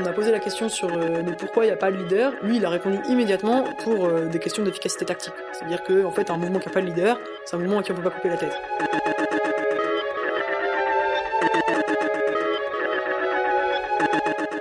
on 0.00 0.06
a 0.06 0.12
posé 0.12 0.30
la 0.30 0.38
question 0.38 0.68
sur 0.68 0.88
euh, 0.88 1.22
pourquoi 1.38 1.64
il 1.64 1.68
n'y 1.68 1.72
a 1.72 1.76
pas 1.76 1.90
de 1.90 1.96
leader, 1.96 2.32
lui, 2.42 2.56
il 2.56 2.64
a 2.64 2.70
répondu 2.70 2.98
immédiatement 3.08 3.64
pour 3.84 4.06
euh, 4.06 4.28
des 4.28 4.38
questions 4.38 4.64
d'efficacité 4.64 5.04
tactique. 5.04 5.34
C'est-à-dire 5.52 5.82
qu'en 5.82 6.04
en 6.04 6.10
fait, 6.10 6.30
un 6.30 6.36
mouvement 6.36 6.58
qui 6.58 6.68
n'a 6.68 6.74
pas 6.74 6.80
de 6.80 6.86
leader, 6.86 7.18
c'est 7.44 7.56
un 7.56 7.58
mouvement 7.58 7.80
à 7.80 7.82
qui 7.82 7.92
on 7.92 7.96
ne 7.96 8.00
peut 8.00 8.08
pas 8.08 8.16
couper 8.16 8.28
la 8.30 8.36
tête. 8.36 8.56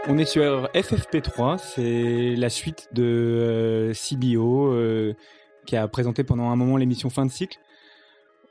On 0.07 0.17
est 0.17 0.25
sur 0.25 0.69
FFP3, 0.73 1.59
c'est 1.59 2.35
la 2.35 2.49
suite 2.49 2.89
de 2.91 3.91
CBO 3.93 4.73
qui 5.67 5.75
a 5.75 5.87
présenté 5.87 6.23
pendant 6.23 6.49
un 6.49 6.55
moment 6.55 6.77
l'émission 6.77 7.11
fin 7.11 7.27
de 7.27 7.31
cycle. 7.31 7.59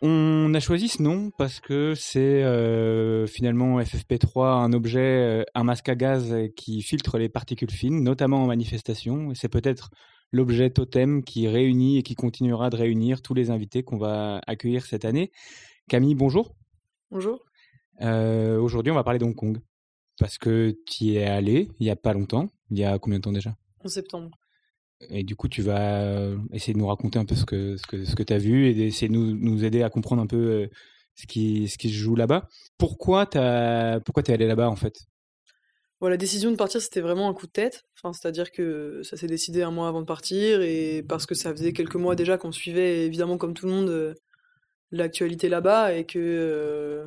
On 0.01 0.55
a 0.55 0.61
choisi 0.61 0.89
ce 0.89 1.03
nom 1.03 1.30
parce 1.37 1.59
que 1.59 1.95
c'est 1.97 2.45
euh, 2.45 3.27
finalement 3.27 3.80
FFP3 3.80 4.62
un 4.62 4.73
objet, 4.73 5.01
euh, 5.01 5.45
un 5.55 5.65
masque 5.65 5.89
à 5.89 5.97
gaz 5.97 6.34
qui 6.56 6.83
filtre 6.83 7.19
les 7.19 7.29
particules 7.29 7.70
fines, 7.70 8.05
notamment 8.05 8.45
en 8.45 8.47
manifestation. 8.47 9.33
C'est 9.34 9.48
peut-être 9.48 9.91
l'objet 10.30 10.70
totem 10.70 11.25
qui 11.25 11.48
réunit 11.48 11.98
et 11.98 12.03
qui 12.03 12.15
continuera 12.15 12.70
de 12.70 12.77
réunir 12.77 13.23
tous 13.23 13.34
les 13.34 13.51
invités 13.51 13.83
qu'on 13.83 13.98
va 13.98 14.41
accueillir 14.47 14.87
cette 14.87 15.05
année. 15.05 15.33
Camille, 15.89 16.15
bonjour. 16.15 16.55
Bonjour. 17.11 17.45
Euh, 18.01 18.61
aujourd'hui, 18.61 18.92
on 18.92 18.95
va 18.95 19.03
parler 19.03 19.19
d'Hong 19.19 19.34
Kong 19.34 19.59
parce 20.20 20.39
que 20.39 20.77
tu 20.87 21.05
y 21.05 21.17
es 21.17 21.25
allé 21.25 21.69
il 21.80 21.87
y 21.87 21.91
a 21.91 21.97
pas 21.97 22.12
longtemps. 22.12 22.51
Il 22.70 22.78
y 22.78 22.84
a 22.84 22.98
combien 22.98 23.19
de 23.19 23.25
temps 23.25 23.33
déjà? 23.33 23.56
En 23.84 23.89
septembre. 23.89 24.30
Et 25.01 25.23
du 25.23 25.37
coup, 25.37 25.48
tu 25.48 25.62
vas 25.62 26.02
euh, 26.02 26.37
essayer 26.52 26.73
de 26.73 26.79
nous 26.79 26.87
raconter 26.87 27.19
un 27.19 27.25
peu 27.25 27.37
ce 27.37 27.45
que, 27.45 27.77
ce 27.77 27.87
que, 27.87 28.05
ce 28.05 28.16
que 28.16 28.23
tu 28.23 28.33
as 28.33 28.39
vu 28.39 28.66
et 28.66 28.75
d'essayer 28.75 29.09
de 29.09 29.12
nous, 29.12 29.37
nous 29.37 29.65
aider 29.65 29.83
à 29.83 29.91
comprendre 29.91 30.23
un 30.23 30.27
peu 30.27 30.37
euh, 30.37 30.66
ce 31.15 31.27
qui, 31.27 31.69
ce 31.69 31.79
qui 31.79 31.89
se 31.89 31.95
joue 31.95 32.16
là-bas. 32.16 32.48
Pourquoi 32.79 33.27
tu 33.27 33.39
es 33.39 34.33
allé 34.33 34.47
là-bas 34.47 34.69
en 34.69 34.77
fait? 34.77 34.95
La 36.00 36.17
décision 36.17 36.53
de 36.53 36.56
partir, 36.56 36.81
c'était 36.81 37.00
vraiment 37.00 37.28
un 37.28 37.34
coup 37.34 37.47
de 37.47 37.53
tête. 37.53 37.84
Enfin, 37.97 38.12
C'est-à-dire 38.12 38.53
que 38.53 39.03
ça 39.03 39.17
s'est 39.17 39.27
décidé 39.27 39.62
un 39.62 39.72
mois 39.72 39.89
avant 39.89 40.00
de 40.00 40.06
partir 40.06 40.62
et 40.62 41.05
parce 41.09 41.27
que 41.27 41.34
ça 41.34 41.50
faisait 41.53 41.72
quelques 41.72 41.97
mois 41.97 42.15
déjà 42.15 42.39
qu'on 42.39 42.53
suivait, 42.53 43.05
évidemment, 43.05 43.37
comme 43.37 43.55
tout 43.55 43.67
le 43.67 43.72
monde, 43.72 43.89
euh, 43.89 44.15
l'actualité 44.92 45.48
là-bas 45.48 45.94
et 45.94 46.06
que. 46.06 47.05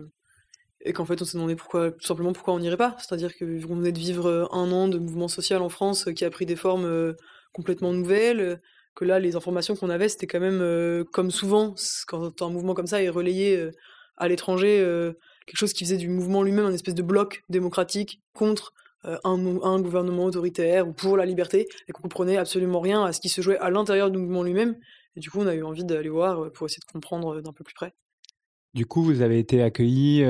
et 0.81 0.93
qu'en 0.93 1.05
fait, 1.05 1.21
on 1.21 1.25
s'est 1.25 1.37
demandé 1.37 1.55
pourquoi, 1.55 1.91
tout 1.91 2.05
simplement 2.05 2.33
pourquoi 2.33 2.53
on 2.53 2.59
n'irait 2.59 2.77
pas. 2.77 2.95
C'est-à-dire 2.99 3.37
qu'on 3.37 3.75
venait 3.75 3.91
de 3.93 3.99
vivre 3.99 4.49
un 4.51 4.71
an 4.71 4.87
de 4.89 4.97
mouvement 4.97 5.29
social 5.29 5.61
en 5.61 5.69
France 5.69 6.09
qui 6.15 6.25
a 6.25 6.29
pris 6.29 6.45
des 6.45 6.57
formes 6.57 7.15
complètement 7.53 7.93
nouvelle, 7.93 8.39
euh, 8.39 8.55
que 8.95 9.05
là, 9.05 9.19
les 9.19 9.35
informations 9.35 9.75
qu'on 9.75 9.89
avait, 9.89 10.09
c'était 10.09 10.27
quand 10.27 10.39
même, 10.39 10.61
euh, 10.61 11.03
comme 11.03 11.31
souvent, 11.31 11.75
quand 12.07 12.41
un 12.41 12.49
mouvement 12.49 12.73
comme 12.73 12.87
ça 12.87 13.01
est 13.01 13.09
relayé 13.09 13.55
euh, 13.55 13.71
à 14.17 14.27
l'étranger, 14.27 14.77
quelque 15.47 15.57
chose 15.57 15.73
qui 15.73 15.83
faisait 15.83 15.97
du 15.97 16.09
mouvement 16.09 16.43
lui-même 16.43 16.65
un 16.65 16.73
espèce 16.73 16.93
de 16.93 17.01
bloc 17.01 17.43
démocratique 17.49 18.21
contre 18.33 18.71
un, 19.03 19.81
gouvernement 19.81 20.25
autoritaire 20.25 20.87
ou 20.87 20.93
pour 20.93 21.17
la 21.17 21.25
liberté, 21.25 21.67
et 21.87 21.91
qu'on 21.91 22.03
comprenait 22.03 22.37
absolument 22.37 22.81
rien 22.81 23.03
à 23.03 23.13
ce 23.13 23.19
qui 23.19 23.29
se 23.29 23.41
jouait 23.41 23.57
à 23.57 23.71
l'intérieur 23.71 24.11
du 24.11 24.19
mouvement 24.19 24.43
lui-même. 24.43 24.75
Et 25.15 25.21
du 25.21 25.31
coup, 25.31 25.39
on 25.39 25.47
a 25.47 25.55
eu 25.55 25.63
envie 25.63 25.83
d'aller 25.83 26.09
voir 26.09 26.51
pour 26.51 26.67
essayer 26.67 26.81
de 26.85 26.91
comprendre 26.91 27.41
d'un 27.41 27.51
peu 27.51 27.63
plus 27.63 27.73
près. 27.73 27.93
Du 28.75 28.85
coup, 28.85 29.01
vous 29.01 29.21
avez 29.21 29.39
été 29.39 29.63
accueilli 29.63 30.23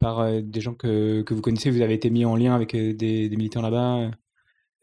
par 0.00 0.42
des 0.42 0.60
gens 0.60 0.74
que, 0.74 1.24
vous 1.30 1.40
connaissez, 1.40 1.70
vous 1.70 1.82
avez 1.82 1.94
été 1.94 2.10
mis 2.10 2.24
en 2.24 2.34
lien 2.34 2.52
avec 2.52 2.74
des 2.74 3.30
militants 3.30 3.62
là-bas 3.62 4.10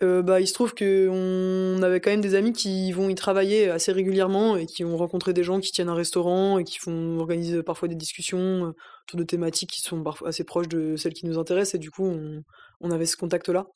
euh, 0.03 0.23
bah, 0.23 0.41
il 0.41 0.47
se 0.47 0.53
trouve 0.53 0.73
qu'on 0.73 1.83
avait 1.83 1.99
quand 1.99 2.09
même 2.09 2.21
des 2.21 2.33
amis 2.33 2.53
qui 2.53 2.91
vont 2.91 3.09
y 3.09 3.16
travailler 3.16 3.69
assez 3.69 3.91
régulièrement 3.91 4.57
et 4.57 4.66
qui 4.66 4.83
ont 4.83 4.97
rencontré 4.97 5.31
des 5.33 5.44
gens 5.44 5.59
qui 5.59 5.71
tiennent 5.71 5.89
un 5.89 5.95
restaurant 5.95 6.57
et 6.57 6.63
qui 6.63 6.80
font 6.80 7.19
organiser 7.19 7.61
parfois 7.61 7.88
des 7.88 7.95
discussions 7.95 8.39
euh, 8.39 8.75
autour 9.03 9.19
de 9.19 9.23
thématiques 9.23 9.69
qui 9.69 9.81
sont 9.81 10.03
assez 10.25 10.44
proches 10.44 10.67
de 10.67 10.95
celles 10.95 11.13
qui 11.13 11.27
nous 11.27 11.38
intéressent 11.38 11.75
et 11.75 11.79
du 11.79 11.91
coup 11.91 12.11
on, 12.81 12.91
avait 12.91 13.05
ce 13.05 13.16
contact-là. 13.16 13.67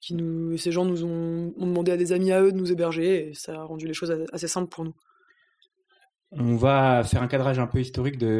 Ces 0.00 0.72
gens 0.72 0.84
nous 0.84 1.04
ont, 1.04 1.52
demandé 1.56 1.92
à 1.92 1.96
des 1.96 2.12
amis 2.12 2.32
à 2.32 2.42
eux 2.42 2.50
de 2.50 2.56
nous 2.56 2.72
héberger 2.72 3.28
et 3.28 3.34
ça 3.34 3.60
a 3.60 3.62
rendu 3.62 3.86
les 3.86 3.94
choses 3.94 4.12
assez 4.32 4.48
simples 4.48 4.68
pour 4.68 4.84
nous. 4.84 4.94
On 6.32 6.56
va 6.56 7.04
faire 7.04 7.22
un 7.22 7.28
cadrage 7.28 7.60
un 7.60 7.68
peu 7.68 7.78
historique 7.78 8.18
du 8.18 8.32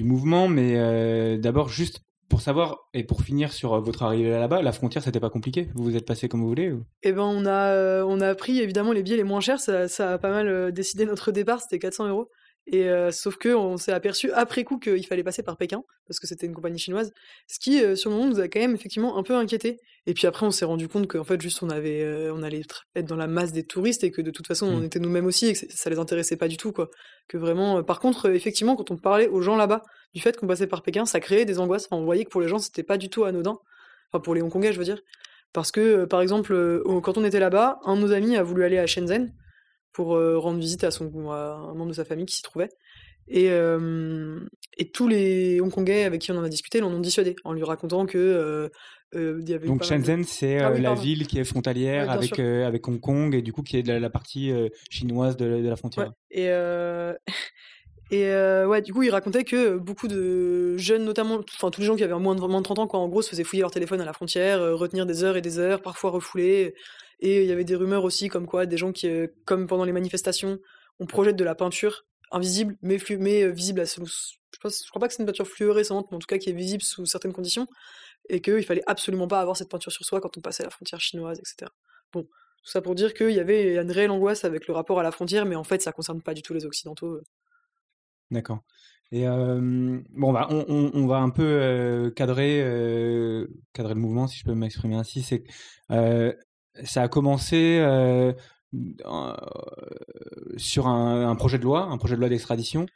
mouvement, 0.00 0.48
mais 0.48 0.74
euh, 0.76 1.38
d'abord 1.38 1.68
juste 1.70 2.02
pour 2.28 2.40
savoir 2.40 2.88
et 2.94 3.04
pour 3.04 3.22
finir 3.22 3.52
sur 3.52 3.74
euh, 3.74 3.80
votre 3.80 4.02
arrivée 4.02 4.30
là-bas, 4.30 4.62
la 4.62 4.72
frontière 4.72 5.02
c'était 5.02 5.20
pas 5.20 5.30
compliqué? 5.30 5.68
Vous 5.74 5.84
vous 5.84 5.96
êtes 5.96 6.06
passé 6.06 6.28
comme 6.28 6.40
vous 6.40 6.48
voulez 6.48 6.74
Eh 7.02 7.12
ben 7.12 7.22
on 7.22 7.46
a 7.46 7.70
euh, 7.70 8.04
on 8.06 8.20
a 8.20 8.34
pris 8.34 8.60
évidemment 8.60 8.92
les 8.92 9.02
billets 9.02 9.16
les 9.16 9.24
moins 9.24 9.40
chers, 9.40 9.60
ça, 9.60 10.12
a 10.12 10.18
pas 10.18 10.30
mal 10.30 10.48
euh, 10.48 10.70
décidé 10.70 11.06
notre 11.06 11.32
départ, 11.32 11.60
c'était 11.60 11.78
400 11.78 12.08
euros. 12.08 12.30
Et 12.66 12.88
sauf 13.10 13.36
que 13.36 13.50
on 13.50 13.76
s'est 13.76 13.92
aperçu 13.92 14.32
après 14.32 14.64
coup 14.64 14.78
qu'il 14.78 15.06
fallait 15.06 15.22
passer 15.22 15.42
par 15.42 15.58
Pékin 15.58 15.82
parce 16.06 16.18
que 16.18 16.26
c'était 16.26 16.46
une 16.46 16.54
compagnie 16.54 16.78
chinoise, 16.78 17.12
ce 17.46 17.58
qui 17.58 17.78
sur 17.94 18.08
le 18.08 18.16
moment 18.16 18.28
nous 18.28 18.40
a 18.40 18.48
quand 18.48 18.58
même 18.58 18.74
effectivement 18.74 19.18
un 19.18 19.22
peu 19.22 19.34
inquiété. 19.34 19.78
Et 20.06 20.14
puis 20.14 20.26
après 20.26 20.46
on 20.46 20.50
s'est 20.50 20.64
rendu 20.64 20.88
compte 20.88 21.06
qu'en 21.06 21.24
fait 21.24 21.38
juste 21.42 21.62
on 21.62 21.68
avait 21.68 22.30
on 22.30 22.42
allait 22.42 22.62
être 22.94 23.06
dans 23.06 23.16
la 23.16 23.26
masse 23.26 23.52
des 23.52 23.64
touristes 23.64 24.02
et 24.02 24.10
que 24.10 24.22
de 24.22 24.30
toute 24.30 24.46
façon 24.46 24.66
on 24.66 24.78
mmh. 24.78 24.84
était 24.84 24.98
nous-mêmes 24.98 25.26
aussi 25.26 25.48
et 25.48 25.52
que 25.52 25.58
ça 25.68 25.90
les 25.90 25.98
intéressait 25.98 26.36
pas 26.36 26.48
du 26.48 26.56
tout 26.56 26.72
quoi. 26.72 26.88
Que 27.28 27.36
vraiment 27.36 27.82
par 27.82 28.00
contre 28.00 28.30
effectivement 28.30 28.76
quand 28.76 28.90
on 28.90 28.96
parlait 28.96 29.28
aux 29.28 29.42
gens 29.42 29.56
là-bas 29.56 29.82
du 30.14 30.20
fait 30.20 30.36
qu'on 30.36 30.46
passait 30.46 30.66
par 30.66 30.82
Pékin, 30.82 31.04
ça 31.04 31.20
créait 31.20 31.44
des 31.44 31.58
angoisses. 31.58 31.88
on 31.90 32.04
voyait 32.04 32.24
que 32.24 32.30
pour 32.30 32.40
les 32.40 32.48
gens, 32.48 32.58
c'était 32.58 32.84
pas 32.84 32.96
du 32.96 33.10
tout 33.10 33.24
anodin. 33.24 33.58
Enfin, 34.12 34.22
pour 34.22 34.34
les 34.34 34.42
Hongkongais, 34.42 34.72
je 34.72 34.78
veux 34.78 34.84
dire. 34.84 35.00
Parce 35.52 35.70
que, 35.72 35.80
euh, 35.80 36.06
par 36.06 36.20
exemple, 36.20 36.52
euh, 36.52 37.00
quand 37.02 37.18
on 37.18 37.24
était 37.24 37.40
là-bas, 37.40 37.80
un 37.84 37.96
de 37.96 38.00
nos 38.00 38.12
amis 38.12 38.36
a 38.36 38.42
voulu 38.42 38.64
aller 38.64 38.78
à 38.78 38.86
Shenzhen 38.86 39.32
pour 39.94 40.14
euh, 40.14 40.38
rendre 40.38 40.58
visite 40.58 40.84
à, 40.84 40.90
son, 40.90 41.30
un 41.30 41.74
membre 41.74 41.88
de 41.88 41.94
sa 41.94 42.04
famille 42.04 42.26
qui 42.26 42.36
s'y 42.36 42.42
trouvait. 42.42 42.68
Et, 43.26 43.46
et, 43.46 44.90
tous 44.90 45.08
les 45.08 45.58
Hongkongais 45.62 46.04
avec 46.04 46.20
qui 46.20 46.30
on 46.30 46.36
en 46.36 46.44
a 46.44 46.50
discuté 46.50 46.80
l'en 46.80 46.92
ont 46.92 47.00
dissuadé 47.00 47.36
en 47.44 47.54
lui 47.54 47.64
racontant 47.64 48.04
que 48.04 48.70
y 49.14 49.54
avait 49.54 49.66
Donc 49.66 49.82
Shenzhen, 49.82 50.24
c'est 50.24 50.58
ah 50.58 50.68
la 50.68 50.94
ville 50.94 51.26
qui 51.26 51.38
est 51.38 51.44
frontalière 51.44 52.10
avec, 52.10 52.38
avec 52.38 52.86
Hong 52.86 53.00
Kong 53.00 53.34
et 53.34 53.40
du 53.40 53.54
coup 53.54 53.62
qui 53.62 53.78
est 53.78 53.82
de 53.82 53.94
la, 53.94 54.10
partie 54.10 54.52
chinoise 54.90 55.38
de, 55.38 55.46
la 55.46 55.76
frontière. 55.76 56.12
Et, 56.30 56.50
et 58.10 58.26
euh, 58.26 58.66
ouais, 58.66 58.82
du 58.82 58.92
coup, 58.92 59.02
il 59.02 59.10
racontait 59.10 59.44
que 59.44 59.76
beaucoup 59.76 60.08
de 60.08 60.76
jeunes, 60.76 61.04
notamment, 61.04 61.40
enfin 61.56 61.70
tous 61.70 61.80
les 61.80 61.86
gens 61.86 61.96
qui 61.96 62.04
avaient 62.04 62.14
moins 62.14 62.34
de, 62.34 62.40
moins 62.40 62.60
de 62.60 62.64
30 62.64 62.78
ans, 62.80 62.86
quoi, 62.86 63.00
en 63.00 63.08
gros, 63.08 63.22
se 63.22 63.30
faisaient 63.30 63.44
fouiller 63.44 63.62
leur 63.62 63.70
téléphone 63.70 64.00
à 64.00 64.04
la 64.04 64.12
frontière, 64.12 64.60
euh, 64.60 64.74
retenir 64.74 65.06
des 65.06 65.24
heures 65.24 65.36
et 65.36 65.40
des 65.40 65.58
heures, 65.58 65.80
parfois 65.80 66.10
refouler. 66.10 66.74
Et 67.20 67.42
il 67.42 67.48
y 67.48 67.52
avait 67.52 67.64
des 67.64 67.76
rumeurs 67.76 68.04
aussi, 68.04 68.28
comme 68.28 68.46
quoi 68.46 68.66
des 68.66 68.76
gens 68.76 68.92
qui, 68.92 69.08
euh, 69.08 69.28
comme 69.44 69.66
pendant 69.66 69.84
les 69.84 69.92
manifestations, 69.92 70.58
on 70.98 71.06
projette 71.06 71.36
de 71.36 71.44
la 71.44 71.54
peinture 71.54 72.04
invisible, 72.30 72.76
mais, 72.82 72.98
mais 73.18 73.50
visible 73.50 73.84
je, 73.86 74.02
je 74.04 74.88
crois 74.90 75.00
pas 75.00 75.08
que 75.08 75.14
c'est 75.14 75.22
une 75.22 75.26
peinture 75.26 75.46
fluorescente, 75.46 76.08
mais 76.10 76.16
en 76.16 76.18
tout 76.18 76.26
cas 76.26 76.38
qui 76.38 76.50
est 76.50 76.54
visible 76.54 76.82
sous 76.82 77.06
certaines 77.06 77.32
conditions, 77.32 77.66
et 78.28 78.40
qu'il 78.40 78.64
fallait 78.64 78.82
absolument 78.86 79.28
pas 79.28 79.40
avoir 79.40 79.56
cette 79.56 79.68
peinture 79.68 79.92
sur 79.92 80.04
soi 80.04 80.20
quand 80.20 80.36
on 80.36 80.40
passait 80.40 80.62
la 80.62 80.70
frontière 80.70 81.00
chinoise, 81.00 81.38
etc. 81.38 81.70
Bon, 82.12 82.22
tout 82.22 82.70
ça 82.70 82.80
pour 82.80 82.94
dire 82.94 83.14
qu'il 83.14 83.32
y 83.32 83.40
avait 83.40 83.76
une 83.76 83.90
réelle 83.90 84.10
angoisse 84.10 84.44
avec 84.44 84.66
le 84.66 84.74
rapport 84.74 84.98
à 84.98 85.02
la 85.02 85.12
frontière, 85.12 85.44
mais 85.44 85.56
en 85.56 85.64
fait, 85.64 85.82
ça 85.82 85.92
concerne 85.92 86.22
pas 86.22 86.34
du 86.34 86.42
tout 86.42 86.54
les 86.54 86.64
Occidentaux. 86.64 87.20
D'accord. 88.30 88.60
Et 89.12 89.26
bon, 89.26 90.32
bah, 90.32 90.48
on, 90.50 90.90
on, 90.92 91.06
va 91.06 91.18
un 91.18 91.30
peu 91.30 92.12
cadrer, 92.16 92.64
cadrer 93.72 93.94
le 93.94 94.00
mouvement, 94.00 94.26
si 94.26 94.38
je 94.38 94.44
peux 94.44 94.54
m'exprimer 94.54 94.96
ainsi. 94.96 95.22
C'est 95.22 95.44
ça 96.82 97.02
a 97.02 97.08
commencé 97.08 97.78
sur 100.56 100.86
un, 100.86 101.36
projet 101.36 101.58
de 101.58 101.64
loi, 101.64 101.82
un 101.82 101.98
projet 101.98 102.16
de 102.16 102.20
loi 102.20 102.28
d'extradition. 102.28 102.86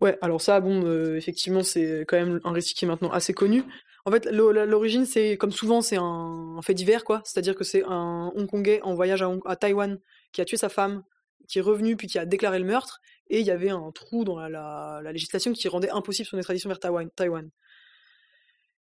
Ouais, 0.00 0.16
alors 0.22 0.40
ça, 0.40 0.60
bon, 0.60 1.14
effectivement, 1.16 1.62
c'est 1.62 2.04
quand 2.08 2.16
même 2.16 2.40
un 2.44 2.52
récit 2.52 2.74
qui 2.74 2.84
est 2.84 2.88
maintenant 2.88 3.10
assez 3.10 3.34
connu. 3.34 3.64
En 4.04 4.10
fait, 4.10 4.26
l'origine, 4.26 5.04
c'est 5.04 5.36
comme 5.36 5.50
souvent, 5.50 5.82
c'est 5.82 5.98
un, 5.98 6.60
fait 6.62 6.72
divers, 6.72 7.04
quoi. 7.04 7.20
C'est-à-dire 7.24 7.54
que 7.54 7.64
c'est 7.64 7.84
un 7.84 8.32
Hongkongais 8.34 8.80
en 8.82 8.94
voyage 8.94 9.22
à, 9.22 9.30
à 9.44 9.56
Taïwan 9.56 9.98
qui 10.32 10.40
a 10.40 10.44
tué 10.44 10.56
sa 10.56 10.68
femme, 10.68 11.02
qui 11.48 11.58
est 11.58 11.62
revenu 11.62 11.96
puis 11.96 12.06
qui 12.06 12.18
a 12.18 12.24
déclaré 12.24 12.58
le 12.58 12.64
meurtre, 12.64 13.00
et 13.28 13.40
il 13.40 13.46
y 13.46 13.50
avait 13.50 13.70
un 13.70 13.90
trou 13.92 14.24
dans 14.24 14.38
la, 14.38 15.00
législation 15.12 15.52
qui 15.52 15.68
rendait 15.68 15.90
impossible 15.90 16.28
son 16.28 16.38
extradition 16.38 16.68
vers 16.68 16.80
Taïwan. 16.80 17.50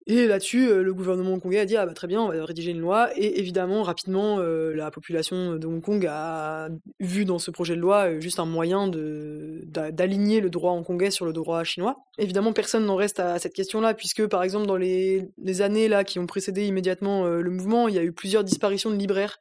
Et 0.07 0.25
là-dessus, 0.27 0.69
euh, 0.69 0.81
le 0.81 0.93
gouvernement 0.93 1.33
hongkongais 1.33 1.59
a 1.59 1.65
dit 1.65 1.77
ah 1.77 1.85
bah 1.85 1.93
très 1.93 2.07
bien, 2.07 2.21
on 2.21 2.29
va 2.29 2.45
rédiger 2.45 2.71
une 2.71 2.79
loi. 2.79 3.09
Et 3.15 3.39
évidemment, 3.39 3.83
rapidement, 3.83 4.39
euh, 4.39 4.73
la 4.73 4.91
population 4.91 5.55
de 5.55 5.67
Hong 5.67 5.81
Kong 5.81 6.05
a 6.09 6.69
vu 6.99 7.25
dans 7.25 7.37
ce 7.37 7.51
projet 7.51 7.75
de 7.75 7.81
loi 7.81 8.09
euh, 8.09 8.19
juste 8.19 8.39
un 8.39 8.45
moyen 8.45 8.87
d'aligner 8.87 10.41
le 10.41 10.49
droit 10.49 10.71
hongkongais 10.71 11.11
sur 11.11 11.25
le 11.25 11.33
droit 11.33 11.63
chinois. 11.63 11.97
Évidemment, 12.17 12.53
personne 12.53 12.85
n'en 12.85 12.95
reste 12.95 13.19
à, 13.19 13.37
cette 13.39 13.53
question-là, 13.53 13.93
puisque 13.93 14.25
par 14.25 14.41
exemple 14.43 14.65
dans 14.65 14.77
les, 14.77 15.29
années 15.61 15.87
là 15.87 16.03
qui 16.03 16.17
ont 16.19 16.25
précédé 16.25 16.65
immédiatement 16.65 17.27
le 17.27 17.49
mouvement, 17.51 17.87
il 17.87 17.95
y 17.95 17.99
a 17.99 18.03
eu 18.03 18.11
plusieurs 18.11 18.43
disparitions 18.43 18.89
de 18.89 18.95
libraires. 18.95 19.37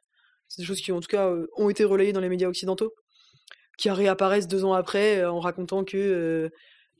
C'est 0.47 0.61
des 0.61 0.65
choses 0.65 0.81
qui 0.81 0.91
en 0.91 0.99
tout 0.99 1.07
cas 1.07 1.31
ont 1.55 1.69
été 1.69 1.83
relayées 1.83 2.13
dans 2.13 2.19
les 2.19 2.29
médias 2.29 2.47
occidentaux 2.47 2.93
qui 3.77 3.89
réapparaissent 3.89 4.47
deux 4.47 4.65
ans 4.65 4.73
après 4.73 5.23
en 5.23 5.39
racontant 5.39 5.85
que 5.85 6.51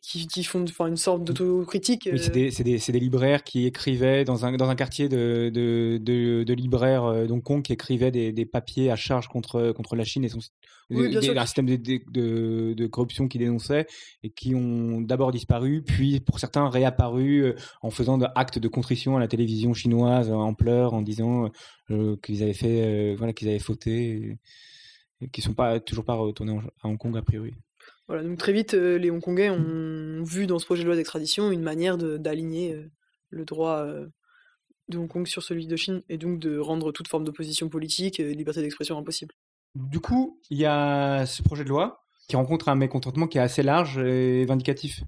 qui, 0.02 0.28
qui 0.28 0.44
font 0.44 0.64
enfin, 0.64 0.88
une 0.88 0.98
sorte 0.98 1.24
d'autocritique. 1.24 2.10
Oui, 2.12 2.20
c'est 2.20 2.32
des, 2.32 2.50
des, 2.50 2.80
des, 2.80 3.00
libraires 3.00 3.44
qui 3.44 3.66
écrivaient 3.66 4.24
dans 4.24 4.46
un, 4.46 4.54
dans 4.54 4.70
un 4.70 4.76
quartier 4.76 5.10
de, 5.10 5.50
de, 5.54 6.00
de, 6.02 6.44
de 6.44 6.54
libraires 6.54 7.28
d'Hong 7.28 7.44
Kong 7.44 7.62
qui 7.62 7.74
écrivaient 7.74 8.12
des, 8.12 8.32
des, 8.32 8.46
papiers 8.46 8.92
à 8.92 8.96
charge 8.96 9.28
contre, 9.28 9.72
contre 9.72 9.96
la 9.96 10.04
Chine 10.04 10.24
et 10.24 10.30
son 10.30 10.40
oui, 10.92 11.10
des, 11.10 11.38
un 11.38 11.46
système 11.46 11.68
de, 11.68 12.88
corruption 12.88 13.28
qui 13.28 13.38
dénonçait 13.38 13.86
et 14.24 14.32
qui 14.32 14.56
ont 14.56 15.02
d'abord 15.02 15.32
disparu, 15.32 15.84
puis 15.84 16.20
pour 16.20 16.40
certains 16.40 16.68
réapparu 16.68 17.54
en 17.82 17.92
faisant 17.92 18.18
des 18.18 18.26
actes 18.36 18.58
de 18.58 18.68
contrition 18.68 19.16
à 19.16 19.20
la 19.20 19.28
télévision 19.28 19.74
chinoise 19.74 20.32
en 20.32 20.54
pleurs, 20.54 20.94
en 20.94 21.02
disant 21.02 21.52
euh, 21.92 22.18
qu'ils 22.24 22.42
avaient 22.42 22.54
fait, 22.54 22.82
euh, 22.86 23.16
voilà, 23.18 23.34
qu'ils 23.34 23.50
avaient 23.50 23.60
fauté, 23.60 24.38
et, 25.22 25.26
et 25.26 25.30
qui 25.30 25.42
sont 25.42 25.54
pas 25.54 25.80
toujours 25.80 26.06
pas 26.06 26.16
retournés 26.16 26.60
à 26.82 26.88
Hong 26.88 26.98
Kong 26.98 27.16
a 27.18 27.22
priori. 27.22 27.54
Voilà, 28.10 28.24
donc 28.24 28.40
très 28.40 28.54
vite, 28.54 28.74
euh, 28.74 28.98
les 28.98 29.12
Hongkongais 29.12 29.52
ont 29.52 30.24
vu 30.24 30.48
dans 30.48 30.58
ce 30.58 30.66
projet 30.66 30.82
de 30.82 30.88
loi 30.88 30.96
d'extradition 30.96 31.52
une 31.52 31.62
manière 31.62 31.96
d'aligner 31.96 32.74
euh, 32.74 32.92
le 33.30 33.46
droit 33.46 33.82
euh, 33.86 34.08
de 34.88 34.98
Hong 34.98 35.08
Kong 35.08 35.28
sur 35.28 35.44
celui 35.44 35.68
de 35.68 35.76
Chine 35.76 36.02
et 36.10 36.18
donc 36.18 36.40
de 36.40 36.58
rendre 36.58 36.92
toute 36.92 37.08
forme 37.08 37.24
d'opposition 37.24 37.70
politique 37.70 38.20
et 38.20 38.24
de 38.24 38.36
liberté 38.36 38.64
d'expression 38.64 38.98
impossible. 38.98 39.36
Du 39.76 40.00
coup, 40.00 40.40
il 40.50 40.58
y 40.58 40.66
a 40.66 41.28
ce 41.28 41.44
projet 41.44 41.64
de 41.64 41.70
loi 41.70 42.04
qui 42.28 42.36
rencontre 42.36 42.70
un 42.70 42.76
mécontentement 42.76 43.28
qui 43.28 43.38
est 43.38 43.42
assez 43.42 43.62
large 43.62 44.00
et 44.00 44.44
vindicatif. 44.46 45.04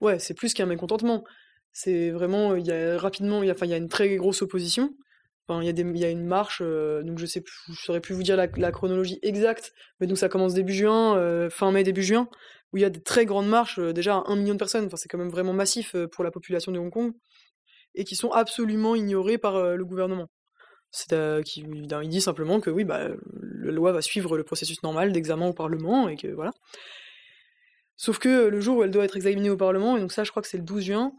Ouais, 0.00 0.20
c'est 0.20 0.34
plus 0.34 0.54
qu'un 0.54 0.66
mécontentement. 0.66 1.24
C'est 1.72 2.10
vraiment, 2.10 2.54
il 2.54 2.64
y 2.64 2.70
a 2.70 2.96
rapidement, 2.96 3.42
il 3.42 3.46
y 3.46 3.50
a, 3.50 3.54
enfin, 3.54 3.66
il 3.66 3.70
y 3.70 3.74
a 3.74 3.78
une 3.78 3.88
très 3.88 4.14
grosse 4.14 4.40
opposition 4.40 4.94
Enfin, 5.46 5.62
il 5.62 5.98
y, 5.98 6.04
a 6.04 6.10
une 6.10 6.24
marche, 6.24 6.62
euh, 6.64 7.02
donc 7.02 7.18
je 7.18 7.26
sais 7.26 7.42
plus, 7.42 7.52
je 7.68 7.78
saurais 7.84 8.00
plus 8.00 8.14
vous 8.14 8.22
dire 8.22 8.36
la, 8.36 8.72
chronologie 8.72 9.18
exacte, 9.20 9.74
mais 10.00 10.06
donc 10.06 10.16
ça 10.16 10.30
commence 10.30 10.54
début 10.54 10.72
juin, 10.72 11.18
euh, 11.18 11.50
fin 11.50 11.70
mai, 11.70 11.82
début 11.82 12.02
juin, 12.02 12.30
où 12.72 12.78
il 12.78 12.80
y 12.80 12.84
a 12.84 12.90
des 12.90 13.02
très 13.02 13.26
grandes 13.26 13.48
marches, 13.48 13.78
euh, 13.78 13.92
déjà 13.92 14.22
un 14.26 14.36
million 14.36 14.54
de 14.54 14.58
personnes, 14.58 14.86
enfin 14.86 14.96
c'est 14.96 15.08
quand 15.08 15.18
même 15.18 15.28
vraiment 15.28 15.52
massif 15.52 15.94
pour 16.12 16.24
la 16.24 16.30
population 16.30 16.72
de 16.72 16.78
Hong 16.78 16.90
Kong, 16.90 17.12
et 17.94 18.04
qui 18.04 18.16
sont 18.16 18.30
absolument 18.30 18.94
ignorées 18.94 19.36
par 19.36 19.76
le 19.76 19.84
gouvernement. 19.84 20.28
Qui 21.44 21.60
il 21.60 22.08
dit 22.08 22.20
simplement 22.22 22.60
que 22.60 22.70
oui, 22.70 22.84
bah, 22.84 23.08
la 23.60 23.72
loi 23.72 23.92
va 23.92 24.00
suivre 24.00 24.38
le 24.38 24.44
processus 24.44 24.82
normal 24.82 25.12
d'examen 25.12 25.48
au 25.48 25.52
Parlement, 25.52 26.08
et 26.08 26.16
que 26.16 26.28
voilà. 26.28 26.52
Sauf 27.96 28.18
que 28.18 28.46
le 28.46 28.60
jour 28.60 28.78
où 28.78 28.82
elle 28.82 28.90
doit 28.90 29.04
être 29.04 29.16
examinée 29.16 29.50
au 29.50 29.56
Parlement, 29.58 29.96
et 29.98 30.00
donc 30.00 30.12
ça 30.12 30.24
je 30.24 30.30
crois 30.30 30.42
que 30.42 30.48
c'est 30.48 30.56
le 30.56 30.64
12 30.64 30.84
juin, 30.84 31.12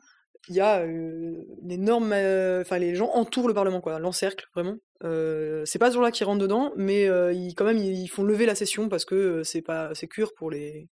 il 0.50 0.56
y 0.56 0.62
a 0.62 0.84
une 0.84 1.46
énorme. 1.70 2.14
Enfin, 2.62 2.78
les 2.78 2.96
gens 2.96 3.10
entourent 3.14 3.48
le 3.48 3.54
Parlement, 3.54 3.82
quoi, 3.82 4.00
l'encerclent 4.00 4.48
vraiment. 4.54 4.76
Euh, 5.04 5.64
c'est 5.66 5.80
pas 5.80 5.90
ce 5.90 5.94
jour-là 5.94 6.12
qu'ils 6.12 6.26
rentrent 6.26 6.42
dedans, 6.42 6.72
mais 6.76 7.08
quand 7.56 7.66
même, 7.66 7.78
ils 7.78 8.08
font 8.08 8.24
lever 8.24 8.46
la 8.46 8.56
session 8.56 8.90
parce 8.90 9.06
que 9.06 9.44
c'est 9.44 9.62
pas 9.62 9.94
c'est 9.96 10.08
cure 10.08 10.34
pour 10.34 10.52
les 10.52 10.90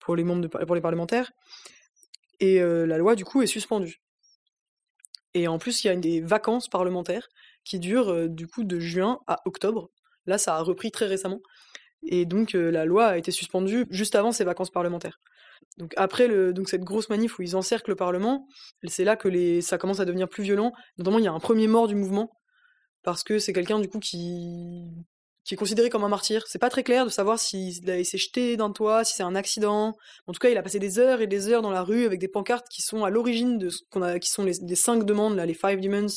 pour 0.00 0.16
les 0.16 0.24
membres 0.24 0.42
de, 0.42 0.48
pour 0.48 0.74
les 0.74 0.80
parlementaires. 0.80 1.32
Et 2.40 2.60
la 2.60 2.98
loi, 2.98 3.14
du 3.14 3.24
coup, 3.24 3.42
est 3.42 3.46
suspendue. 3.46 4.00
Et 5.34 5.46
en 5.46 5.58
plus, 5.58 5.84
il 5.84 5.88
y 5.88 5.90
a 5.90 5.96
des 5.96 6.20
vacances 6.20 6.68
parlementaires 6.68 7.28
qui 7.64 7.78
durent 7.78 8.28
du 8.28 8.46
coup 8.46 8.64
de 8.64 8.80
juin 8.80 9.20
à 9.26 9.40
octobre. 9.44 9.90
Là, 10.26 10.38
ça 10.38 10.56
a 10.56 10.60
repris 10.62 10.90
très 10.90 11.06
récemment. 11.06 11.40
Et 12.06 12.26
donc, 12.26 12.52
la 12.52 12.84
loi 12.84 13.06
a 13.06 13.18
été 13.18 13.30
suspendue 13.30 13.86
juste 13.90 14.14
avant 14.14 14.32
ces 14.32 14.44
vacances 14.44 14.70
parlementaires. 14.70 15.20
Donc 15.78 15.92
après 15.96 16.26
le, 16.28 16.52
donc 16.52 16.68
cette 16.68 16.84
grosse 16.84 17.08
manif 17.08 17.38
où 17.38 17.42
ils 17.42 17.56
encerclent 17.56 17.90
le 17.90 17.96
Parlement, 17.96 18.46
c'est 18.86 19.04
là 19.04 19.16
que 19.16 19.28
les, 19.28 19.60
ça 19.60 19.78
commence 19.78 20.00
à 20.00 20.04
devenir 20.04 20.28
plus 20.28 20.42
violent. 20.42 20.72
Notamment, 20.98 21.18
il 21.18 21.24
y 21.24 21.28
a 21.28 21.32
un 21.32 21.40
premier 21.40 21.68
mort 21.68 21.88
du 21.88 21.94
mouvement 21.94 22.30
parce 23.02 23.22
que 23.22 23.38
c'est 23.38 23.52
quelqu'un 23.52 23.78
du 23.78 23.88
coup 23.88 24.00
qui 24.00 24.90
qui 25.48 25.54
est 25.54 25.56
considéré 25.56 25.88
comme 25.88 26.04
un 26.04 26.10
martyr. 26.10 26.44
C'est 26.46 26.58
pas 26.58 26.68
très 26.68 26.82
clair 26.82 27.06
de 27.06 27.10
savoir 27.10 27.38
s'il 27.38 27.72
s'est 27.72 28.18
jeté 28.18 28.58
d'un 28.58 28.70
toit, 28.70 29.02
si 29.02 29.14
c'est 29.14 29.22
un 29.22 29.34
accident. 29.34 29.96
En 30.26 30.32
tout 30.34 30.40
cas, 30.40 30.50
il 30.50 30.58
a 30.58 30.62
passé 30.62 30.78
des 30.78 30.98
heures 30.98 31.22
et 31.22 31.26
des 31.26 31.48
heures 31.48 31.62
dans 31.62 31.70
la 31.70 31.82
rue 31.82 32.04
avec 32.04 32.20
des 32.20 32.28
pancartes 32.28 32.68
qui 32.68 32.82
sont 32.82 33.02
à 33.02 33.08
l'origine 33.08 33.56
de 33.56 33.70
ce 33.70 33.78
qu'on 33.90 34.02
a, 34.02 34.18
qui 34.18 34.30
sont 34.30 34.44
les, 34.44 34.76
cinq 34.76 35.04
demandes 35.04 35.36
là, 35.36 35.46
les 35.46 35.54
five 35.54 35.80
demons. 35.80 36.08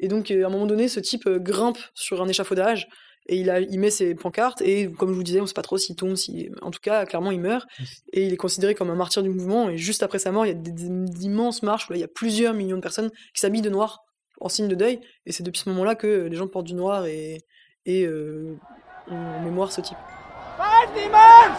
Et 0.00 0.08
donc, 0.08 0.30
à 0.30 0.34
un 0.34 0.50
moment 0.50 0.66
donné, 0.66 0.88
ce 0.88 1.00
type 1.00 1.26
euh, 1.26 1.38
grimpe 1.38 1.78
sur 1.94 2.20
un 2.20 2.28
échafaudage 2.28 2.88
et 3.26 3.36
il, 3.36 3.50
a, 3.50 3.60
il 3.60 3.78
met 3.78 3.90
ses 3.90 4.14
pancartes 4.14 4.60
et 4.60 4.90
comme 4.92 5.10
je 5.10 5.14
vous 5.14 5.22
disais 5.22 5.40
on 5.40 5.46
sait 5.46 5.54
pas 5.54 5.62
trop 5.62 5.78
s'il 5.78 5.96
tombe 5.96 6.14
si 6.14 6.50
en 6.60 6.70
tout 6.70 6.80
cas 6.82 7.06
clairement 7.06 7.30
il 7.30 7.40
meurt 7.40 7.66
et 8.12 8.26
il 8.26 8.32
est 8.32 8.36
considéré 8.36 8.74
comme 8.74 8.90
un 8.90 8.96
martyr 8.96 9.22
du 9.22 9.30
mouvement 9.30 9.70
et 9.70 9.78
juste 9.78 10.02
après 10.02 10.18
sa 10.18 10.30
mort 10.30 10.44
il 10.44 10.50
y 10.50 10.52
a 10.52 10.54
d'immenses 10.54 11.62
marches 11.62 11.88
où 11.88 11.92
là, 11.92 11.98
il 11.98 12.00
y 12.00 12.04
a 12.04 12.08
plusieurs 12.08 12.52
millions 12.54 12.76
de 12.76 12.82
personnes 12.82 13.10
qui 13.32 13.40
s'habillent 13.40 13.62
de 13.62 13.70
noir 13.70 14.00
en 14.40 14.48
signe 14.48 14.68
de 14.68 14.74
deuil 14.74 15.00
et 15.24 15.32
c'est 15.32 15.42
depuis 15.42 15.60
ce 15.60 15.68
moment 15.68 15.84
là 15.84 15.94
que 15.94 16.26
les 16.26 16.36
gens 16.36 16.48
portent 16.48 16.66
du 16.66 16.74
noir 16.74 17.06
et, 17.06 17.38
et 17.86 18.04
euh, 18.04 18.58
on 19.08 19.40
mémoire 19.42 19.72
ce 19.72 19.80
type 19.80 19.96
Five 20.56 20.90
demons! 20.94 21.54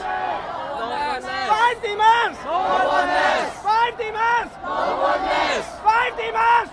Five 1.47 1.81
demons! 1.83 2.35
Five 3.63 3.95
demons! 3.97 4.49
Five 5.83 6.15
demons! 6.19 6.65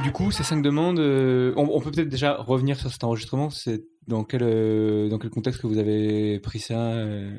Du 0.03 0.11
coup, 0.11 0.31
ces 0.31 0.43
cinq 0.43 0.61
demandes, 0.61 0.99
euh, 0.99 1.53
on, 1.55 1.79
peut 1.79 1.91
peut-être 1.91 2.09
déjà 2.09 2.35
revenir 2.35 2.79
sur 2.79 2.91
cet 2.91 3.03
enregistrement. 3.03 3.49
C'est 3.49 3.83
dans 4.07 4.23
quel 4.23 4.43
euh, 4.43 5.09
dans 5.09 5.19
quel 5.19 5.29
contexte 5.29 5.61
que 5.61 5.67
vous 5.67 5.77
avez 5.77 6.39
pris 6.39 6.59
ça 6.59 6.79
euh 6.79 7.29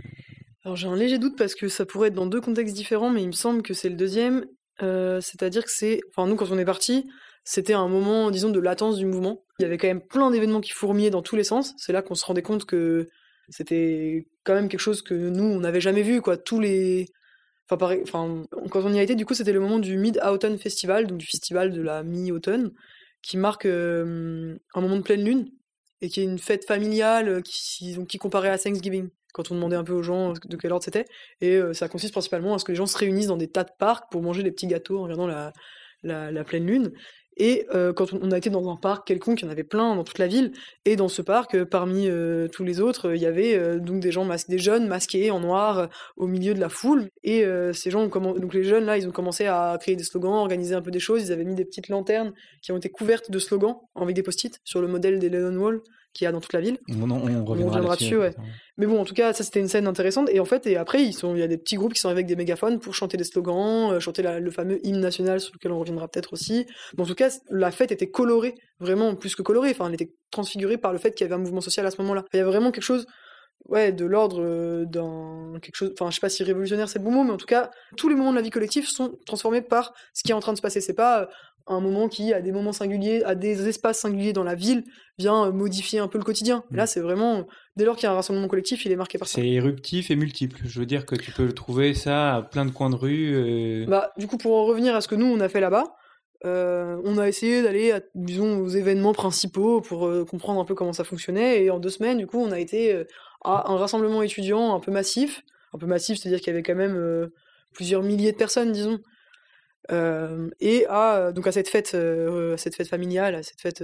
Alors 0.65 0.77
j'ai 0.77 0.89
un 0.89 0.97
léger 0.97 1.19
doute 1.19 1.37
parce 1.37 1.55
que 1.55 1.69
ça 1.69 1.87
pourrait 1.87 2.09
être 2.09 2.15
dans 2.15 2.27
deux 2.27 2.41
contextes 2.41 2.75
différents, 2.75 3.11
mais 3.11 3.23
il 3.23 3.29
me 3.29 3.33
semble 3.33 3.63
que 3.63 3.75
c'est 3.75 3.89
le 3.89 3.97
deuxième. 3.97 4.47
C'est-à-dire 4.81 5.65
que 5.65 5.71
c'est, 5.71 6.01
enfin 6.09 6.27
nous 6.27 6.37
quand 6.37 6.51
on 6.51 6.59
est 6.59 6.65
parti, 6.65 7.07
c'était 7.45 7.75
un 7.75 7.89
moment, 7.89 8.31
disons, 8.31 8.51
de 8.51 8.61
latence 8.61 8.97
du 8.97 9.05
mouvement. 9.05 9.45
Il 9.59 9.63
y 9.63 9.67
avait 9.67 9.79
quand 9.79 9.89
même 9.89 10.07
plein 10.07 10.31
d'événements 10.31 10.61
qui 10.61 10.71
fourmillaient 10.71 11.11
dans 11.11 11.23
tous 11.23 11.37
les 11.37 11.45
sens. 11.45 11.75
C'est 11.77 11.93
là 11.93 12.03
qu'on 12.03 12.15
se 12.15 12.25
rendait 12.25 12.43
compte 12.43 12.65
que 12.65 13.09
c'était 13.51 14.27
quand 14.45 14.55
même 14.55 14.69
quelque 14.69 14.81
chose 14.81 15.03
que 15.03 15.15
nous, 15.15 15.45
on 15.45 15.61
n'avait 15.61 15.81
jamais 15.81 16.03
vu, 16.03 16.21
quoi. 16.23 16.37
Tous 16.37 16.61
les. 16.61 17.07
Enfin, 17.71 17.97
enfin, 18.03 18.43
quand 18.71 18.85
on 18.85 18.93
y 18.93 18.99
a 18.99 19.03
été, 19.03 19.15
du 19.15 19.27
coup, 19.27 19.35
c'était 19.35 19.53
le 19.53 19.61
moment 19.61 19.79
du 19.79 19.97
Mid-Autumn 19.97 20.59
Festival, 20.59 21.07
donc 21.07 21.19
du 21.19 21.27
festival 21.27 21.71
de 21.73 21.83
la 21.83 22.03
mi-automne, 22.03 22.73
qui 23.23 23.37
marque 23.37 23.67
un 23.67 24.59
moment 24.75 24.97
de 24.97 25.03
pleine 25.03 25.25
lune 25.25 25.51
et 26.01 26.09
qui 26.09 26.21
est 26.21 26.25
une 26.25 26.39
fête 26.39 26.65
familiale 26.65 27.43
qui, 27.43 27.97
qui 28.09 28.19
comparait 28.19 28.49
à 28.49 28.59
Thanksgiving 28.59 29.11
quand 29.33 29.53
on 29.53 29.55
demandait 29.55 29.77
un 29.77 29.85
peu 29.85 29.93
aux 29.93 30.03
gens 30.03 30.33
de 30.33 30.57
quel 30.57 30.73
ordre 30.73 30.85
c'était. 30.85 31.05
Et 31.41 31.61
ça 31.73 31.89
consiste 31.89 32.13
principalement 32.13 32.55
à 32.55 32.59
ce 32.59 32.65
que 32.65 32.73
les 32.73 32.77
gens 32.77 32.87
se 32.87 32.99
réunissent 32.99 33.29
dans 33.29 33.37
des 33.37 33.49
tas 33.49 33.65
de 33.65 33.71
parcs 33.79 34.11
pour 34.11 34.23
manger 34.23 34.43
des 34.43 34.51
petits 34.51 34.67
gâteaux 34.67 34.99
en 34.99 35.03
regardant 35.05 35.29
la, 35.29 35.53
la 36.03 36.45
pleine 36.45 36.67
lune. 36.67 36.93
Et 37.37 37.67
euh, 37.75 37.93
quand 37.93 38.13
on 38.13 38.33
a 38.33 38.39
été 38.39 38.51
dans 38.51 38.71
un 38.71 38.77
parc 38.77 39.07
quelconque, 39.07 39.41
il 39.41 39.45
y 39.47 39.49
en 39.49 39.51
avait 39.51 39.65
plein 39.65 39.95
dans 39.95 40.05
toute 40.05 40.19
la 40.19 40.27
ville. 40.27 40.53
Et 40.85 40.97
dans 40.97 41.09
ce 41.09 41.23
parc, 41.23 41.55
euh, 41.55 41.65
parmi 41.65 42.09
euh, 42.09 42.49
tous 42.49 42.65
les 42.65 42.81
autres, 42.81 43.15
il 43.15 43.21
y 43.21 43.27
avait 43.27 43.79
donc 43.79 44.01
des 44.01 44.13
gens 44.13 44.29
des 44.49 44.59
jeunes 44.59 44.87
masqués 44.87 45.31
en 45.31 45.41
noir 45.41 45.89
au 46.17 46.27
milieu 46.27 46.55
de 46.55 46.61
la 46.61 46.69
foule. 46.69 47.09
Et 47.25 47.45
ces 47.73 47.91
gens, 47.91 48.07
donc 48.07 48.55
les 48.55 48.65
jeunes 48.65 48.85
là, 48.85 48.97
ils 48.99 49.09
ont 49.09 49.13
commencé 49.13 49.47
à 49.47 49.77
créer 49.81 49.97
des 49.97 50.05
slogans, 50.05 50.35
organiser 50.35 50.75
un 50.75 50.83
peu 50.83 50.91
des 50.91 51.01
choses. 51.01 51.23
Ils 51.23 51.33
avaient 51.33 51.45
mis 51.45 51.55
des 51.55 51.65
petites 51.65 51.89
lanternes 51.89 52.33
qui 52.63 52.73
ont 52.73 52.77
été 52.77 52.91
couvertes 52.91 53.31
de 53.31 53.39
slogans 53.39 53.77
avec 53.95 54.15
des 54.15 54.23
post-it 54.23 54.61
sur 54.65 54.81
le 54.81 54.89
modèle 54.89 55.19
des 55.19 55.29
Lennon 55.29 55.57
Wall 55.57 55.83
qu'il 56.13 56.25
y 56.25 56.29
a 56.29 56.33
dans 56.33 56.41
toute 56.41 56.53
la 56.53 56.61
ville. 56.61 56.79
On, 56.89 57.11
on, 57.11 57.45
reviendra, 57.45 57.97
dessus. 57.97 58.17
ouais. 58.17 58.35
Mais 58.77 58.87
bon, 58.87 59.01
en 59.01 59.05
tout 59.05 59.15
cas, 59.15 59.33
ça 59.33 59.45
c'était 59.45 59.61
une 59.61 59.69
scène 59.69 59.87
intéressante. 59.87 60.29
Et 60.31 60.41
en 60.41 60.45
fait, 60.45 60.67
et 60.67 60.77
après, 60.77 61.03
ils 61.03 61.13
sont, 61.13 61.35
il 61.35 61.41
y 61.41 61.43
a 61.43 61.49
des 61.49 61.59
petits 61.59 61.77
groupes 61.77 61.93
qui 61.93 62.01
sont 62.01 62.09
avec 62.09 62.27
des 62.27 62.37
mégaphones 62.37 62.81
pour 62.81 62.95
chanter 62.95 63.17
des 63.17 63.25
slogans, 63.25 63.93
euh, 63.93 64.01
chanter 64.01 64.23
le 64.23 64.51
fameux 64.51 64.85
hymne 64.87 65.01
national 65.01 65.41
sur 65.41 65.53
lequel 65.53 65.73
on 65.73 65.79
reviendra 65.79 66.09
peut-être 66.09 66.33
aussi. 66.33 66.67
Mais 66.97 67.03
en 67.03 67.07
tout 67.07 67.15
cas, 67.15 67.31
la 67.51 67.71
fête 67.71 67.93
était 67.93 68.11
colorée, 68.11 68.55
vraiment 68.79 69.15
plus 69.15 69.35
que 69.35 69.43
colorée. 69.43 69.71
Enfin, 69.71 69.89
elle 69.89 69.95
était 69.95 70.13
transfigurée 70.31 70.79
par 70.79 70.93
le 70.93 70.99
fait 70.99 71.13
qu'il 71.13 71.25
y 71.25 71.27
avait 71.27 71.35
un 71.35 71.43
mouvement 71.43 71.61
social 71.61 71.87
à 71.87 71.91
ce 71.91 72.01
moment-là. 72.03 72.25
Il 72.33 72.37
y 72.37 72.41
avait 72.41 72.51
vraiment 72.51 72.71
quelque 72.71 72.85
chose 72.85 73.07
ouais, 73.69 73.93
de 73.93 74.05
l'ordre 74.05 74.43
euh, 74.43 74.85
d'un 74.85 75.59
quelque 75.61 75.77
chose, 75.77 75.93
enfin, 75.93 76.11
je 76.11 76.17
sais 76.17 76.21
pas 76.21 76.29
si 76.29 76.43
révolutionnaire 76.43 76.89
c'est 76.89 76.99
le 76.99 77.05
bon 77.05 77.11
mot, 77.11 77.25
mais 77.25 77.33
en 77.33 77.37
tout 77.37 77.47
cas, 77.47 77.71
tous 77.97 78.09
les 78.09 78.15
moments 78.15 78.31
de 78.31 78.37
la 78.37 78.43
vie 78.43 78.51
collective 78.51 78.89
sont 78.89 79.19
transformés 79.27 79.63
par 79.63 79.93
ce 80.15 80.23
qui 80.23 80.31
est 80.31 80.35
en 80.35 80.41
train 80.41 80.53
de 80.53 80.57
se 80.57 80.63
passer. 80.63 80.81
C'est 80.81 80.95
pas 80.95 81.23
euh, 81.23 81.27
un 81.67 81.81
moment 81.81 82.09
qui, 82.09 82.33
à 82.33 82.41
des 82.41 82.53
moments 82.53 82.73
singuliers, 82.73 83.23
à 83.25 83.35
des 83.35 83.69
espaces 83.69 84.01
singuliers 84.01 84.33
dans 84.33 84.45
la 84.45 84.55
ville, 84.55 84.85
vient 85.19 85.47
euh, 85.47 85.53
modifier 85.53 85.99
un 85.99 86.09
peu 86.09 86.19
le 86.19 86.25
quotidien. 86.25 86.65
Là, 86.71 86.85
mm. 86.85 86.87
c'est 86.87 87.01
vraiment, 87.01 87.47
dès 87.77 87.85
lors 87.85 87.97
qu'il 87.97 88.05
y 88.05 88.07
a 88.07 88.13
un 88.13 88.17
rassemblement 88.17 88.49
collectif, 88.49 88.85
il 88.85 88.93
est 88.93 88.97
marqué 88.97 89.19
par 89.19 89.29
ça. 89.29 89.37
C'est 89.37 89.49
éruptif 89.49 90.11
et 90.11 90.17
multiple. 90.17 90.59
Je 90.65 90.81
veux 90.81 90.87
dire 90.87 91.07
que 91.07 91.15
tu 91.15 91.33
peux 91.33 91.45
le 91.45 91.53
trouver 91.53 91.95
ça 91.95 92.37
à 92.37 92.43
plein 92.43 92.65
de 92.65 92.71
coins 92.71 92.91
de 92.91 92.97
rue. 92.97 93.87
Bah, 93.87 94.13
du 94.17 94.27
coup, 94.27 94.39
pour 94.39 94.57
en 94.57 94.65
revenir 94.65 94.95
à 94.95 95.01
ce 95.01 95.09
que 95.09 95.15
nous, 95.15 95.27
on 95.27 95.41
a 95.41 95.49
fait 95.49 95.61
là-bas, 95.61 95.85
on 96.43 97.19
a 97.19 97.29
essayé 97.29 97.63
d'aller, 97.63 97.95
disons, 98.15 98.61
aux 98.61 98.69
événements 98.69 99.13
principaux 99.13 99.83
pour 99.83 100.11
comprendre 100.27 100.61
un 100.61 100.65
peu 100.65 100.75
comment 100.75 100.95
ça 100.95 101.05
fonctionnait. 101.05 101.63
Et 101.63 101.71
en 101.71 101.79
deux 101.79 101.91
semaines, 101.91 102.19
du 102.19 102.27
coup, 102.27 102.39
on 102.39 102.51
a 102.51 102.59
été 102.59 103.05
à 103.45 103.71
un 103.71 103.77
rassemblement 103.77 104.23
étudiant 104.23 104.75
un 104.75 104.81
peu 104.81 104.91
massif. 104.91 105.43
Un 105.73 105.79
peu 105.79 105.87
massif, 105.87 106.19
c'est-à-dire 106.19 106.41
qu'il 106.41 106.49
y 106.49 106.51
avait 106.51 106.63
quand 106.63 106.75
même 106.75 106.97
euh, 106.97 107.33
plusieurs 107.73 108.03
milliers 108.03 108.33
de 108.33 108.37
personnes, 108.37 108.73
disons. 108.73 108.99
Et 109.89 110.87
à, 110.89 111.33
donc 111.33 111.47
à 111.47 111.53
cette 111.53 111.69
fête, 111.69 111.97
cette 112.57 112.75
fête 112.77 112.89
familiale, 112.89 113.35
à 113.35 113.43
cette 113.43 113.61
fête. 113.61 113.83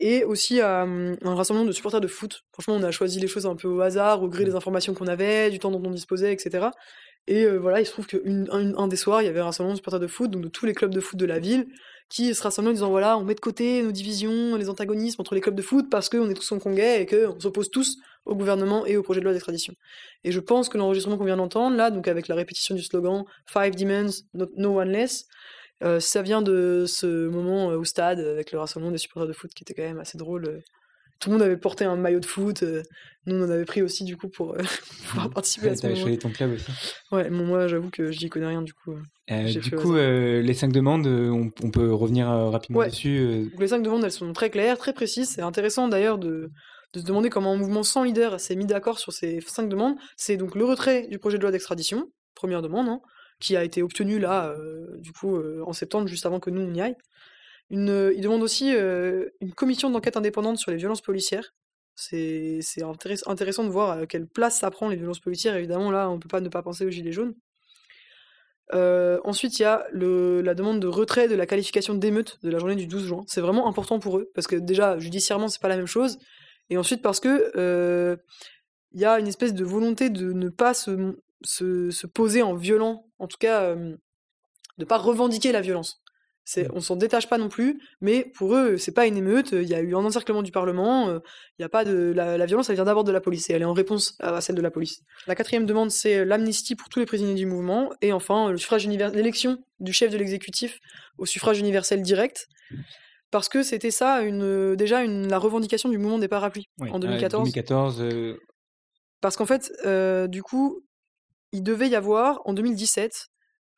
et 0.00 0.24
aussi 0.24 0.60
à 0.60 0.82
un 0.82 1.34
rassemblement 1.34 1.66
de 1.66 1.72
supporters 1.72 2.00
de 2.00 2.08
foot. 2.08 2.44
Franchement, 2.52 2.74
on 2.74 2.82
a 2.82 2.90
choisi 2.90 3.20
les 3.20 3.28
choses 3.28 3.46
un 3.46 3.56
peu 3.56 3.68
au 3.68 3.80
hasard, 3.80 4.22
au 4.22 4.28
gré 4.28 4.44
des 4.44 4.54
informations 4.54 4.94
qu'on 4.94 5.06
avait, 5.06 5.50
du 5.50 5.58
temps 5.58 5.70
dont 5.70 5.82
on 5.84 5.90
disposait, 5.90 6.32
etc. 6.32 6.68
Et 7.26 7.46
voilà, 7.46 7.80
il 7.80 7.86
se 7.86 7.92
trouve 7.92 8.06
qu'un 8.06 8.44
un, 8.50 8.88
des 8.88 8.96
soirs, 8.96 9.22
il 9.22 9.26
y 9.26 9.28
avait 9.28 9.40
un 9.40 9.44
rassemblement 9.44 9.74
de 9.74 9.78
supporters 9.78 10.00
de 10.00 10.06
foot, 10.06 10.30
donc 10.30 10.42
de 10.42 10.48
tous 10.48 10.66
les 10.66 10.74
clubs 10.74 10.92
de 10.92 11.00
foot 11.00 11.18
de 11.18 11.26
la 11.26 11.38
ville, 11.38 11.66
qui 12.08 12.34
se 12.34 12.42
rassemblent 12.42 12.68
en 12.68 12.72
disant 12.72 12.90
voilà, 12.90 13.18
on 13.18 13.24
met 13.24 13.34
de 13.34 13.40
côté 13.40 13.82
nos 13.82 13.92
divisions, 13.92 14.56
les 14.56 14.68
antagonismes 14.68 15.20
entre 15.20 15.34
les 15.34 15.40
clubs 15.40 15.54
de 15.54 15.62
foot 15.62 15.88
parce 15.90 16.08
qu'on 16.08 16.28
est 16.28 16.34
tous 16.34 16.52
hongkongais 16.52 17.02
et 17.02 17.06
qu'on 17.06 17.38
s'oppose 17.40 17.70
tous 17.70 17.98
au 18.24 18.34
gouvernement 18.34 18.86
et 18.86 18.96
au 18.96 19.02
projet 19.02 19.20
de 19.20 19.24
loi 19.24 19.32
d'extradition. 19.32 19.74
Et 20.22 20.32
je 20.32 20.40
pense 20.40 20.68
que 20.68 20.78
l'enregistrement 20.78 21.18
qu'on 21.18 21.24
vient 21.24 21.36
d'entendre, 21.36 21.76
là, 21.76 21.90
donc 21.90 22.08
avec 22.08 22.28
la 22.28 22.34
répétition 22.34 22.74
du 22.74 22.82
slogan 22.82 23.24
Five 23.46 23.74
Demands, 23.74 24.12
No 24.56 24.80
One 24.80 24.90
Less, 24.90 25.26
euh, 25.82 26.00
ça 26.00 26.22
vient 26.22 26.40
de 26.40 26.84
ce 26.86 27.28
moment 27.28 27.70
euh, 27.70 27.76
au 27.76 27.84
stade 27.84 28.20
avec 28.20 28.52
le 28.52 28.58
rassemblement 28.58 28.92
des 28.92 28.98
supporters 28.98 29.28
de 29.28 29.32
foot 29.32 29.52
qui 29.52 29.64
était 29.64 29.74
quand 29.74 29.82
même 29.82 29.98
assez 29.98 30.16
drôle. 30.16 30.62
Euh. 31.14 31.18
Tout 31.20 31.30
le 31.30 31.36
monde 31.36 31.42
avait 31.42 31.56
porté 31.56 31.84
un 31.84 31.96
maillot 31.96 32.20
de 32.20 32.26
foot. 32.26 32.64
Nous, 33.26 33.36
on 33.36 33.44
en 33.44 33.50
avait 33.50 33.64
pris 33.64 33.82
aussi 33.82 34.04
du 34.04 34.16
coup 34.16 34.28
pour 34.28 34.56
pouvoir 35.08 35.30
participer 35.30 35.70
à 35.70 35.76
ce 35.76 35.86
moment. 35.86 35.98
choisi 35.98 36.18
ton 36.18 36.30
club 36.30 36.52
aussi. 36.52 36.70
Ouais, 37.12 37.30
moi, 37.30 37.66
j'avoue 37.68 37.90
que 37.90 38.10
j'y 38.10 38.28
connais 38.28 38.48
rien 38.48 38.62
du 38.62 38.74
coup. 38.74 38.94
du 39.28 39.70
coup, 39.70 39.94
les 39.94 40.54
cinq 40.54 40.72
demandes, 40.72 41.06
on, 41.06 41.70
peut 41.70 41.92
revenir 41.92 42.28
rapidement 42.28 42.84
dessus. 42.84 43.50
les 43.58 43.68
cinq 43.68 43.82
demandes, 43.82 44.04
elles 44.04 44.12
sont 44.12 44.32
très 44.32 44.50
claires, 44.50 44.78
très 44.78 44.92
précises. 44.92 45.30
C'est 45.30 45.42
intéressant 45.42 45.88
d'ailleurs 45.88 46.18
de, 46.18 46.50
de 46.94 47.00
se 47.00 47.04
demander 47.04 47.28
comment 47.28 47.52
un 47.52 47.56
mouvement 47.56 47.82
sans 47.82 48.04
leader 48.04 48.38
s'est 48.40 48.54
mis 48.54 48.66
d'accord 48.66 48.98
sur 48.98 49.12
ces 49.12 49.40
cinq 49.40 49.68
demandes. 49.68 49.96
C'est 50.16 50.36
donc 50.36 50.54
le 50.54 50.64
retrait 50.64 51.08
du 51.08 51.18
projet 51.18 51.38
de 51.38 51.42
loi 51.42 51.50
d'extradition, 51.50 52.06
première 52.34 52.62
demande, 52.62 52.88
hein, 52.88 53.00
qui 53.40 53.56
a 53.56 53.64
été 53.64 53.82
obtenu 53.82 54.18
là, 54.18 54.50
euh, 54.50 54.86
du 54.98 55.12
coup, 55.12 55.36
euh, 55.36 55.62
en 55.66 55.72
septembre, 55.72 56.06
juste 56.06 56.24
avant 56.24 56.40
que 56.40 56.50
nous 56.50 56.62
on 56.62 56.72
y 56.72 56.80
aille. 56.80 56.96
Une, 57.70 57.90
euh, 57.90 58.14
il 58.14 58.20
demande 58.20 58.42
aussi 58.42 58.70
une 58.70 59.54
commission 59.54 59.90
d'enquête 59.90 60.16
indépendante 60.16 60.58
sur 60.58 60.70
les 60.70 60.76
violences 60.76 61.00
policières. 61.00 61.54
C'est 61.96 62.60
intéressant 62.82 63.64
de 63.64 63.70
voir 63.70 63.98
à 63.98 64.06
quelle 64.06 64.26
place 64.26 64.58
ça 64.58 64.70
prend 64.70 64.88
les 64.88 64.96
violences 64.96 65.20
policières. 65.20 65.56
Évidemment, 65.56 65.90
là, 65.90 66.10
on 66.10 66.18
peut 66.18 66.28
pas 66.28 66.40
ne 66.40 66.48
pas 66.48 66.62
penser 66.62 66.84
aux 66.84 66.90
gilets 66.90 67.12
jaunes. 67.12 67.34
ensuite, 68.72 69.58
il 69.58 69.62
y 69.62 69.64
a 69.64 69.86
la 69.92 70.54
demande 70.54 70.80
de 70.80 70.88
retrait 70.88 71.28
de 71.28 71.34
la 71.34 71.46
qualification 71.46 71.94
d'émeute 71.94 72.38
de 72.42 72.50
la 72.50 72.58
journée 72.58 72.76
du 72.76 72.86
12 72.86 73.06
juin. 73.06 73.24
C'est 73.26 73.40
vraiment 73.40 73.68
important 73.68 73.98
pour 74.00 74.18
eux, 74.18 74.30
parce 74.34 74.46
que 74.46 74.56
déjà, 74.56 74.98
judiciairement, 74.98 75.48
c'est 75.48 75.60
pas 75.62 75.68
la 75.68 75.76
même 75.76 75.86
chose. 75.86 76.18
Et 76.70 76.76
ensuite, 76.76 77.02
parce 77.02 77.20
que 77.20 78.18
il 78.92 79.00
y 79.00 79.04
a 79.04 79.18
une 79.18 79.26
espèce 79.28 79.54
de 79.54 79.64
volonté 79.64 80.10
de 80.10 80.32
ne 80.32 80.48
pas 80.48 80.74
se 80.74 82.06
poser 82.06 82.42
en 82.42 82.54
violent, 82.54 83.06
en 83.18 83.28
tout 83.28 83.38
cas, 83.38 83.74
de 83.74 83.98
ne 84.78 84.84
pas 84.84 84.98
revendiquer 84.98 85.52
la 85.52 85.60
violence. 85.60 86.03
C'est, 86.44 86.64
mmh. 86.64 86.72
on 86.74 86.80
s'en 86.80 86.96
détache 86.96 87.28
pas 87.28 87.38
non 87.38 87.48
plus, 87.48 87.80
mais 88.02 88.30
pour 88.36 88.54
eux, 88.54 88.76
c'est 88.76 88.92
pas 88.92 89.06
une 89.06 89.16
émeute. 89.16 89.52
Il 89.52 89.68
y 89.68 89.74
a 89.74 89.80
eu 89.80 89.94
un 89.94 90.04
encerclement 90.04 90.42
du 90.42 90.52
Parlement. 90.52 91.10
Il 91.10 91.20
n'y 91.58 91.64
a 91.64 91.70
pas 91.70 91.84
de 91.84 92.12
la, 92.14 92.44
violence, 92.46 92.68
elle 92.68 92.74
vient 92.74 92.84
d'abord 92.84 93.04
de 93.04 93.12
la 93.12 93.20
police 93.20 93.48
et 93.48 93.54
elle 93.54 93.62
est 93.62 93.66
en 93.66 93.72
réponse 93.72 94.16
à 94.20 94.40
celle 94.40 94.54
de 94.54 94.60
la 94.60 94.70
police. 94.70 95.00
La 95.26 95.34
quatrième 95.34 95.64
demande, 95.64 95.90
c'est 95.90 96.24
l'amnistie 96.24 96.76
pour 96.76 96.88
tous 96.90 96.98
les 96.98 97.06
prisonniers 97.06 97.34
du 97.34 97.46
mouvement 97.46 97.90
et 98.02 98.12
enfin 98.12 98.50
le 98.50 98.58
suffrage 98.58 98.84
universel, 98.84 99.16
l'élection 99.16 99.58
du 99.80 99.92
chef 99.92 100.12
de 100.12 100.18
l'exécutif 100.18 100.78
au 101.16 101.24
suffrage 101.24 101.58
universel 101.58 102.02
direct. 102.02 102.46
Parce 103.30 103.48
que 103.48 103.62
c'était 103.62 103.90
ça, 103.90 104.20
une, 104.20 104.76
déjà 104.76 105.02
une, 105.02 105.28
la 105.28 105.38
revendication 105.38 105.88
du 105.88 105.98
mouvement 105.98 106.18
des 106.18 106.28
parapluies 106.28 106.68
en 106.80 106.98
2014. 106.98 107.50
2014 107.50 108.04
Parce 109.20 109.36
qu'en 109.36 109.46
fait, 109.46 109.72
du 110.28 110.42
coup, 110.42 110.84
il 111.52 111.62
devait 111.62 111.88
y 111.88 111.96
avoir 111.96 112.42
en 112.44 112.52
2017 112.52 113.28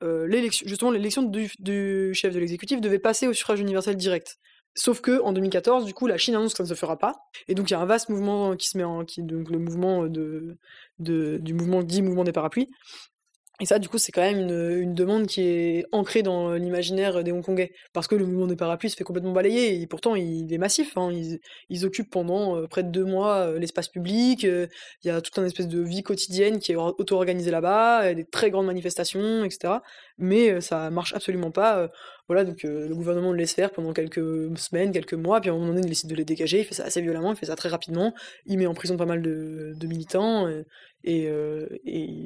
euh, 0.03 0.29
justement 0.65 0.91
l'élection 0.91 1.23
du, 1.23 2.15
chef 2.15 2.35
de 2.35 2.39
l'exécutif 2.39 2.81
devait 2.81 2.99
passer 2.99 3.27
au 3.27 3.33
suffrage 3.33 3.61
universel 3.61 3.97
direct. 3.97 4.39
Sauf 4.75 5.01
que 5.01 5.23
en 5.23 5.33
2014, 5.33 5.87
du 5.87 5.95
coup, 5.95 6.07
la 6.07 6.19
Chine 6.19 6.35
annonce 6.35 6.53
que 6.53 6.59
ça 6.59 6.63
ne 6.65 6.69
se 6.69 6.75
fera 6.75 6.99
pas, 6.99 7.15
et 7.49 7.55
donc 7.55 7.71
il 7.71 7.73
y 7.73 7.77
a 7.77 7.81
un 7.81 7.87
vaste 7.87 8.11
mouvement 8.11 8.57
qui 8.57 8.69
se 8.69 8.77
met 8.77 8.85
en, 8.85 9.07
qui 9.07 9.23
donc 9.23 9.51
le 9.51 9.59
mouvement 9.59 10.07
du 10.07 11.55
mouvement 11.55 11.83
dit 11.83 12.03
mouvement 12.03 12.25
des 12.25 12.33
parapluies, 12.33 12.69
et 13.59 13.65
ça, 13.65 13.79
du 13.79 13.89
coup, 13.89 13.97
c'est 13.97 14.13
quand 14.13 14.21
même 14.21 14.51
une, 14.51 14.95
demande 14.95 15.27
qui 15.27 15.41
est 15.41 15.87
ancrée 15.91 16.23
dans 16.23 16.53
l'imaginaire 16.53 17.25
des 17.25 17.33
Hongkongais. 17.33 17.73
Parce 17.95 18.07
que 18.07 18.15
le 18.15 18.27
mouvement 18.27 18.47
des 18.47 18.57
parapluies 18.57 18.91
se 18.91 18.97
fait 18.97 19.05
complètement 19.05 19.33
balayer, 19.33 19.81
et 19.81 19.87
pourtant, 19.87 20.15
il 20.15 20.53
est 20.53 20.59
massif. 20.59 20.97
Hein. 20.99 21.11
Ils, 21.71 21.87
occupent 21.87 22.11
pendant 22.11 22.57
euh, 22.57 22.67
près 22.67 22.83
de 22.83 22.91
deux 22.91 23.05
mois 23.05 23.37
euh, 23.37 23.59
l'espace 23.59 23.89
public. 23.89 24.45
Euh, 24.45 24.67
il 25.05 25.09
y 25.09 25.11
a 25.11 25.23
toute 25.23 25.39
une 25.39 25.45
espèce 25.45 25.69
de 25.69 25.81
vie 25.81 26.03
quotidienne 26.03 26.59
qui 26.59 26.73
est 26.73 26.77
auto-organisée 26.77 27.51
là-bas, 27.51 28.13
des 28.13 28.27
très 28.27 28.51
grandes 28.51 28.67
manifestations, 28.67 29.45
etc. 29.45 29.75
Mais 30.19 30.61
ça 30.61 30.91
marche 30.91 31.15
absolument 31.15 31.51
pas. 31.51 31.89
Voilà, 32.29 32.45
donc 32.45 32.63
le 32.63 32.95
gouvernement 32.95 33.33
le 33.33 33.39
laisse 33.39 33.55
faire 33.55 33.71
pendant 33.71 33.93
quelques 33.93 34.21
semaines, 34.59 34.93
quelques 34.93 35.15
mois, 35.15 35.41
puis 35.41 35.49
à 35.51 35.53
un 35.53 35.57
moment 35.57 35.69
donné, 35.69 35.83
il 35.83 35.89
décide 35.89 36.11
de 36.11 36.15
les 36.15 36.25
dégager. 36.25 36.61
Il 36.61 36.65
fait 36.65 36.75
ça 36.75 36.85
assez 36.85 37.01
violemment, 37.01 37.33
il 37.33 37.37
fait 37.37 37.47
ça 37.47 37.57
très 37.57 37.69
rapidement. 37.69 38.15
Il 38.47 38.59
met 38.59 38.67
en 38.67 38.75
prison 38.75 38.97
pas 38.97 39.07
mal 39.07 39.23
de, 39.23 39.87
militants, 39.87 40.49
et 41.05 41.31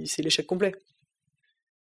c'est 0.07 0.23
l'échec 0.23 0.47
complet. 0.47 0.75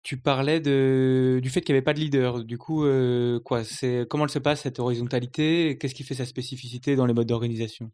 Tu 0.09 0.17
parlais 0.17 0.59
du 0.59 1.51
fait 1.51 1.61
qu'il 1.61 1.75
n'y 1.75 1.77
avait 1.77 1.85
pas 1.85 1.93
de 1.93 2.01
leader. 2.01 2.43
Du 2.43 2.57
coup, 2.57 2.87
euh, 2.87 3.41
quoi, 3.41 3.61
comment 4.09 4.25
elle 4.25 4.31
se 4.31 4.39
passe 4.39 4.63
cette 4.63 4.79
horizontalité? 4.79 5.77
Qu'est-ce 5.79 5.95
qui 5.95 6.03
fait 6.03 6.15
sa 6.15 6.25
spécificité 6.25 6.97
dans 6.97 7.05
les 7.05 7.13
modes 7.13 7.27
d'organisation? 7.27 7.91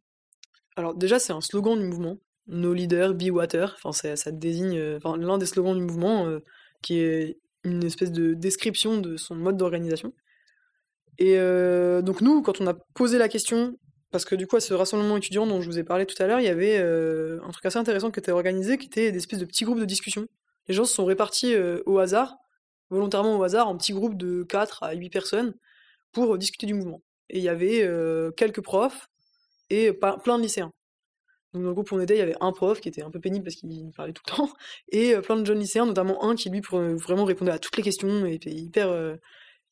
Alors 0.76 0.94
déjà, 0.94 1.18
c'est 1.18 1.32
un 1.32 1.40
slogan 1.40 1.76
du 1.76 1.84
mouvement. 1.84 2.18
No 2.46 2.72
leader, 2.72 3.14
be 3.14 3.30
water. 3.32 3.76
Enfin, 3.82 4.14
ça 4.14 4.30
désigne 4.30 4.78
euh, 4.78 5.00
l'un 5.18 5.38
des 5.38 5.46
slogans 5.46 5.76
du 5.76 5.82
mouvement, 5.82 6.24
euh, 6.28 6.38
qui 6.82 7.00
est 7.00 7.40
une 7.64 7.82
espèce 7.82 8.12
de 8.12 8.34
description 8.34 8.98
de 8.98 9.16
son 9.16 9.34
mode 9.34 9.56
d'organisation. 9.56 10.12
Et 11.18 11.36
donc 12.04 12.20
nous, 12.20 12.42
quand 12.42 12.60
on 12.60 12.66
a 12.68 12.74
posé 12.94 13.18
la 13.18 13.28
question, 13.28 13.76
parce 14.12 14.24
que 14.24 14.36
du 14.36 14.46
coup, 14.46 14.54
à 14.54 14.60
ce 14.60 14.72
rassemblement 14.72 15.16
étudiant 15.16 15.48
dont 15.48 15.60
je 15.60 15.66
vous 15.66 15.80
ai 15.80 15.84
parlé 15.84 16.06
tout 16.06 16.22
à 16.22 16.28
l'heure, 16.28 16.38
il 16.38 16.46
y 16.46 16.48
avait 16.48 16.78
un 16.78 17.50
truc 17.50 17.66
assez 17.66 17.78
intéressant 17.78 18.12
qui 18.12 18.20
était 18.20 18.30
organisé, 18.30 18.78
qui 18.78 18.86
était 18.86 19.10
des 19.10 19.18
espèces 19.18 19.40
de 19.40 19.46
petits 19.46 19.64
groupes 19.64 19.80
de 19.80 19.84
discussion 19.84 20.28
les 20.68 20.74
gens 20.74 20.84
se 20.84 20.94
sont 20.94 21.04
répartis 21.04 21.54
euh, 21.54 21.82
au 21.86 21.98
hasard, 21.98 22.36
volontairement 22.90 23.36
au 23.36 23.42
hasard, 23.42 23.68
en 23.68 23.76
petits 23.76 23.92
groupes 23.92 24.16
de 24.16 24.42
4 24.44 24.82
à 24.82 24.92
8 24.92 25.10
personnes 25.10 25.54
pour 26.12 26.38
discuter 26.38 26.66
du 26.66 26.74
mouvement. 26.74 27.02
Et 27.30 27.38
il 27.38 27.44
y 27.44 27.48
avait 27.48 27.82
euh, 27.82 28.30
quelques 28.30 28.62
profs 28.62 29.08
et 29.70 29.92
plein 29.92 30.38
de 30.38 30.42
lycéens. 30.42 30.72
Donc 31.52 31.62
dans 31.62 31.68
le 31.68 31.74
groupe 31.74 31.90
où 31.92 31.96
on 31.96 32.00
était, 32.00 32.14
il 32.14 32.18
y 32.18 32.22
avait 32.22 32.36
un 32.40 32.52
prof 32.52 32.80
qui 32.80 32.88
était 32.88 33.02
un 33.02 33.10
peu 33.10 33.20
pénible 33.20 33.44
parce 33.44 33.56
qu'il 33.56 33.90
parlait 33.96 34.12
tout 34.12 34.22
le 34.26 34.32
temps, 34.36 34.50
et 34.90 35.14
euh, 35.14 35.20
plein 35.20 35.36
de 35.36 35.44
jeunes 35.44 35.60
lycéens, 35.60 35.86
notamment 35.86 36.24
un 36.24 36.34
qui 36.34 36.50
lui 36.50 36.60
vraiment 36.60 37.24
répondait 37.24 37.52
à 37.52 37.58
toutes 37.58 37.76
les 37.76 37.82
questions 37.82 38.26
et 38.26 38.34
était 38.34 38.50
hyper, 38.50 39.16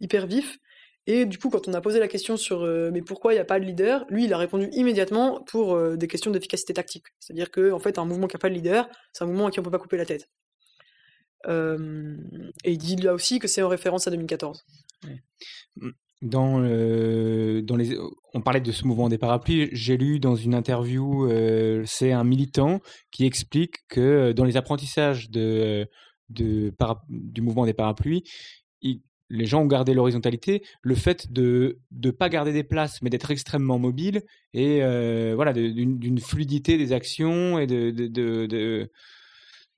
hyper 0.01 0.27
vif. 0.27 0.59
Et 1.09 1.27
du 1.27 1.37
coup, 1.37 1.51
quand 1.51 1.67
on 1.67 1.75
a 1.75 1.81
posé 1.81 1.99
la 1.99 2.07
question 2.07 2.37
sur 2.37 2.65
mais 2.93 3.03
pourquoi 3.03 3.33
il 3.33 3.37
n'y 3.37 3.41
a 3.41 3.45
pas 3.45 3.59
de 3.59 3.65
leader, 3.65 4.07
lui, 4.09 4.25
il 4.25 4.33
a 4.33 4.39
répondu 4.39 4.69
immédiatement 4.73 5.43
pour 5.43 5.97
des 5.97 6.07
questions 6.07 6.31
d'efficacité 6.31 6.75
tactique. 6.75 7.07
C'est-à-dire 7.19 7.51
que 7.51 7.73
en 7.73 7.81
fait, 7.81 7.99
un 7.99 8.05
mouvement 8.05 8.29
qui 8.29 8.37
n'a 8.37 8.41
pas 8.41 8.49
de 8.49 8.55
leader, 8.55 8.89
c'est 9.13 9.25
un 9.25 9.27
mouvement 9.27 9.47
à 9.47 9.51
qui 9.51 9.59
on 9.59 9.65
peut 9.65 9.71
pas 9.71 9.81
couper 9.81 9.97
la 9.97 10.07
tête 10.07 10.29
et 11.49 12.73
il 12.73 12.79
dit 12.79 12.97
là 12.97 13.15
aussi 13.15 13.39
que 13.39 13.49
c'est 13.49 13.63
en 13.63 13.69
référence 13.69 14.07
à 14.07 14.11
2014. 14.11 14.65
Mmh. 15.77 15.91
Dans, 16.23 16.61
dans 16.61 17.77
les, 17.77 17.99
on 18.33 18.41
parlait 18.41 18.61
de 18.61 18.71
ce 18.71 18.87
mouvement 18.87 19.09
des 19.09 19.19
parapluies. 19.19 19.69
J'ai 19.73 19.97
lu 19.97 20.21
dans 20.21 20.37
une 20.37 20.55
interview, 20.55 21.29
c'est 21.85 22.13
un 22.13 22.23
militant 22.23 22.81
qui 23.11 23.27
explique 23.27 23.77
que 23.89 24.31
dans 24.33 24.45
les 24.45 24.57
apprentissages 24.57 25.31
de, 25.31 25.89
de 26.31 26.73
du 27.09 27.43
mouvement 27.43 27.67
des 27.67 27.75
parapluies, 27.75 28.23
les 29.33 29.47
gens 29.47 29.63
ont 29.63 29.67
gardé 29.67 29.95
l'horizontalité. 29.95 30.63
Le 30.83 30.95
fait 30.95 31.33
de 31.33 31.81
ne 31.91 32.11
pas 32.11 32.29
garder 32.29 32.53
des 32.53 32.65
places, 32.65 33.01
mais 33.03 33.11
d'être 33.11 33.31
extrêmement 33.31 33.79
mobile 33.79 34.23
et 34.53 34.81
voilà 35.35 35.53
d'une 35.53 36.21
fluidité 36.21 36.79
des 36.79 36.93
actions 36.93 37.59
et 37.59 37.67
de. 37.67 38.91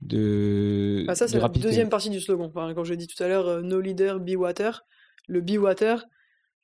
Ah, 0.02 1.14
ça, 1.14 1.28
c'est 1.28 1.38
la 1.38 1.48
deuxième 1.48 1.88
partie 1.88 2.10
du 2.10 2.20
slogan. 2.20 2.46
Enfin, 2.46 2.72
quand 2.74 2.84
j'ai 2.84 2.96
dit 2.96 3.06
tout 3.06 3.22
à 3.22 3.28
l'heure, 3.28 3.48
euh, 3.48 3.62
No 3.62 3.80
leader, 3.80 4.20
be 4.20 4.36
water. 4.36 4.84
Le 5.28 5.40
be 5.40 5.52
water, 5.52 6.04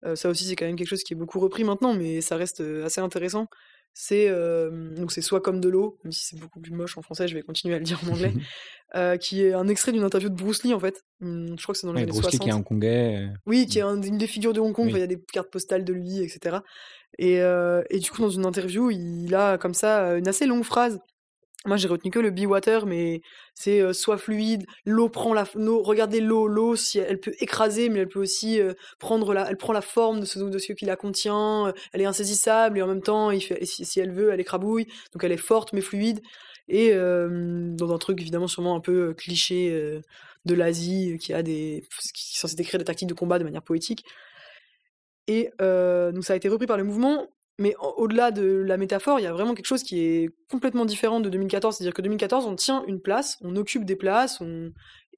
euh, 0.04 0.16
ça 0.16 0.28
aussi, 0.28 0.44
c'est 0.44 0.56
quand 0.56 0.66
même 0.66 0.76
quelque 0.76 0.88
chose 0.88 1.02
qui 1.02 1.14
est 1.14 1.16
beaucoup 1.16 1.40
repris 1.40 1.64
maintenant, 1.64 1.94
mais 1.94 2.20
ça 2.20 2.36
reste 2.36 2.60
euh, 2.60 2.84
assez 2.84 3.00
intéressant. 3.00 3.46
C'est 3.92 4.30
donc 4.96 5.10
c'est 5.10 5.20
soit 5.20 5.40
comme 5.40 5.60
de 5.60 5.68
l'eau, 5.68 5.98
même 6.04 6.12
si 6.12 6.24
c'est 6.24 6.38
beaucoup 6.38 6.60
plus 6.60 6.70
moche 6.70 6.96
en 6.96 7.02
français, 7.02 7.26
je 7.26 7.34
vais 7.34 7.42
continuer 7.42 7.74
à 7.74 7.78
le 7.78 7.84
dire 7.84 7.98
en 8.06 8.12
anglais, 8.12 8.32
qui 9.20 9.42
est 9.42 9.52
un 9.52 9.66
extrait 9.66 9.90
d'une 9.90 10.04
interview 10.04 10.28
de 10.28 10.36
Bruce 10.36 10.62
Lee 10.62 10.72
en 10.72 10.78
fait. 10.78 11.02
Hum, 11.20 11.56
je 11.58 11.62
crois 11.64 11.72
que 11.72 11.80
c'est 11.80 11.88
dans 11.88 11.92
les 11.92 12.02
années 12.02 12.12
Bruce 12.12 12.22
60. 12.22 12.34
Lee 12.34 12.44
qui 12.44 12.50
est 12.50 12.52
hongkongais. 12.52 13.30
Oui, 13.46 13.66
qui 13.66 13.80
est 13.80 13.82
une 13.82 14.16
des 14.16 14.28
figures 14.28 14.52
de 14.52 14.60
Hong 14.60 14.72
Kong. 14.72 14.90
Il 14.90 14.96
y 14.96 15.02
a 15.02 15.08
des 15.08 15.20
cartes 15.20 15.50
postales 15.50 15.84
de 15.84 15.92
lui, 15.92 16.22
etc. 16.22 16.58
Et, 17.18 17.38
et 17.38 17.98
du 17.98 18.10
coup, 18.12 18.22
dans 18.22 18.30
une 18.30 18.46
interview, 18.46 18.92
il 18.92 19.34
a 19.34 19.58
comme 19.58 19.74
ça 19.74 20.16
une 20.16 20.28
assez 20.28 20.46
longue 20.46 20.62
phrase 20.62 21.00
moi, 21.66 21.76
j'ai 21.76 21.88
retenu 21.88 22.10
que 22.10 22.18
le 22.18 22.30
be 22.30 22.46
water, 22.46 22.86
mais 22.86 23.20
c'est 23.54 23.92
soit 23.92 24.16
fluide, 24.16 24.64
l'eau 24.86 25.10
prend 25.10 25.34
la, 25.34 25.44
regardez 25.54 26.20
l'eau, 26.20 26.46
l'eau, 26.46 26.74
si 26.74 26.98
elle 26.98 27.20
peut 27.20 27.34
écraser, 27.38 27.90
mais 27.90 27.98
elle 28.00 28.08
peut 28.08 28.20
aussi 28.20 28.58
prendre 28.98 29.34
la, 29.34 29.50
elle 29.50 29.58
prend 29.58 29.74
la 29.74 29.82
forme 29.82 30.20
de 30.20 30.24
ce, 30.24 30.72
qui 30.72 30.86
la 30.86 30.96
contient, 30.96 31.74
elle 31.92 32.00
est 32.00 32.06
insaisissable 32.06 32.78
et 32.78 32.82
en 32.82 32.86
même 32.86 33.02
temps, 33.02 33.30
si, 33.38 34.00
elle 34.00 34.12
veut, 34.12 34.30
elle 34.32 34.40
écrabouille, 34.40 34.86
donc 35.12 35.22
elle 35.22 35.32
est 35.32 35.36
forte 35.36 35.74
mais 35.74 35.82
fluide. 35.82 36.22
Et 36.68 36.94
dans 36.94 37.92
un 37.92 37.98
truc 37.98 38.20
évidemment 38.22 38.48
sûrement 38.48 38.74
un 38.74 38.80
peu 38.80 39.12
cliché 39.12 40.00
de 40.46 40.54
l'Asie, 40.54 41.18
qui 41.20 41.34
a 41.34 41.42
des, 41.42 41.84
qui 42.14 42.36
est 42.36 42.40
censé 42.40 42.56
décrire 42.56 42.78
des 42.78 42.84
tactiques 42.84 43.08
de 43.08 43.14
combat 43.14 43.38
de 43.38 43.44
manière 43.44 43.62
poétique. 43.62 44.06
Et 45.26 45.50
donc 45.58 46.24
ça 46.24 46.32
a 46.32 46.36
été 46.36 46.48
repris 46.48 46.66
par 46.66 46.78
le 46.78 46.84
mouvement 46.84 47.26
mais 47.60 47.74
au-delà 47.96 48.30
de 48.30 48.64
la 48.66 48.78
métaphore, 48.78 49.20
il 49.20 49.24
y 49.24 49.26
a 49.26 49.32
vraiment 49.32 49.54
quelque 49.54 49.66
chose 49.66 49.82
qui 49.82 50.00
est 50.00 50.30
complètement 50.50 50.86
différent 50.86 51.20
de 51.20 51.28
2014. 51.28 51.76
C'est-à-dire 51.76 51.92
que 51.92 52.00
2014, 52.00 52.46
on 52.46 52.56
tient 52.56 52.82
une 52.86 53.00
place, 53.00 53.36
on 53.42 53.54
occupe 53.54 53.84
des 53.84 53.96
places, 53.96 54.40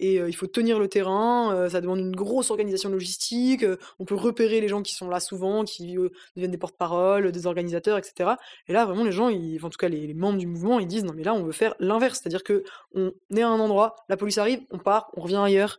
et 0.02 0.16
il 0.16 0.34
faut 0.34 0.48
tenir 0.48 0.78
le 0.80 0.88
terrain. 0.88 1.68
ça 1.70 1.80
demande 1.80 2.00
une 2.00 2.14
grosse 2.14 2.50
organisation 2.50 2.90
logistique. 2.90 3.64
on 4.00 4.04
peut 4.04 4.16
repérer 4.16 4.60
les 4.60 4.68
gens 4.68 4.82
qui 4.82 4.94
sont 4.94 5.08
là 5.08 5.20
souvent, 5.20 5.64
qui 5.64 5.96
deviennent 6.36 6.50
des 6.50 6.58
porte-parole, 6.58 7.30
des 7.30 7.46
organisateurs, 7.46 7.98
etc. 7.98 8.30
Et 8.66 8.72
là, 8.72 8.84
vraiment, 8.84 9.04
les 9.04 9.12
gens, 9.12 9.28
en 9.28 9.70
tout 9.70 9.78
cas 9.78 9.88
les, 9.88 10.12
membres 10.12 10.38
du 10.38 10.46
mouvement, 10.46 10.80
ils 10.80 10.88
disent 10.88 11.04
non 11.04 11.12
mais 11.14 11.22
là, 11.22 11.34
on 11.34 11.44
veut 11.44 11.52
faire 11.52 11.74
l'inverse, 11.78 12.20
c'est-à-dire 12.20 12.42
que 12.42 12.64
on 12.94 13.12
est 13.34 13.42
à 13.42 13.48
un 13.48 13.60
endroit, 13.60 13.94
la 14.08 14.16
police 14.16 14.38
arrive, 14.38 14.60
on 14.70 14.78
part, 14.78 15.10
on 15.14 15.20
revient 15.20 15.40
ailleurs, 15.42 15.78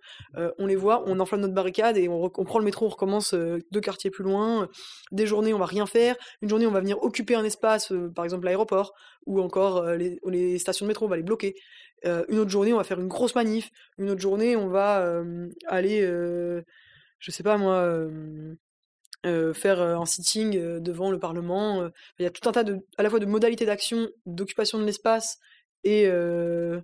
on 0.57 0.65
les 0.65 0.75
voit, 0.75 1.03
on 1.05 1.19
enflamme 1.19 1.41
notre 1.41 1.53
barricade 1.53 1.97
et 1.97 2.07
on, 2.07 2.23
on 2.23 2.45
prend 2.45 2.59
le 2.59 2.65
métro, 2.65 2.85
on 2.85 2.89
recommence 2.89 3.33
deux 3.33 3.81
quartiers 3.81 4.09
plus 4.09 4.23
loin. 4.23 4.69
Des 5.11 5.25
journées, 5.25 5.53
on 5.53 5.59
va 5.59 5.65
rien 5.65 5.85
faire. 5.85 6.15
Une 6.41 6.49
journée, 6.49 6.65
on 6.65 6.71
va 6.71 6.79
venir 6.79 7.03
occuper 7.03 7.35
un 7.35 7.43
espace, 7.43 7.91
par 8.15 8.23
exemple 8.23 8.45
l'aéroport, 8.45 8.93
ou 9.25 9.41
encore 9.41 9.85
les, 9.91 10.19
les 10.25 10.59
stations 10.59 10.85
de 10.85 10.87
métro, 10.87 11.05
on 11.05 11.09
va 11.09 11.17
les 11.17 11.23
bloquer. 11.23 11.55
Euh, 12.05 12.25
une 12.29 12.39
autre 12.39 12.49
journée, 12.49 12.73
on 12.73 12.77
va 12.77 12.83
faire 12.83 12.99
une 12.99 13.07
grosse 13.07 13.35
manif. 13.35 13.69
Une 13.97 14.09
autre 14.09 14.21
journée, 14.21 14.55
on 14.55 14.67
va 14.67 15.23
aller, 15.67 16.01
je 17.19 17.31
sais 17.31 17.43
pas 17.43 17.57
moi, 17.57 18.07
faire 19.53 19.81
un 19.81 20.05
sitting 20.05 20.79
devant 20.79 21.11
le 21.11 21.19
Parlement. 21.19 21.89
Il 22.19 22.23
y 22.23 22.25
a 22.25 22.31
tout 22.31 22.47
un 22.47 22.51
tas 22.51 22.63
de, 22.63 22.79
à 22.97 23.03
la 23.03 23.09
fois 23.09 23.19
de 23.19 23.25
modalités 23.25 23.65
d'action, 23.65 24.09
d'occupation 24.25 24.79
de 24.79 24.85
l'espace 24.85 25.39
et 25.83 26.07
de 26.07 26.83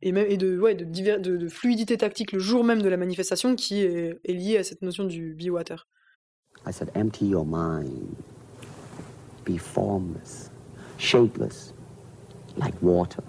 et 0.00 0.12
même 0.12 0.26
et 0.28 0.36
de 0.36 0.58
ouais 0.58 0.74
de, 0.74 1.18
de, 1.18 1.48
fluidité 1.48 1.98
tactique 1.98 2.32
le 2.32 2.38
jour 2.38 2.64
même 2.64 2.80
de 2.80 2.88
la 2.88 2.96
manifestation 2.96 3.56
qui 3.56 3.82
est, 3.82 4.18
est 4.24 4.32
liée 4.32 4.56
à 4.56 4.64
cette 4.64 4.80
notion 4.80 5.04
du 5.04 5.34
be 5.34 5.50
water. 5.50 5.86
I 6.66 6.72
said 6.72 6.90
empty 6.94 7.26
your 7.26 7.44
mind. 7.44 8.16
Be 9.44 9.58
formless, 9.58 10.50
shapeless. 10.96 11.73
Like 12.56 12.74
water. 12.82 13.22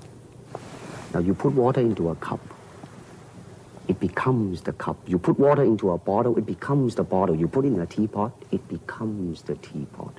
Now 1.14 1.20
you 1.20 1.34
put 1.34 1.54
water 1.54 1.82
into 1.82 2.10
a 2.10 2.16
cup, 2.16 2.42
it 3.88 4.00
becomes 4.00 4.62
the 4.62 4.74
cup. 4.74 4.98
You 5.08 5.18
put 5.18 5.40
water 5.40 5.64
into 5.64 5.92
a 5.92 5.98
bottle, 5.98 6.38
it 6.38 6.46
becomes 6.46 6.96
the 6.96 7.04
bottle. 7.04 7.36
You 7.36 7.48
put 7.48 7.66
it 7.66 7.74
in 7.74 7.80
a 7.80 7.86
teapot, 7.86 8.32
it 8.52 8.68
becomes 8.68 9.44
the 9.44 9.56
teapot. 9.56 10.14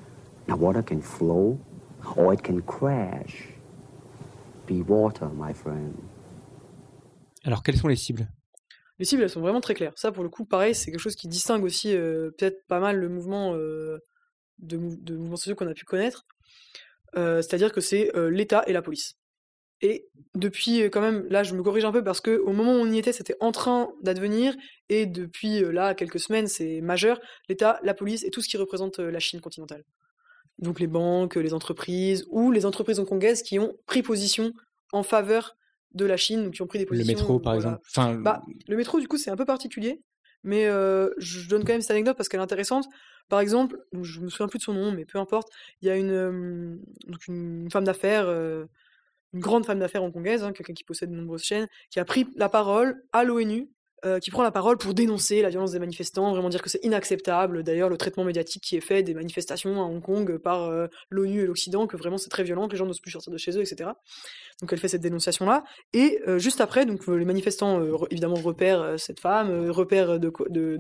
Now 0.49 0.57
water 0.57 0.83
can 0.83 1.03
flow 1.03 1.59
or 2.17 2.33
it 2.33 2.43
can 2.43 2.63
crash. 2.63 3.49
Be 4.67 4.83
water, 4.83 5.29
my 5.29 5.53
friend. 5.53 5.95
Alors 7.45 7.63
quelles 7.63 7.77
sont 7.79 7.89
les 7.89 7.97
cibles? 7.97 8.29
Les 8.99 9.05
cibles, 9.05 9.23
elles 9.23 9.31
sont 9.31 9.41
vraiment 9.43 9.61
très 9.61 9.75
claires. 9.75 9.93
Ça, 9.97 10.11
pour 10.11 10.25
le 10.25 10.31
coup, 10.31 10.45
pareil, 10.47 10.75
c'est 10.75 10.91
quelque 10.91 11.01
chose 11.01 11.17
qui 11.17 11.29
distingue 11.29 11.63
aussi 11.65 11.95
euh, 11.95 12.31
peut-être 12.39 12.67
pas 12.67 12.81
mal 12.81 12.99
le 12.99 13.09
mouvement 13.09 13.55
euh, 13.55 13.99
de, 14.59 14.79
de 14.79 15.17
mouvements 15.17 15.37
sociaux 15.37 15.55
qu'on 15.55 15.69
a 15.69 15.75
pu 15.75 15.85
connaître. 15.85 16.25
Euh, 17.17 17.43
c'est-à-dire 17.43 17.73
que 17.73 17.81
c'est 17.81 18.15
euh, 18.17 18.29
l'État 18.29 18.63
et 18.67 18.73
la 18.73 18.83
police. 18.83 19.15
Et 19.83 20.09
depuis, 20.35 20.83
euh, 20.83 20.89
quand 20.89 21.01
même, 21.01 21.27
là, 21.29 21.43
je 21.43 21.55
me 21.55 21.63
corrige 21.63 21.85
un 21.85 21.93
peu 21.93 22.03
parce 22.03 22.21
que 22.21 22.39
au 22.39 22.53
moment 22.53 22.73
où 22.73 22.81
on 22.81 22.91
y 22.91 22.99
était, 22.99 23.13
c'était 23.13 23.37
en 23.41 23.53
train 23.53 23.89
d'advenir, 24.03 24.55
et 24.89 25.07
depuis 25.07 25.61
là 25.61 25.95
quelques 25.95 26.21
semaines, 26.21 26.47
c'est 26.47 26.81
majeur. 26.81 27.21
L'État, 27.49 27.79
la 27.83 27.95
police 27.95 28.25
et 28.25 28.31
tout 28.31 28.41
ce 28.41 28.49
qui 28.49 28.57
représente 28.57 28.99
la 28.99 29.19
Chine 29.19 29.41
continentale. 29.41 29.85
Donc 30.59 30.81
les 30.81 30.87
banques, 30.87 31.37
les 31.37 31.53
entreprises 31.53 32.27
ou 32.31 32.51
les 32.51 32.65
entreprises 32.65 32.99
hongkongaises 32.99 33.43
qui 33.43 33.59
ont 33.59 33.75
pris 33.87 34.03
position 34.03 34.53
en 34.93 35.03
faveur 35.03 35.57
de 35.93 36.05
la 36.05 36.17
Chine, 36.17 36.47
ou 36.47 36.51
qui 36.51 36.63
ont 36.63 36.67
pris 36.67 36.79
des 36.79 36.87
positions. 36.87 37.13
Le 37.13 37.19
métro, 37.19 37.39
par 37.39 37.55
exemple. 37.55 37.81
Enfin, 37.89 38.15
bah, 38.15 38.43
le 38.67 38.77
métro, 38.77 39.01
du 39.01 39.09
coup, 39.09 39.19
c'est 39.19 39.31
un 39.31 39.37
peu 39.37 39.45
particulier, 39.45 40.01
mais 40.45 40.65
je 41.19 41.49
donne 41.49 41.65
quand 41.65 41.73
même 41.73 41.81
cette 41.81 41.93
anecdote 41.93 42.17
parce 42.17 42.29
qu'elle 42.29 42.41
est 42.41 42.45
intéressante. 42.45 42.87
Par 43.29 43.41
exemple, 43.41 43.79
je 44.03 44.21
me 44.21 44.29
souviens 44.29 44.49
plus 44.49 44.59
de 44.59 44.63
son 44.65 44.75
nom, 44.75 44.93
mais 44.93 45.05
peu 45.05 45.19
importe, 45.19 45.49
il 45.83 45.89
y 45.89 45.91
a 45.91 45.97
une, 45.97 46.81
une 47.29 47.69
femme 47.71 47.85
d'affaires, 47.85 48.29
une 48.29 49.41
grande 49.41 49.67
femme 49.67 49.79
d'affaires 49.81 50.03
hongkongaise, 50.03 50.45
hein, 50.45 50.53
quelqu'un 50.53 50.75
qui 50.75 50.85
possède 50.85 51.11
de 51.11 51.17
nombreuses 51.17 51.43
chaînes, 51.43 51.69
qui 51.91 52.01
a 52.01 52.05
pris 52.05 52.27
la 52.37 52.49
parole 52.49 53.03
à 53.13 53.25
l'ONU 53.25 53.69
euh, 54.07 54.21
qui 54.21 54.31
prend 54.31 54.45
la 54.45 54.53
parole 54.53 54.79
pour 54.79 54.95
dénoncer 54.95 55.43
la 55.43 55.49
violence 55.49 55.73
des 55.73 55.81
manifestants, 55.81 56.31
vraiment 56.31 56.49
dire 56.49 56.63
que 56.63 56.71
c'est 56.71 56.85
inacceptable. 56.85 57.65
D'ailleurs, 57.65 57.89
le 57.89 57.97
traitement 57.97 58.23
médiatique 58.23 58.63
qui 58.63 58.77
est 58.77 58.81
fait 58.81 59.03
des 59.03 59.15
manifestations 59.15 59.83
à 59.83 59.85
Hong 59.85 60.01
Kong 60.01 60.39
par 60.39 60.65
euh, 60.65 60.87
l'ONU 61.11 61.43
et 61.43 61.47
l'Occident, 61.47 61.89
que 61.89 61.97
vraiment 61.97 62.17
c'est 62.17 62.29
très 62.29 62.45
violent, 62.45 62.69
que 62.69 62.73
les 62.73 62.79
gens 62.79 62.87
n'osent 62.87 63.01
plus 63.01 63.11
sortir 63.11 63.33
de 63.33 63.39
chez 63.39 63.59
eux, 63.59 63.63
etc. 63.63 63.91
Donc 64.61 64.73
elle 64.73 64.79
fait 64.79 64.87
cette 64.87 65.01
dénonciation-là. 65.01 65.65
Et 65.93 66.21
euh, 66.29 66.39
juste 66.39 66.61
après, 66.61 66.87
donc 66.87 67.05
les 67.09 67.25
manifestants 67.25 67.83
évidemment 68.11 68.37
repèrent 68.37 68.95
cette 68.97 69.19
femme, 69.19 69.71
repèrent 69.71 70.21
de, 70.21 70.29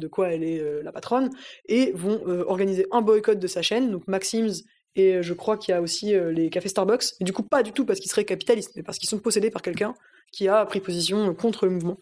quoi 0.06 0.28
elle 0.28 0.44
est 0.44 0.82
la 0.84 0.92
patronne, 0.92 1.30
et 1.66 1.90
vont 1.94 2.22
organiser 2.46 2.86
un 2.92 3.02
boycott 3.02 3.40
de 3.40 3.46
sa 3.48 3.60
chaîne, 3.62 3.90
donc 3.90 4.06
Maxim's 4.06 4.62
et 4.94 5.22
je 5.22 5.34
crois 5.34 5.58
qu'il 5.58 5.72
y 5.72 5.74
a 5.74 5.82
aussi 5.82 6.14
les 6.32 6.48
cafés 6.48 6.68
Starbucks. 6.68 7.20
Du 7.20 7.32
coup, 7.32 7.42
pas 7.42 7.62
du 7.62 7.72
tout 7.72 7.84
parce 7.84 7.98
qu'ils 7.98 8.10
seraient 8.10 8.24
capitalistes, 8.24 8.70
mais 8.76 8.82
parce 8.82 8.98
qu'ils 8.98 9.10
sont 9.10 9.18
possédés 9.18 9.50
par 9.50 9.60
quelqu'un 9.60 9.94
qui 10.32 10.48
a 10.48 10.64
pris 10.66 10.80
position 10.80 11.34
contre 11.34 11.66
le 11.66 11.72
mouvement. 11.72 11.98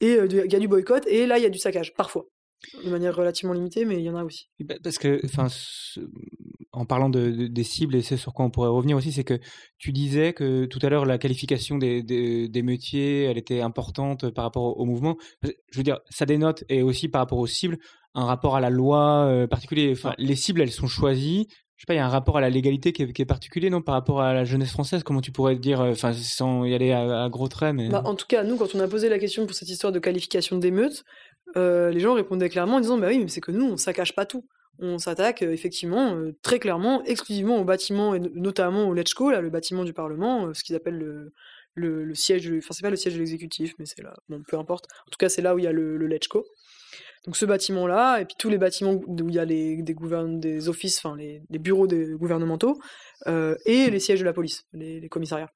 Et 0.00 0.18
il 0.28 0.52
y 0.52 0.56
a 0.56 0.58
du 0.58 0.68
boycott, 0.68 1.06
et 1.06 1.26
là, 1.26 1.38
il 1.38 1.42
y 1.42 1.46
a 1.46 1.50
du 1.50 1.58
saccage, 1.58 1.94
parfois. 1.94 2.26
De 2.84 2.90
manière 2.90 3.14
relativement 3.14 3.52
limitée, 3.52 3.84
mais 3.84 3.98
il 3.98 4.02
y 4.02 4.10
en 4.10 4.16
a 4.16 4.24
aussi. 4.24 4.48
Bah, 4.60 4.74
parce 4.82 4.98
que, 4.98 5.20
enfin, 5.24 5.48
en 6.72 6.84
parlant 6.84 7.10
de, 7.10 7.46
des 7.46 7.64
cibles, 7.64 7.94
et 7.94 8.02
c'est 8.02 8.16
sur 8.16 8.32
quoi 8.32 8.44
on 8.44 8.50
pourrait 8.50 8.68
revenir 8.68 8.96
aussi, 8.96 9.12
c'est 9.12 9.24
que 9.24 9.38
tu 9.78 9.92
disais 9.92 10.32
que 10.32 10.64
tout 10.64 10.78
à 10.82 10.88
l'heure, 10.88 11.04
la 11.04 11.18
qualification 11.18 11.78
des, 11.78 12.02
des, 12.02 12.62
métiers, 12.62 13.24
elle 13.24 13.38
était 13.38 13.60
importante 13.60 14.30
par 14.30 14.44
rapport 14.44 14.78
au, 14.78 14.84
mouvement. 14.84 15.16
Je 15.42 15.76
veux 15.76 15.82
dire, 15.82 16.00
ça 16.10 16.26
dénote, 16.26 16.64
et 16.68 16.82
aussi 16.82 17.08
par 17.08 17.20
rapport 17.20 17.38
aux 17.38 17.46
cibles, 17.46 17.78
un 18.14 18.24
rapport 18.24 18.56
à 18.56 18.60
la 18.60 18.70
loi 18.70 19.46
particulier. 19.48 19.92
Enfin, 19.92 20.14
les 20.18 20.36
cibles, 20.36 20.62
elles 20.62 20.72
sont 20.72 20.88
choisies 20.88 21.48
je 21.76 21.82
sais 21.82 21.86
pas, 21.86 21.92
il 21.92 21.98
y 21.98 22.00
a 22.00 22.06
un 22.06 22.10
rapport 22.10 22.38
à 22.38 22.40
la 22.40 22.48
légalité 22.48 22.92
qui 22.94 23.02
est, 23.02 23.24
particulier, 23.26 23.68
non, 23.68 23.82
par 23.82 23.94
rapport 23.94 24.22
à 24.22 24.32
la 24.32 24.46
jeunesse 24.46 24.70
française? 24.70 25.02
Comment 25.02 25.20
tu 25.20 25.30
pourrais 25.30 25.56
dire, 25.56 25.82
euh, 25.82 25.90
enfin, 25.90 26.14
sans 26.14 26.64
y 26.64 26.74
aller 26.74 26.92
à, 26.92 27.28
gros 27.28 27.48
traits, 27.48 27.74
mais... 27.74 27.90
Bah, 27.90 28.00
en 28.06 28.14
tout 28.14 28.26
cas, 28.26 28.44
nous, 28.44 28.56
quand 28.56 28.74
on 28.74 28.80
a 28.80 28.88
posé 28.88 29.10
la 29.10 29.18
question 29.18 29.44
pour 29.44 29.54
cette 29.54 29.68
histoire 29.68 29.92
de 29.92 29.98
qualification 29.98 30.56
d'émeute, 30.56 31.04
euh, 31.56 31.90
les 31.90 32.00
gens 32.00 32.14
répondaient 32.14 32.48
clairement 32.48 32.76
en 32.76 32.80
disant, 32.80 32.96
bah 32.96 33.08
oui, 33.08 33.18
mais 33.18 33.28
c'est 33.28 33.42
que 33.42 33.52
nous, 33.52 33.66
on 33.66 33.76
saccage 33.76 34.14
pas 34.14 34.24
tout. 34.24 34.46
On 34.78 34.96
s'attaque 34.96 35.42
euh, 35.42 35.52
effectivement, 35.52 36.16
très 36.40 36.58
clairement, 36.58 37.04
exclusivement 37.04 37.58
au 37.58 37.64
bâtiment, 37.64 38.14
et 38.14 38.20
notamment 38.20 38.88
au 38.88 38.94
Letchko, 38.94 39.30
là, 39.30 39.42
le 39.42 39.50
bâtiment 39.50 39.84
du 39.84 39.92
Parlement, 39.92 40.54
ce 40.54 40.64
qu'ils 40.64 40.76
appellent 40.76 41.30
le, 41.74 42.14
siège, 42.14 42.50
enfin, 42.56 42.72
c'est 42.72 42.82
pas 42.82 42.90
le 42.90 42.96
siège 42.96 43.14
de 43.14 43.18
l'exécutif, 43.18 43.74
mais 43.78 43.84
c'est 43.84 44.02
là, 44.02 44.14
bon, 44.30 44.42
peu 44.48 44.58
importe. 44.58 44.86
En 45.06 45.10
tout 45.10 45.18
cas, 45.18 45.28
c'est 45.28 45.42
là 45.42 45.54
où 45.54 45.58
il 45.58 45.66
y 45.66 45.68
a 45.68 45.72
le, 45.72 45.98
le. 45.98 46.08
Donc 47.26 47.36
ce 47.36 47.44
bâtiment-là, 47.44 48.20
et 48.20 48.24
puis 48.24 48.36
tous 48.38 48.48
les 48.48 48.58
bâtiments 48.58 48.92
où 48.92 49.16
il 49.28 49.34
y 49.34 49.38
a 49.40 49.44
les, 49.44 49.82
des, 49.82 49.94
des 49.94 51.58
bureaux 51.58 51.86
des 51.88 52.06
gouvernementaux, 52.12 52.78
euh, 53.26 53.56
et 53.66 53.90
les 53.90 53.98
sièges 53.98 54.20
de 54.20 54.24
la 54.24 54.32
police, 54.32 54.64
les, 54.72 55.08
commissariats. 55.08 55.50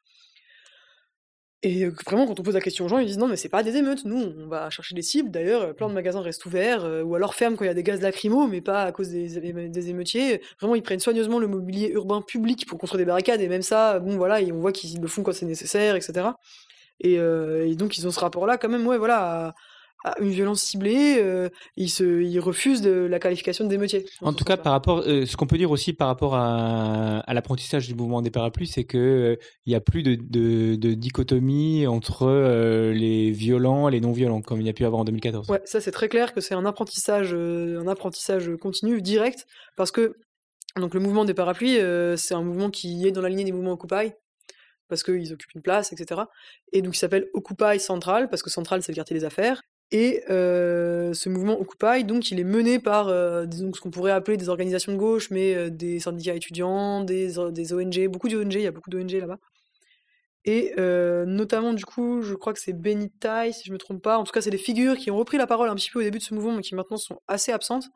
Et 1.63 1.85
euh, 1.85 1.93
vraiment, 2.07 2.27
quand 2.27 2.41
on 2.41 2.43
pose 2.43 2.55
la 2.55 2.61
question 2.61 2.87
aux 2.87 2.89
gens, 2.89 2.99
ils 2.99 3.07
disent 3.07 3.19
non, 3.19 3.29
mais 3.29 3.37
c'est 3.37 3.49
pas 3.49 3.63
des 3.63 3.77
émeutes, 3.77 4.05
nous, 4.05 4.17
on 4.17 4.49
va 4.49 4.69
chercher 4.71 4.97
des 4.97 5.03
cibles. 5.03 5.31
D'ailleurs, 5.31 5.77
plein 5.77 5.89
de 5.89 5.95
magasins 5.95 6.23
restent 6.23 6.45
ouverts, 6.45 6.85
euh, 6.85 7.03
ou 7.05 7.15
alors 7.15 7.35
ferment 7.35 7.57
quand 7.57 7.65
il 7.65 7.69
y 7.69 7.71
a 7.71 7.75
des 7.75 7.85
gaz 7.85 8.01
lacrymaux, 8.01 8.49
mais 8.49 8.63
pas 8.63 8.83
à 8.83 8.91
cause 8.91 9.11
des, 9.11 9.69
des, 9.69 9.91
émeutiers. 9.91 10.43
Vraiment, 10.59 10.75
ils 10.75 10.83
prennent 10.83 10.99
soigneusement 10.99 11.39
le 11.39 11.47
mobilier 11.47 11.91
urbain 11.91 12.21
public 12.21 12.67
pour 12.67 12.79
construire 12.79 12.99
des 12.99 13.07
barricades, 13.07 13.41
et 13.43 13.49
même 13.49 13.63
ça, 13.63 14.01
bon, 14.01 14.17
voilà, 14.17 14.41
on 14.53 14.59
voit 14.59 14.73
qu'ils 14.73 15.01
le 15.01 15.07
font 15.07 15.23
quand 15.23 15.35
c'est 15.35 15.47
nécessaire, 15.47 15.95
etc. 15.95 16.31
Et, 16.99 17.15
et, 17.15 17.75
donc, 17.77 17.97
ils 17.97 18.07
ont 18.07 18.11
ce 18.11 18.21
rapport-là, 18.21 18.59
quand 18.59 18.69
même, 18.69 18.87
ouais, 18.87 18.99
voilà, 18.99 19.55
à, 20.05 20.19
une 20.21 20.31
violence 20.31 20.63
ciblée, 20.63 21.19
euh, 21.19 21.49
il, 21.77 21.91
se, 21.91 22.23
il 22.23 22.39
refuse 22.41 22.81
de 22.81 22.91
la 22.91 23.19
qualification 23.19 23.67
d'émeutier. 23.67 24.07
En 24.23 24.33
tout 24.33 24.45
cas, 24.45 24.57
par 24.57 24.73
rapport, 24.73 25.03
euh, 25.07 25.27
ce 25.27 25.37
qu'on 25.37 25.47
peut 25.47 25.59
dire 25.59 25.71
aussi 25.71 25.93
par 25.93 26.09
rapport 26.09 26.35
à, 26.35 27.19
à 27.21 27.35
l'apprentissage 27.35 27.87
du 27.87 27.95
mouvement 27.95 28.23
des 28.23 28.31
parapluies, 28.31 28.67
c'est 28.67 28.85
que 28.85 28.99
euh, 28.99 29.37
il 29.67 29.71
n'y 29.71 29.77
a 29.77 29.81
plus 29.81 30.03
de, 30.03 30.15
de, 30.15 30.77
de, 30.77 30.95
dichotomie 30.95 31.87
entre 31.87 32.29
les 32.93 33.31
violents 33.31 33.89
et 33.89 33.93
les 33.93 34.01
non 34.01 34.13
violents, 34.13 34.41
comme 34.41 34.61
il 34.61 34.67
y 34.67 34.71
a 34.71 34.73
pu 34.73 34.85
avoir 34.85 35.03
en 35.03 35.05
2014. 35.05 35.51
Ouais, 35.51 35.61
ça 35.65 35.81
c'est 35.81 35.93
très 35.93 36.09
clair 36.09 36.33
que 36.33 36.41
c'est 36.41 36.55
un 36.55 36.65
apprentissage, 36.65 37.35
un 37.35 37.87
apprentissage 37.87 38.51
continu, 38.61 39.03
direct, 39.03 39.47
parce 39.77 39.91
que 39.91 40.17
donc 40.77 40.95
le 40.95 41.01
mouvement 41.01 41.25
des 41.25 41.35
parapluies, 41.35 41.79
c'est 42.17 42.35
un 42.35 42.43
mouvement 42.43 42.71
qui 42.71 43.07
est 43.07 43.13
dans 43.13 43.23
la 43.23 43.29
lignée 43.29 43.45
des 43.45 43.53
mouvements 43.53 43.73
Occupy, 43.73 44.13
parce 44.89 45.03
qu'ils 45.03 45.33
occupent 45.33 45.55
une 45.55 45.63
place, 45.63 45.93
etc. 45.93 46.23
Et 46.73 46.83
donc 46.83 46.95
il 46.95 46.99
s'appelle 46.99 47.29
Occupy 47.35 47.79
Central, 47.79 48.29
parce 48.29 48.43
que 48.43 48.51
Central 48.51 48.83
c'est 48.83 48.93
le 48.93 48.97
quartier 48.97 49.17
des 49.17 49.25
affaires, 49.25 49.63
et 49.93 50.23
euh, 50.31 51.13
ce 51.15 51.29
mouvement 51.29 51.59
Occupy, 51.59 52.05
donc, 52.05 52.31
il 52.31 52.39
est 52.39 52.45
mené 52.45 52.79
par 52.79 53.09
euh, 53.09 53.45
ce 53.51 53.81
qu'on 53.81 53.91
pourrait 53.91 54.13
appeler 54.13 54.37
des 54.37 54.49
organisations 54.49 54.93
de 54.93 54.97
gauche, 54.97 55.31
mais 55.31 55.55
euh, 55.55 55.69
des 55.69 55.99
syndicats 55.99 56.35
étudiants, 56.35 57.03
des, 57.03 57.39
ONG, 57.39 58.07
beaucoup 58.09 58.29
d'ONG, 58.29 58.55
il 58.55 58.61
y 58.61 58.67
a 58.67 58.71
beaucoup 58.71 58.91
d'ONG 58.91 59.11
là-bas. 59.11 59.39
Et 60.45 60.73
notamment, 61.27 61.75
du 61.75 61.85
coup, 61.85 62.23
je 62.23 62.35
crois 62.35 62.55
que 62.55 62.61
c'est 62.61 62.73
Benitaï, 62.73 63.53
si 63.53 63.65
je 63.67 63.73
me 63.73 63.79
trompe 63.79 64.03
pas. 64.03 64.17
En 64.19 64.25
tout 64.25 64.33
cas, 64.33 64.41
c'est 64.41 64.51
des 64.51 64.59
figures 64.59 64.97
qui 64.97 65.11
ont 65.11 65.17
repris 65.17 65.37
la 65.37 65.47
parole 65.47 65.69
un 65.69 65.75
petit 65.75 65.91
peu 65.91 66.01
au 66.01 66.03
début 66.03 66.19
de 66.19 66.23
ce 66.23 66.35
mouvement, 66.35 66.53
mais 66.53 66.63
qui 66.63 66.75
maintenant 66.75 66.97
sont 66.97 67.21
assez 67.29 67.53
absentes, 67.53 67.91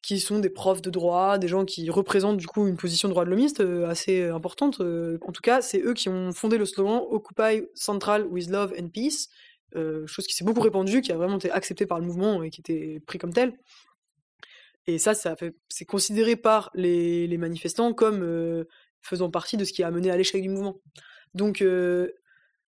qui 0.00 0.18
sont 0.18 0.38
des 0.38 0.48
profs 0.48 0.80
de 0.80 0.88
droit, 0.88 1.36
des 1.36 1.46
gens 1.46 1.66
qui 1.66 1.90
représentent 1.90 2.38
du 2.38 2.46
coup 2.46 2.66
une 2.66 2.78
position 2.78 3.08
de 3.08 3.12
droit 3.12 3.26
de 3.26 3.30
l'homiste 3.30 3.62
assez 3.86 4.24
importante. 4.28 4.80
en 4.80 5.32
tout 5.32 5.42
cas, 5.42 5.60
c'est 5.60 5.80
eux 5.82 5.92
qui 5.92 6.08
ont 6.08 6.32
fondé 6.32 6.56
le 6.56 6.64
slogan 6.64 7.02
Occupy 7.10 7.66
Central 7.74 8.24
with 8.26 8.48
Love 8.48 8.72
and 8.80 8.88
Peace, 8.88 9.28
euh, 9.76 10.06
chose 10.06 10.26
qui 10.26 10.34
s'est 10.34 10.44
beaucoup 10.44 10.60
répandue, 10.60 11.02
qui 11.02 11.12
a 11.12 11.16
vraiment 11.16 11.36
été 11.36 11.50
acceptée 11.50 11.86
par 11.86 11.98
le 11.98 12.06
mouvement 12.06 12.42
et 12.42 12.50
qui 12.50 12.60
était 12.60 13.00
pris 13.06 13.18
comme 13.18 13.32
tel. 13.32 13.58
Et 14.86 14.98
ça, 14.98 15.14
ça 15.14 15.36
c'est 15.68 15.84
considéré 15.84 16.36
par 16.36 16.70
les, 16.74 17.36
manifestants 17.36 17.92
comme 17.92 18.22
euh, 18.22 18.64
faisant 19.02 19.30
partie 19.30 19.56
de 19.56 19.64
ce 19.64 19.72
qui 19.72 19.82
a 19.82 19.90
mené 19.90 20.10
à 20.10 20.16
l'échec 20.16 20.40
du 20.40 20.48
mouvement. 20.48 20.80
Donc, 21.34 21.60
euh, 21.60 22.12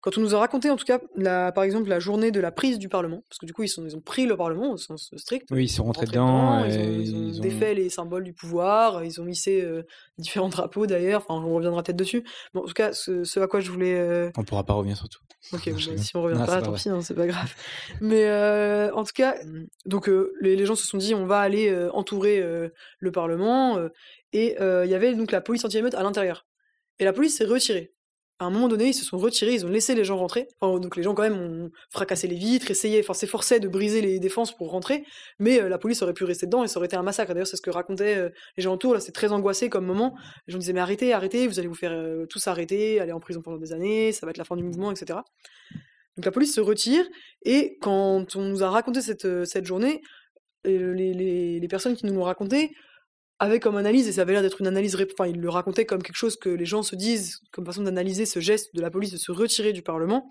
quand 0.02 0.18
on 0.18 0.22
nous 0.22 0.36
a 0.36 0.40
raconté, 0.40 0.70
en 0.70 0.76
tout 0.78 0.86
cas, 0.86 1.00
la, 1.16 1.52
par 1.52 1.64
exemple, 1.64 1.90
la 1.90 2.00
journée 2.00 2.32
de 2.32 2.40
la 2.40 2.52
prise 2.52 2.78
du 2.80 2.88
Parlement, 2.88 3.24
parce 3.30 3.40
que 3.40 3.46
du 3.46 3.54
coup, 3.54 3.64
ils, 3.64 3.68
sont, 3.68 3.84
ils 3.86 3.96
ont 3.96 4.00
pris 4.02 4.26
le 4.26 4.38
Parlement 4.38 4.72
au 4.72 4.78
sens 4.78 5.12
strict. 5.18 5.48
Oui, 5.52 5.66
ils 5.66 5.70
sont 5.70 5.84
rentrés 5.84 6.06
dedans. 6.06 6.64
ils, 6.66 6.78
ont, 6.78 6.82
et 6.82 6.86
ils 7.02 7.16
ont 7.16 7.28
ils 7.30 7.38
ont- 7.40 7.42
défait 7.42 7.74
les 7.74 7.90
symboles 7.90 8.24
du 8.24 8.34
pouvoir, 8.34 9.04
ils 9.04 9.20
ont 9.20 9.28
hissé 9.28 9.62
euh, 9.62 9.84
différents 10.18 10.50
drapeaux 10.50 10.86
d'ailleurs, 10.86 11.26
enfin, 11.28 11.42
on 11.46 11.54
reviendra 11.56 11.84
peut-être 11.84 11.98
dessus. 11.98 12.24
Bon, 12.54 12.62
en 12.62 12.66
tout 12.66 12.74
cas, 12.74 12.94
ce, 12.94 13.24
ce 13.24 13.40
à 13.40 13.48
quoi 13.48 13.60
je 13.60 13.72
voulais. 13.72 13.96
euh, 13.96 14.30
On 14.38 14.44
pourra 14.44 14.64
pas 14.64 14.74
revenir 14.74 14.96
sur 14.98 15.10
tout. 15.10 15.20
Ok, 15.54 15.66
Non, 15.68 15.74
bah, 15.74 15.98
si 15.98 16.16
on 16.18 16.22
revient 16.22 16.38
Non, 16.40 16.46
pas, 16.46 16.62
tant 16.62 16.74
pis, 16.74 16.90
hein, 16.90 17.02
c'est 17.02 17.14
pas 17.16 17.28
grave. 17.28 17.54
Mais 18.02 18.26
euh, 18.28 18.92
en 18.94 19.04
tout 19.04 19.14
cas, 19.16 19.36
donc 19.86 20.10
euh, 20.10 20.34
les, 20.42 20.56
les 20.56 20.66
gens 20.66 20.76
se 20.76 20.86
sont 20.86 20.98
dit, 20.98 21.16
on 21.16 21.26
va 21.26 21.40
aller 21.40 21.70
euh, 21.70 21.90
entourer 21.94 22.40
euh, 22.42 22.70
le 23.00 23.12
Parlement, 23.12 23.78
euh, 23.78 23.90
et 24.34 24.60
euh, 24.62 24.86
il 24.86 24.92
y 24.92 24.96
avait 24.96 25.14
donc 25.16 25.32
la 25.32 25.42
police 25.42 25.64
anti-émeute 25.66 25.96
à 25.96 26.04
l'intérieur. 26.04 26.46
Et 27.00 27.06
la 27.06 27.14
police 27.14 27.38
s'est 27.38 27.46
retirée. 27.46 27.94
À 28.40 28.46
un 28.46 28.50
moment 28.52 28.68
donné, 28.68 28.90
ils 28.90 28.94
se 28.94 29.04
sont 29.04 29.18
retirés, 29.18 29.56
ils 29.56 29.66
ont 29.66 29.70
laissé 29.70 29.96
les 29.96 30.04
gens 30.04 30.16
rentrer. 30.16 30.48
Donc 30.62 30.96
les 30.96 31.02
gens 31.02 31.16
quand 31.16 31.24
même 31.24 31.40
ont 31.40 31.72
fracassé 31.90 32.28
les 32.28 32.36
vitres, 32.36 32.70
essayé, 32.70 33.00
enfin 33.00 33.16
s'efforçaient 33.16 33.60
de 33.60 33.68
briser 33.68 34.00
les 34.00 34.20
défenses 34.20 34.56
pour 34.56 34.70
rentrer, 34.70 35.04
mais 35.40 35.60
euh, 35.60 35.70
la 35.70 35.80
police 35.80 36.04
aurait 36.04 36.14
pu 36.14 36.24
rester 36.24 36.46
dedans 36.46 36.64
et 36.64 36.68
ça 36.68 36.78
aurait 36.78 36.86
été 36.86 36.96
un 36.96 37.02
massacre. 37.02 37.34
D'ailleurs, 37.34 37.48
c'est 37.48 37.58
ce 37.58 37.64
que 37.64 37.72
racontaient 37.72 38.16
euh, 38.16 38.30
les 38.56 38.62
gens 38.62 38.74
autour. 38.74 38.94
Là, 38.94 39.00
c'est 39.00 39.12
très 39.12 39.32
angoissé 39.32 39.70
comme 39.70 39.88
moment. 39.88 40.16
Les 40.46 40.52
gens 40.54 40.60
disaient 40.60 40.74
mais 40.74 40.82
arrêtez, 40.82 41.14
arrêtez, 41.14 41.48
vous 41.48 41.58
allez 41.58 41.68
vous 41.68 41.74
faire 41.74 41.94
euh, 41.94 42.28
tous 42.28 42.48
arrêter, 42.48 43.00
aller 43.00 43.12
en 43.12 43.20
prison 43.20 43.42
pendant 43.42 43.58
des 43.58 43.74
années, 43.74 44.12
ça 44.12 44.28
va 44.28 44.30
être 44.30 44.38
la 44.38 44.46
fin 44.46 44.56
du 44.56 44.64
mouvement, 44.64 44.92
etc. 44.92 45.20
Donc 46.16 46.26
la 46.26 46.32
police 46.32 46.54
se 46.54 46.62
retire 46.62 47.06
et 47.44 47.78
quand 47.82 48.36
on 48.36 48.44
nous 48.44 48.64
a 48.64 48.70
raconté 48.70 49.02
cette, 49.02 49.46
cette 49.46 49.66
journée, 49.66 50.02
les, 50.64 51.14
les, 51.14 51.60
les 51.60 51.68
personnes 51.68 51.96
qui 51.96 52.06
nous 52.06 52.14
l'ont 52.14 52.24
raconté 52.24 52.72
avaient 53.40 53.60
comme 53.60 53.78
analyse, 53.78 54.08
et 54.08 54.12
ça 54.14 54.22
avait 54.22 54.34
l'air 54.34 54.42
d'être 54.42 54.62
une 54.62 54.68
analyse, 54.68 54.96
enfin 55.14 55.28
ils 55.30 55.40
le 55.40 55.50
racontaient 55.50 55.86
comme 55.86 56.02
quelque 56.02 56.16
chose 56.18 56.36
que 56.38 56.50
les 56.50 56.66
gens 56.66 56.84
se 56.84 56.96
disent, 56.96 57.40
comme 57.52 57.66
façon 57.66 57.84
d'analyser 57.84 58.26
ce 58.26 58.40
geste 58.40 58.74
de 58.76 58.82
la 58.82 58.90
police 58.90 59.12
de 59.12 59.18
se 59.18 59.32
retirer 59.32 59.74
du 59.74 59.82
Parlement, 59.84 60.28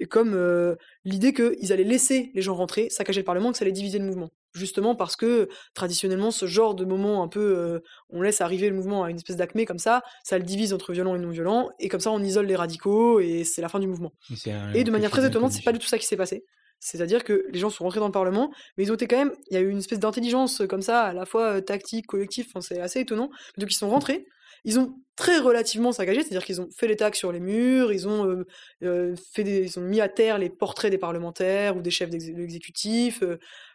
et 0.00 0.06
comme 0.06 0.34
euh, 0.34 0.74
l'idée 1.04 1.32
qu'ils 1.32 1.72
allaient 1.72 1.84
laisser 1.84 2.30
les 2.34 2.42
gens 2.42 2.54
rentrer, 2.54 2.90
saccager 2.90 3.20
le 3.20 3.24
Parlement, 3.24 3.52
que 3.52 3.58
ça 3.58 3.64
allait 3.64 3.72
diviser 3.72 3.98
le 3.98 4.04
mouvement. 4.04 4.28
Justement 4.54 4.94
parce 4.94 5.14
que 5.14 5.48
traditionnellement, 5.74 6.30
ce 6.30 6.46
genre 6.46 6.74
de 6.74 6.84
moment 6.84 7.22
un 7.22 7.28
peu, 7.28 7.40
euh, 7.58 7.80
on 8.10 8.22
laisse 8.22 8.40
arriver 8.40 8.68
le 8.70 8.74
mouvement 8.76 9.04
à 9.04 9.10
une 9.10 9.16
espèce 9.16 9.36
d'acmé 9.36 9.66
comme 9.66 9.78
ça, 9.78 10.02
ça 10.24 10.36
le 10.38 10.44
divise 10.44 10.72
entre 10.72 10.92
violents 10.92 11.14
et 11.14 11.18
non 11.18 11.30
violents, 11.30 11.70
et 11.78 11.88
comme 11.88 12.00
ça 12.00 12.10
on 12.10 12.22
isole 12.22 12.46
les 12.46 12.56
radicaux, 12.56 13.20
et 13.20 13.44
c'est 13.44 13.62
la 13.62 13.68
fin 13.68 13.78
du 13.78 13.86
mouvement. 13.86 14.12
Un- 14.52 14.72
Et 14.74 14.84
de 14.84 14.90
manière 14.90 15.10
très 15.10 15.22
étonnante, 15.30 15.52
c'est 15.52 15.64
pas 15.64 15.72
du 15.72 15.78
tout 15.78 15.86
ça 15.86 15.98
qui 15.98 16.06
s'est 16.06 16.16
passé. 16.16 16.44
C'est-à-dire 16.80 17.24
que 17.24 17.44
les 17.50 17.58
gens 17.58 17.70
sont 17.70 17.84
rentrés 17.84 18.00
dans 18.00 18.06
le 18.06 18.12
Parlement, 18.12 18.52
mais 18.76 18.84
ils 18.84 18.92
ont 18.92 18.94
été 18.94 19.06
quand 19.08 19.16
même, 19.18 19.32
il 19.50 19.54
y 19.54 19.56
a 19.56 19.60
eu 19.60 19.68
une 19.70 19.78
espèce 19.78 19.98
d'intelligence 19.98 20.60
euh, 20.60 20.66
comme 20.66 20.82
ça, 20.82 21.02
à 21.04 21.12
la 21.12 21.26
fois 21.26 21.56
euh, 21.56 21.60
tactique, 21.60 22.06
collective, 22.06 22.46
c'est 22.60 22.80
assez 22.80 23.00
étonnant. 23.00 23.30
Donc 23.58 23.72
ils 23.72 23.76
sont 23.76 23.90
rentrés, 23.90 24.26
ils 24.64 24.78
ont 24.78 24.94
très 25.16 25.38
relativement 25.38 25.92
saccagé, 25.92 26.20
c'est-à-dire 26.22 26.44
qu'ils 26.44 26.60
ont 26.60 26.68
fait 26.76 26.86
les 26.86 26.96
tags 26.96 27.12
sur 27.12 27.32
les 27.32 27.40
murs, 27.40 27.92
ils 27.92 28.06
ont 28.08 28.44
euh, 28.82 29.14
fait 29.32 29.44
des, 29.44 29.64
ils 29.64 29.78
ont 29.78 29.82
mis 29.82 30.00
à 30.00 30.08
terre 30.08 30.38
les 30.38 30.50
portraits 30.50 30.90
des 30.90 30.98
parlementaires 30.98 31.76
ou 31.76 31.80
des 31.80 31.90
chefs 31.90 32.10
de 32.10 32.16
l'exécutif. 32.16 33.22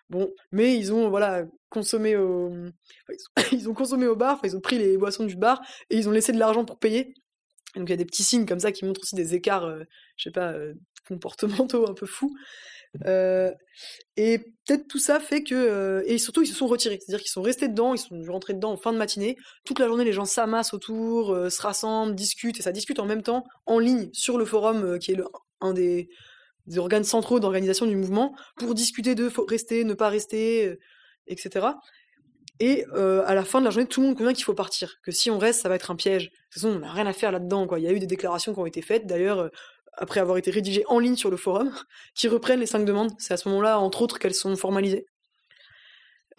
bon, 0.09 0.31
mais 0.51 0.77
ils 0.77 0.93
ont 0.93 1.09
voilà 1.09 1.43
consommé 1.69 2.15
au, 2.15 2.51
ils 3.51 3.69
ont- 3.69 3.73
consommé 3.73 4.07
au 4.07 4.15
bar, 4.15 4.39
ils 4.43 4.55
ont 4.55 4.61
pris 4.61 4.77
les 4.77 4.97
boissons 4.97 5.25
du 5.25 5.35
bar 5.35 5.61
et 5.89 5.97
ils 5.97 6.07
ont 6.07 6.11
laissé 6.11 6.31
de 6.31 6.39
l'argent 6.39 6.65
pour 6.65 6.79
payer. 6.79 7.13
Donc 7.75 7.89
il 7.89 7.91
y 7.91 7.93
a 7.93 7.97
des 7.97 8.05
petits 8.05 8.23
signes 8.23 8.45
comme 8.45 8.59
ça 8.59 8.71
qui 8.71 8.85
montrent 8.85 9.01
aussi 9.01 9.15
des 9.15 9.33
écarts, 9.35 9.67
je 10.17 10.23
sais 10.23 10.31
pas, 10.31 10.53
comportementaux 11.07 11.89
un 11.89 11.93
peu 11.93 12.05
fous. 12.05 12.33
Euh, 13.05 13.51
et 14.17 14.37
peut-être 14.37 14.87
tout 14.87 14.99
ça 14.99 15.19
fait 15.19 15.43
que 15.43 15.55
euh, 15.55 16.03
et 16.05 16.17
surtout 16.17 16.43
ils 16.43 16.47
se 16.47 16.53
sont 16.53 16.67
retirés, 16.67 16.99
c'est-à-dire 16.99 17.21
qu'ils 17.21 17.31
sont 17.31 17.41
restés 17.41 17.67
dedans, 17.67 17.93
ils 17.93 17.97
sont 17.97 18.21
rentrés 18.27 18.53
dedans 18.53 18.71
en 18.71 18.77
fin 18.77 18.93
de 18.93 18.97
matinée. 18.97 19.35
Toute 19.65 19.79
la 19.79 19.87
journée, 19.87 20.03
les 20.03 20.13
gens 20.13 20.25
s'amassent 20.25 20.73
autour, 20.73 21.33
euh, 21.33 21.49
se 21.49 21.61
rassemblent, 21.61 22.15
discutent 22.15 22.59
et 22.59 22.63
ça 22.63 22.71
discute 22.71 22.99
en 22.99 23.05
même 23.05 23.23
temps 23.23 23.43
en 23.65 23.79
ligne 23.79 24.09
sur 24.13 24.37
le 24.37 24.45
forum 24.45 24.99
qui 24.99 25.11
est 25.11 25.15
le- 25.15 25.27
un 25.61 25.73
des, 25.73 26.09
organes 26.77 27.03
centraux 27.03 27.39
d'organisation 27.39 27.85
du 27.85 27.95
mouvement 27.95 28.35
pour 28.57 28.73
discuter 28.73 29.15
de 29.15 29.29
rester, 29.49 29.83
ne 29.83 29.93
pas 29.93 30.07
rester, 30.09 30.77
etc. 31.27 31.67
Et 32.61 32.85
à 32.93 33.35
la 33.35 33.43
fin 33.43 33.59
de 33.59 33.65
la 33.65 33.71
journée, 33.71 33.87
tout 33.87 33.99
le 33.99 34.07
monde 34.07 34.17
convient 34.17 34.31
qu'il 34.33 34.45
faut 34.45 34.53
partir, 34.53 34.95
que 35.03 35.11
si 35.11 35.29
on 35.29 35.37
reste, 35.37 35.61
ça 35.61 35.67
va 35.67 35.75
être 35.75 35.91
un 35.91 35.97
piège. 35.97 36.25
De 36.25 36.29
toute 36.29 36.53
façon, 36.53 36.69
on 36.69 36.79
n'a 36.79 36.91
rien 36.93 37.05
à 37.05 37.11
faire 37.11 37.33
là-dedans. 37.33 37.67
Il 37.75 37.83
y 37.83 37.87
a 37.87 37.91
eu 37.91 37.99
des 37.99 38.07
déclarations 38.07 38.53
qui 38.53 38.59
ont 38.59 38.65
été 38.65 38.81
faites, 38.81 39.05
d'ailleurs, 39.05 39.49
après 39.97 40.19
avoir 40.19 40.37
été 40.37 40.51
rédigées 40.51 40.83
en 40.87 40.99
ligne 40.99 41.15
sur 41.15 41.29
le 41.31 41.37
forum, 41.37 41.73
qui 42.15 42.27
reprennent 42.27 42.59
les 42.59 42.65
cinq 42.67 42.85
demandes. 42.85 43.11
C'est 43.19 43.33
à 43.33 43.37
ce 43.37 43.47
moment-là, 43.49 43.79
entre 43.79 44.01
autres, 44.01 44.19
qu'elles 44.19 44.33
sont 44.35 44.55
formalisées. 44.55 45.05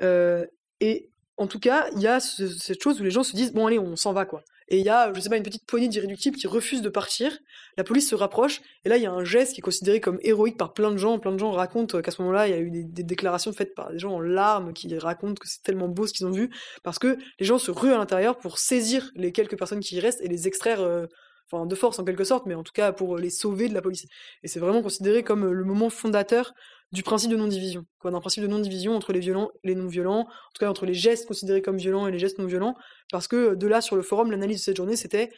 Euh, 0.03 0.45
et 0.81 1.11
en 1.37 1.47
tout 1.47 1.59
cas, 1.61 1.89
il 1.97 2.01
y 2.03 2.07
a 2.07 2.21
ce- 2.21 2.49
cette 2.49 2.83
chose 2.83 3.01
où 3.01 3.05
les 3.05 3.11
gens 3.11 3.23
se 3.23 3.35
disent 3.37 3.53
bon 3.53 3.67
allez, 3.67 3.79
on 3.79 3.97
s'en 3.97 4.13
va 4.13 4.25
quoi. 4.25 4.43
Et 4.69 4.79
il 4.79 4.85
y 4.85 4.89
a, 4.89 5.13
je 5.13 5.21
sais 5.21 5.29
pas, 5.29 5.37
une 5.37 5.43
petite 5.43 5.67
poignée 5.67 5.89
d'irréductibles 5.89 6.39
qui 6.39 6.47
refusent 6.47 6.81
de 6.81 6.89
partir. 6.89 7.39
La 7.77 7.85
police 7.85 8.09
se 8.09 8.15
rapproche 8.15 8.63
et 8.85 8.89
là 8.89 8.97
il 8.97 9.03
y 9.03 9.07
a 9.07 9.13
un 9.13 9.23
geste 9.25 9.53
qui 9.53 9.61
est 9.61 9.63
considéré 9.63 10.01
comme 10.01 10.19
héroïque 10.23 10.57
par 10.57 10.73
plein 10.73 10.91
de 10.91 10.97
gens. 10.97 11.19
Plein 11.19 11.33
de 11.33 11.39
gens 11.39 11.51
racontent 11.51 12.01
qu'à 12.01 12.11
ce 12.11 12.23
moment-là, 12.23 12.49
il 12.49 12.51
y 12.51 12.55
a 12.55 12.61
eu 12.61 12.71
des, 12.71 12.85
des 12.85 13.03
déclarations 13.03 13.53
faites 13.53 13.75
par 13.75 13.91
des 13.93 13.99
gens 13.99 14.13
en 14.15 14.21
larmes 14.21 14.73
qui 14.73 14.97
racontent 14.99 15.35
que 15.35 15.49
c'est 15.49 15.63
tellement 15.63 15.89
beau 15.89 16.07
ce 16.07 16.13
qu'ils 16.15 16.27
ont 16.27 16.31
vu 16.31 16.51
parce 16.83 16.99
que 16.99 17.19
les 17.39 17.47
gens 17.47 17.59
se 17.59 17.71
ruent 17.71 17.93
à 17.93 17.99
l'intérieur 17.99 18.39
pour 18.39 18.59
saisir 18.59 19.11
les 19.17 19.33
quelques 19.33 19.59
personnes 19.59 19.81
qui 19.81 19.97
y 19.97 20.01
restent 20.01 20.23
et 20.23 20.29
les 20.29 20.49
extraire. 20.49 20.81
euh, 20.81 21.07
Enfin, 21.51 21.67
de 21.67 21.75
force 21.75 21.99
en 21.99 22.05
quelque 22.05 22.25
sorte, 22.25 22.47
mais 22.47 22.55
en 22.55 22.63
tout 22.63 22.73
cas 22.73 22.93
pour 22.93 23.19
les 23.19 23.31
sauver 23.31 23.69
de 23.69 23.75
la 23.75 23.83
police. 23.83 24.07
Et 24.43 24.49
c'est 24.49 24.61
vraiment 24.61 24.83
considéré 24.83 25.23
comme 25.23 25.45
euh, 25.45 25.53
le 25.53 25.65
moment 25.65 25.91
fondateur 25.91 26.55
du 26.91 27.03
principe 27.03 27.31
de 27.31 27.37
non-division, 27.37 27.85
quoi, 27.99 28.11
d'un 28.11 28.21
principe 28.21 28.43
de 28.43 28.49
non-division 28.49 28.95
entre 28.95 29.13
les 29.13 29.21
violents 29.21 29.51
et 29.63 29.69
les 29.69 29.75
non-violents, 29.75 30.21
en 30.21 30.53
tout 30.55 30.61
cas 30.61 30.71
entre 30.71 30.87
les 30.87 30.95
gestes 30.95 31.27
considérés 31.27 31.61
comme 31.61 31.77
violents 31.77 32.07
et 32.07 32.13
les 32.13 32.19
gestes 32.19 32.39
non-violents, 32.39 32.77
parce 33.11 33.27
que 33.27 33.55
de 33.55 33.67
là, 33.67 33.81
sur 33.81 33.97
le 33.97 34.03
forum, 34.03 34.31
l'analyse 34.31 34.59
de 34.59 34.63
cette 34.63 34.77
journée, 34.77 34.97
c'était 34.97 35.31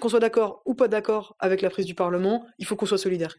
qu'on 0.00 0.08
soit 0.08 0.20
d'accord 0.20 0.62
ou 0.66 0.74
pas 0.74 0.88
d'accord 0.88 1.34
avec 1.40 1.62
la 1.62 1.70
prise 1.70 1.86
du 1.86 1.94
Parlement, 1.94 2.46
il 2.58 2.66
faut 2.66 2.76
qu'on 2.76 2.86
soit 2.86 2.98
solidaire. 2.98 3.34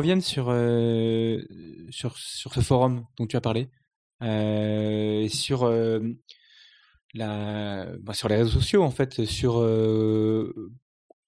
Revienne 0.00 0.22
sur, 0.22 0.46
euh, 0.48 1.42
sur, 1.90 2.16
sur 2.16 2.54
ce 2.54 2.60
forum 2.60 3.04
dont 3.18 3.26
tu 3.26 3.36
as 3.36 3.40
parlé, 3.42 3.68
euh, 4.22 5.28
sur, 5.28 5.64
euh, 5.64 6.00
la, 7.12 7.86
bah, 8.00 8.14
sur 8.14 8.28
les 8.28 8.36
réseaux 8.36 8.60
sociaux, 8.60 8.82
en 8.82 8.90
fait, 8.90 9.24
sur 9.26 9.62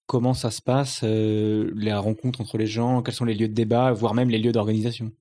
comment 0.06 0.34
ça 0.34 0.50
se 0.50 0.62
passe, 0.62 1.02
les 1.02 1.92
rencontres 1.92 2.40
entre 2.40 2.56
les 2.56 2.66
gens, 2.66 3.02
quels 3.02 3.14
sont 3.14 3.26
les 3.26 3.34
lieux 3.34 3.48
de 3.48 3.54
débat, 3.54 3.92
voire 3.92 4.14
même 4.14 4.30
les 4.30 4.38
lieux 4.38 4.52
d'organisation. 4.52 5.12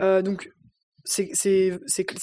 Donc, 0.00 0.50
c'est 1.04 1.28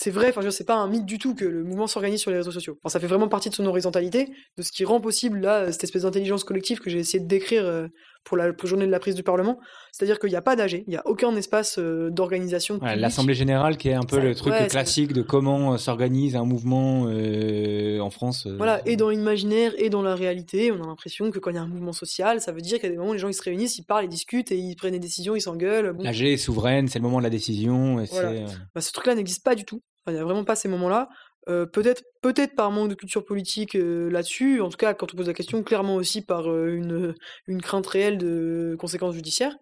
vrai, 0.07 0.29
enfin, 0.29 0.49
c'est 0.49 0.65
pas 0.65 0.77
un 0.77 0.87
mythe 0.87 1.05
du 1.05 1.19
tout 1.19 1.35
que 1.35 1.45
le 1.45 1.63
mouvement 1.63 1.87
s'organise 1.87 2.21
sur 2.21 2.31
les 2.31 2.37
réseaux 2.37 2.51
sociaux. 2.51 2.77
Enfin, 2.81 2.89
ça 2.93 2.99
fait 2.99 3.07
vraiment 3.07 3.27
partie 3.27 3.49
de 3.49 3.55
son 3.55 3.65
horizontalité, 3.65 4.29
de 4.57 4.63
ce 4.63 4.71
qui 4.71 4.83
rend 4.83 4.99
possible 4.99 5.39
là 5.39 5.71
cette 5.71 5.83
espèce 5.83 6.03
d'intelligence 6.03 6.43
collective 6.43 6.79
que 6.79 6.89
j'ai 6.89 6.99
essayé 6.99 7.19
de 7.19 7.27
décrire 7.27 7.89
pour 8.23 8.37
la 8.37 8.51
journée 8.63 8.85
de 8.85 8.91
la 8.91 8.99
prise 8.99 9.15
du 9.15 9.23
Parlement. 9.23 9.59
C'est-à-dire 9.91 10.19
qu'il 10.19 10.29
n'y 10.29 10.35
a 10.35 10.41
pas 10.41 10.55
d'AG, 10.55 10.83
il 10.85 10.89
n'y 10.89 10.97
a 10.97 11.07
aucun 11.07 11.35
espace 11.35 11.79
euh, 11.79 12.09
d'organisation. 12.11 12.79
L'Assemblée 12.81 13.33
générale, 13.33 13.77
qui 13.77 13.89
est 13.89 13.93
un 13.93 14.03
peu 14.03 14.19
le 14.19 14.35
truc 14.35 14.53
ouais, 14.53 14.67
classique 14.67 15.13
de 15.13 15.21
comment 15.21 15.73
euh, 15.73 15.77
s'organise 15.77 16.35
un 16.35 16.45
mouvement 16.45 17.07
euh, 17.07 17.99
en 17.99 18.09
France. 18.09 18.45
euh, 18.45 18.55
Voilà, 18.57 18.81
et 18.85 18.95
dans 18.97 19.09
l'imaginaire 19.09 19.73
et 19.77 19.89
dans 19.89 20.01
la 20.01 20.15
réalité, 20.15 20.71
on 20.71 20.83
a 20.83 20.87
l'impression 20.87 21.31
que 21.31 21.39
quand 21.39 21.49
il 21.49 21.55
y 21.55 21.59
a 21.59 21.61
un 21.63 21.67
mouvement 21.67 21.93
social, 21.93 22.41
ça 22.41 22.51
veut 22.51 22.61
dire 22.61 22.79
qu'à 22.79 22.89
des 22.89 22.97
moments, 22.97 23.13
les 23.13 23.19
gens 23.19 23.29
ils 23.29 23.33
se 23.33 23.41
réunissent, 23.43 23.77
ils 23.77 23.83
parlent, 23.83 24.05
ils 24.05 24.09
discutent 24.09 24.51
et 24.51 24.57
ils 24.57 24.75
prennent 24.75 24.91
des 24.93 24.99
décisions, 24.99 25.35
ils 25.35 25.41
s'engueulent. 25.41 25.93
Bon, 25.93 26.03
L'AG 26.03 26.21
est 26.21 26.37
souveraine, 26.37 26.87
c'est 26.87 26.99
le 26.99 27.03
moment 27.03 27.17
de 27.19 27.23
la 27.23 27.29
décision. 27.29 27.99
Et 27.99 28.05
Voilà. 28.11 28.31
bah, 28.75 28.81
ce 28.81 28.91
truc-là 28.91 29.15
n'existe 29.15 29.43
pas 29.43 29.55
du 29.55 29.65
tout. 29.65 29.81
Enfin, 30.05 30.11
Il 30.11 30.15
n'y 30.15 30.21
a 30.21 30.23
vraiment 30.23 30.43
pas 30.43 30.55
ces 30.55 30.67
moments-là. 30.69 31.09
Euh, 31.49 31.65
peut-être, 31.65 32.03
peut-être 32.21 32.55
par 32.55 32.69
manque 32.71 32.89
de 32.89 32.95
culture 32.95 33.25
politique 33.25 33.75
euh, 33.75 34.09
là-dessus. 34.11 34.61
En 34.61 34.69
tout 34.69 34.77
cas, 34.77 34.93
quand 34.93 35.13
on 35.13 35.17
pose 35.17 35.27
la 35.27 35.33
question, 35.33 35.63
clairement 35.63 35.95
aussi 35.95 36.21
par 36.21 36.49
euh, 36.49 36.75
une, 36.75 37.15
une 37.47 37.61
crainte 37.61 37.87
réelle 37.87 38.17
de 38.19 38.75
conséquences 38.79 39.15
judiciaires 39.15 39.57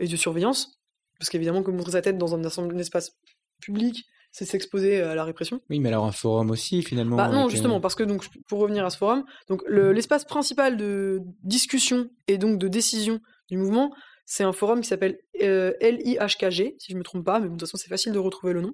et 0.00 0.08
de 0.08 0.16
surveillance. 0.16 0.80
Parce 1.20 1.30
qu'évidemment, 1.30 1.62
que 1.62 1.70
montrer 1.70 1.92
sa 1.92 2.02
tête 2.02 2.18
dans 2.18 2.34
un, 2.34 2.78
espace 2.78 3.12
public, 3.60 4.04
c'est 4.32 4.44
s'exposer 4.44 5.00
à 5.00 5.14
la 5.14 5.22
répression. 5.22 5.60
Oui, 5.70 5.78
mais 5.78 5.90
alors 5.90 6.04
un 6.04 6.12
forum 6.12 6.50
aussi, 6.50 6.82
finalement. 6.82 7.16
Bah 7.16 7.28
non, 7.28 7.48
justement, 7.48 7.80
parce 7.80 7.94
que 7.94 8.02
donc 8.02 8.26
pour 8.48 8.58
revenir 8.58 8.84
à 8.84 8.90
ce 8.90 8.98
forum, 8.98 9.24
donc 9.48 9.62
le- 9.66 9.92
l'espace 9.92 10.24
principal 10.24 10.76
de 10.76 11.20
discussion 11.44 12.08
et 12.26 12.36
donc 12.36 12.58
de 12.58 12.66
décision 12.66 13.20
du 13.48 13.56
mouvement, 13.56 13.94
c'est 14.26 14.42
un 14.42 14.52
forum 14.52 14.80
qui 14.80 14.88
s'appelle 14.88 15.18
LIHKG, 15.40 16.74
si 16.78 16.92
je 16.92 16.96
me 16.96 17.04
trompe 17.04 17.24
pas, 17.24 17.38
mais 17.38 17.46
de 17.46 17.50
toute 17.50 17.60
façon 17.60 17.76
c'est 17.76 17.88
facile 17.88 18.12
de 18.12 18.18
retrouver 18.18 18.54
le 18.54 18.62
nom. 18.62 18.72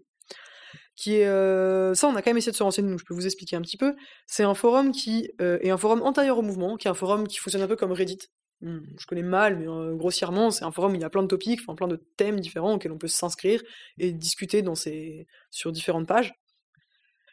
Qui 1.01 1.17
est 1.17 1.27
euh, 1.27 1.95
ça, 1.95 2.09
on 2.09 2.15
a 2.15 2.21
quand 2.21 2.29
même 2.29 2.37
essayé 2.37 2.53
de 2.53 2.57
se 2.59 2.63
renseigner, 2.63 2.91
donc 2.91 3.01
je 3.01 3.07
peux 3.07 3.15
vous 3.15 3.25
expliquer 3.25 3.57
un 3.57 3.63
petit 3.63 3.79
peu. 3.79 3.97
C'est 4.27 4.43
un 4.43 4.53
forum 4.53 4.93
qui 4.93 5.31
euh, 5.41 5.59
est 5.63 5.71
un 5.71 5.79
forum 5.79 6.03
antérieur 6.03 6.37
au 6.37 6.43
mouvement, 6.43 6.77
qui 6.77 6.89
est 6.89 6.91
un 6.91 6.95
forum 6.95 7.27
qui 7.27 7.39
fonctionne 7.39 7.63
un 7.63 7.67
peu 7.67 7.77
comme 7.77 7.93
Reddit. 7.93 8.19
Hmm, 8.61 8.81
je 8.99 9.07
connais 9.07 9.23
mal, 9.23 9.57
mais 9.59 9.67
euh, 9.67 9.95
grossièrement, 9.95 10.51
c'est 10.51 10.65
un 10.65 10.71
forum 10.71 10.93
où 10.93 10.97
il 10.97 11.01
y 11.01 11.05
a 11.05 11.09
plein 11.09 11.23
de 11.23 11.29
topics, 11.29 11.61
enfin 11.63 11.75
plein 11.75 11.89
de 11.89 11.97
thèmes 12.19 12.39
différents 12.39 12.75
auxquels 12.75 12.93
on 12.93 12.99
peut 12.99 13.09
s'inscrire 13.09 13.63
et 13.97 14.13
discuter 14.13 14.61
dans 14.61 14.75
ces 14.75 15.27
sur 15.51 15.73
différentes 15.73 16.07
pages. 16.07 16.35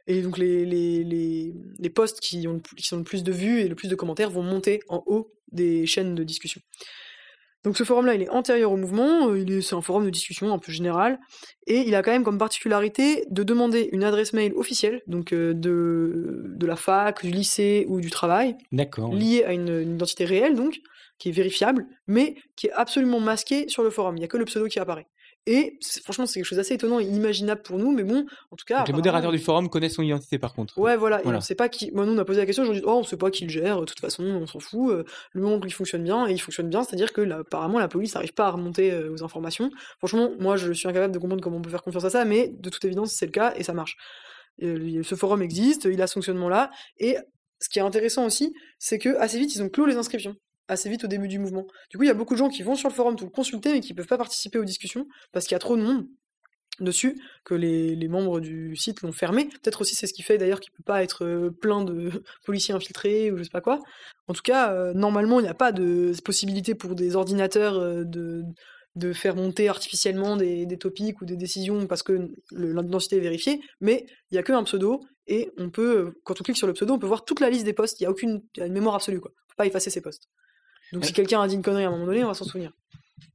Et 0.08 0.22
donc 0.22 0.38
les, 0.38 0.64
les, 0.66 1.04
les, 1.04 1.54
les 1.78 1.90
posts 1.90 2.22
qui, 2.22 2.48
ont, 2.48 2.62
qui 2.78 2.88
sont 2.88 2.96
le 2.96 3.04
plus 3.04 3.26
de 3.26 3.34
vues 3.34 3.60
et 3.60 3.68
le 3.68 3.76
plus 3.76 3.90
de 3.90 3.96
commentaires 3.96 4.30
vont 4.30 4.44
monter 4.44 4.80
en 4.88 5.04
haut 5.08 5.34
des 5.52 5.86
chaînes 5.86 6.16
de 6.16 6.24
discussion. 6.24 6.62
Donc 7.68 7.76
ce 7.76 7.84
forum-là, 7.84 8.14
il 8.16 8.22
est 8.22 8.30
antérieur 8.30 8.72
au 8.72 8.78
mouvement, 8.78 9.28
euh, 9.28 9.60
c'est 9.60 9.76
un 9.76 9.82
forum 9.82 10.06
de 10.06 10.10
discussion 10.10 10.54
un 10.54 10.58
peu 10.58 10.72
général, 10.72 11.20
et 11.66 11.80
il 11.80 11.96
a 11.96 12.02
quand 12.02 12.12
même 12.12 12.24
comme 12.24 12.38
particularité 12.38 13.26
de 13.30 13.44
demander 13.44 13.90
une 13.92 14.06
adresse 14.06 14.32
mail 14.32 14.54
officielle, 14.56 15.02
donc 15.06 15.34
euh, 15.34 15.54
de, 15.54 16.46
de 16.46 16.66
la 16.66 16.78
fac, 16.78 17.22
du 17.26 17.30
lycée 17.30 17.86
ou 17.90 18.00
du 18.00 18.10
travail, 18.10 18.56
liée 19.12 19.44
à 19.44 19.52
une, 19.52 19.68
une 19.68 19.96
identité 19.96 20.24
réelle, 20.24 20.56
donc, 20.56 20.80
qui 21.20 21.28
est 21.28 21.34
vérifiable, 21.34 21.86
mais 22.08 22.36
qui 22.56 22.68
est 22.68 22.72
absolument 22.72 23.20
masquée 23.20 23.68
sur 23.68 23.84
le 23.84 23.90
forum. 23.90 24.16
Il 24.16 24.20
n'y 24.20 24.26
a 24.26 24.30
que 24.30 24.38
le 24.38 24.46
pseudo 24.46 24.68
qui 24.68 24.80
apparaît. 24.80 25.08
Et 25.50 25.78
c'est- 25.80 26.04
franchement, 26.04 26.26
c'est 26.26 26.36
quelque 26.40 26.46
chose 26.46 26.58
d'assez 26.58 26.74
étonnant 26.74 27.00
et 27.00 27.04
inimaginable 27.06 27.62
pour 27.62 27.78
nous, 27.80 27.92
mais 27.92 28.04
bon, 28.04 28.26
en 28.52 28.56
tout 28.58 28.66
cas. 28.66 28.80
Donc, 28.80 28.88
les 28.90 28.94
modérateurs 28.94 29.32
du 29.32 29.40
forum 29.40 29.70
connaissent 29.70 29.96
son 29.96 30.04
identité, 30.04 30.38
par 30.38 30.54
contre. 30.54 30.78
Ouais, 30.78 30.98
voilà, 30.98 31.22
et 31.22 31.26
on 31.38 31.42
sait 31.42 31.56
pas 31.56 31.70
qui. 31.70 31.90
Moi, 31.92 32.06
nous, 32.06 32.14
on 32.14 32.18
a 32.18 32.26
posé 32.26 32.40
la 32.42 32.46
question, 32.46 32.70
dit, 32.72 32.82
oh, 32.86 32.98
on 33.00 33.04
sait 33.04 33.16
pas 33.18 33.32
qui 33.32 33.46
le 33.46 33.50
gère, 33.50 33.80
de 33.80 33.86
toute 33.86 34.00
façon, 34.02 34.24
on 34.24 34.46
s'en 34.46 34.60
fout. 34.60 34.92
euh, 34.92 35.04
Le 35.32 35.42
moment 35.42 35.56
où 35.56 35.66
il 35.66 35.74
fonctionne 35.74 36.04
bien, 36.04 36.28
et 36.28 36.34
il 36.34 36.40
fonctionne 36.40 36.70
bien, 36.70 36.84
c'est-à-dire 36.84 37.14
que 37.14 37.22
là, 37.22 37.38
apparemment, 37.40 37.80
la 37.80 37.88
police 37.88 38.14
n'arrive 38.14 38.34
pas 38.34 38.48
à 38.48 38.52
remonter 38.52 38.92
euh, 38.92 39.14
aux 39.14 39.24
informations. 39.24 39.72
Franchement, 40.00 40.32
moi, 40.38 40.58
je 40.58 40.72
suis 40.74 40.88
incapable 40.88 41.14
de 41.14 41.20
comprendre 41.20 41.42
comment 41.42 41.58
on 41.58 41.62
peut 41.62 41.70
faire 41.70 41.82
confiance 41.84 42.04
à 42.06 42.10
ça, 42.10 42.26
mais 42.26 42.50
de 42.50 42.70
toute 42.70 42.84
évidence, 42.86 43.14
c'est 43.14 43.26
le 43.26 43.32
cas 43.32 43.54
et 43.56 43.64
ça 43.64 43.74
marche. 43.74 43.96
Euh, 44.64 45.02
ce 45.04 45.16
forum 45.16 45.42
existe, 45.42 45.86
il 45.86 46.02
a 46.02 46.08
ce 46.08 46.14
fonctionnement-là, 46.16 46.72
et 47.00 47.16
ce 47.62 47.70
qui 47.70 47.80
est 47.80 47.84
intéressant 47.84 48.26
aussi, 48.26 48.54
c'est 48.80 49.00
que 49.00 49.16
assez 49.18 49.40
vite, 49.40 49.56
ils 49.56 49.64
ont 49.64 49.70
clos 49.70 49.86
les 49.86 49.96
inscriptions. 49.98 50.36
Assez 50.68 50.90
vite 50.90 51.06
au 51.06 51.08
début 51.08 51.28
du 51.28 51.40
mouvement. 51.40 51.66
Du 51.90 51.98
coup, 51.98 52.04
il 52.04 52.08
y 52.08 52.12
a 52.12 52.14
beaucoup 52.14 52.34
de 52.34 52.40
gens 52.40 52.50
qui 52.50 52.62
vont 52.64 52.76
sur 52.76 52.90
le 52.90 52.94
forum 52.94 53.16
pour 53.16 53.26
le 53.26 53.32
consulter, 53.32 53.72
mais 53.72 53.80
qui 53.80 53.94
peuvent 53.94 54.08
pas 54.08 54.18
participer 54.18 54.60
aux 54.60 54.66
discussions 54.66 55.08
parce 55.32 55.46
qu'il 55.46 55.56
y 55.56 55.56
a 55.56 55.60
trop 55.60 55.78
de 55.78 55.82
monde 55.82 56.08
dessus 56.80 57.20
que 57.44 57.56
les, 57.56 58.08
membres 58.08 58.40
du 58.40 58.76
site 58.76 59.02
l'ont 59.02 59.12
fermé. 59.12 59.46
Peut-être 59.46 59.82
aussi 59.82 59.96
c'est 59.96 60.08
ce 60.08 60.14
qui 60.14 60.22
fait 60.22 60.38
d'ailleurs 60.38 60.60
qu'il 60.60 60.72
peut 60.72 60.84
pas 60.84 61.04
être 61.04 61.26
euh, 61.26 61.50
plein 61.50 61.84
de 61.84 62.12
policiers 62.46 62.74
infiltrés 62.74 63.32
ou 63.32 63.38
je 63.38 63.44
sais 63.44 63.50
pas 63.50 63.62
quoi. 63.62 63.80
En 64.28 64.34
tout 64.34 64.42
cas, 64.42 64.74
euh, 64.74 64.94
normalement, 64.94 65.40
il 65.40 65.44
n'y 65.44 65.50
a 65.50 65.54
pas 65.54 65.72
de 65.72 66.14
possibilité 66.24 66.76
pour 66.76 66.96
des 66.96 67.16
ordinateurs 67.16 67.78
euh, 67.78 68.04
de, 68.04 68.44
faire 69.14 69.36
monter 69.36 69.70
artificiellement 69.70 70.38
des, 70.38 70.66
des 70.66 70.78
topics 70.78 71.22
ou 71.22 71.26
des 71.26 71.38
décisions 71.38 71.86
parce 71.86 72.02
que 72.02 72.32
l'identité 72.52 73.18
est 73.18 73.22
vérifiée, 73.22 73.62
mais 73.80 74.08
il 74.32 74.36
y 74.36 74.38
a 74.40 74.44
qu'un 74.44 74.64
pseudo 74.64 75.02
et 75.28 75.52
on 75.58 75.70
peut, 75.70 76.14
quand 76.24 76.42
on 76.42 76.44
clique 76.44 76.58
sur 76.58 76.66
le 76.66 76.74
pseudo, 76.74 76.96
on 76.96 77.00
peut 77.00 77.06
voir 77.06 77.24
toute 77.24 77.40
la 77.40 77.52
liste 77.52 77.64
des 77.64 77.74
posts. 77.74 78.02
Il 78.02 78.06
y 78.06 78.08
a 78.08 78.10
aucune 78.10 78.42
mémoire 78.58 78.96
absolue 78.96 79.22
quoi. 79.22 79.32
Faut 79.50 79.56
pas 79.56 79.68
effacer 79.68 79.92
ces 79.92 80.02
posts. 80.02 80.28
Donc 80.94 81.06
si 81.06 81.14
quelqu'un 81.14 81.42
a 81.42 81.48
dit 81.48 81.56
une 81.56 81.62
connerie 81.62 81.84
à 81.84 81.88
un 81.88 81.92
moment 81.92 82.06
donné, 82.06 82.24
on 82.24 82.28
va 82.28 82.34
s'en 82.34 82.46
souvenir. 82.46 82.72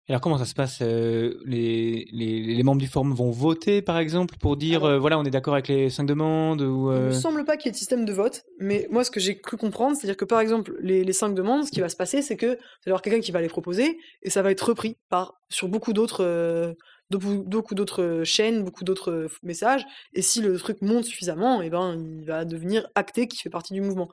Alors, 0.09 0.21
comment 0.21 0.37
ça 0.37 0.45
se 0.45 0.55
passe 0.55 0.81
euh, 0.83 1.39
les, 1.47 2.07
les, 2.13 2.41
les 2.43 2.63
membres 2.65 2.81
du 2.81 2.89
forum 2.89 3.15
vont 3.15 3.31
voter, 3.31 3.83
par 3.83 3.99
exemple, 3.99 4.35
pour 4.39 4.57
dire, 4.57 4.79
Alors- 4.85 4.89
euh, 4.91 4.99
voilà, 4.99 5.19
on 5.19 5.25
est 5.25 5.31
d'accord 5.31 5.55
avec 5.55 5.69
les 5.69 5.91
cinq 5.91 6.05
demandes 6.05 6.61
ou, 6.61 6.91
Il 6.93 6.97
euh, 6.97 7.07
me 7.07 7.13
semble 7.13 7.45
pas 7.45 7.57
qu'il 7.57 7.67
y 7.67 7.69
ait 7.71 7.73
de 7.73 7.77
système 7.77 8.05
de 8.05 8.13
vote, 8.13 8.43
mais 8.59 8.89
moi, 8.91 9.05
ce 9.05 9.11
que 9.11 9.21
j'ai 9.21 9.39
cru 9.41 9.57
comprendre, 9.57 9.97
c'est-à-dire 9.97 10.17
que 10.17 10.25
par 10.25 10.41
exemple, 10.41 10.77
les, 10.81 11.05
les 11.05 11.13
cinq 11.13 11.35
demandes, 11.35 11.65
ce 11.65 11.71
qui 11.71 11.81
va 11.81 11.89
se 11.89 11.97
passer, 11.97 12.21
c'est 12.21 12.37
que 12.37 12.47
vous 12.47 12.53
allez 12.53 12.59
avoir 12.89 13.01
quelqu'un 13.03 13.21
qui 13.21 13.33
va 13.33 13.41
les 13.41 13.49
proposer 13.49 13.97
et 14.23 14.29
ça 14.29 14.43
va 14.43 14.51
être 14.51 14.61
repris 14.69 14.97
par 15.09 15.35
sur 15.49 15.69
beaucoup 15.69 15.93
d'autres 15.93 16.25
euh, 16.25 16.75
de- 17.11 17.19
beaucoup 17.19 17.75
d'autres 17.75 18.03
euh, 18.03 18.25
chaînes, 18.25 18.65
beaucoup 18.65 18.85
d'autres 18.85 19.11
euh, 19.13 19.29
messages. 19.43 19.85
Et 20.15 20.21
si 20.23 20.41
le 20.43 20.59
truc 20.59 20.83
monte 20.83 21.05
suffisamment, 21.05 21.63
et 21.63 21.71
ben, 21.71 21.95
il 22.19 22.25
va 22.27 22.45
devenir 22.45 22.87
acté 22.97 23.29
qui 23.29 23.39
fait 23.39 23.51
partie 23.51 23.73
du 23.73 23.81
mouvement. 23.81 24.09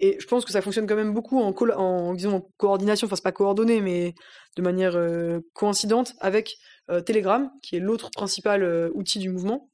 Et 0.00 0.16
je 0.18 0.26
pense 0.26 0.46
que 0.46 0.50
ça 0.50 0.62
fonctionne 0.62 0.86
quand 0.86 0.96
même 0.96 1.12
beaucoup 1.12 1.38
en, 1.38 1.52
coordination, 1.52 3.06
enfin 3.06 3.16
c'est 3.16 3.22
pas 3.22 3.32
coordonné, 3.32 3.82
mais 3.82 4.14
de 4.56 4.62
manière 4.62 4.96
euh, 4.96 5.40
coïncidente 5.52 6.14
avec 6.20 6.56
euh, 6.90 7.02
Telegram, 7.02 7.50
qui 7.62 7.76
est 7.76 7.80
l'autre 7.80 8.10
principal 8.10 8.62
euh, 8.62 8.90
outil 8.94 9.18
du 9.18 9.28
mouvement. 9.28 9.70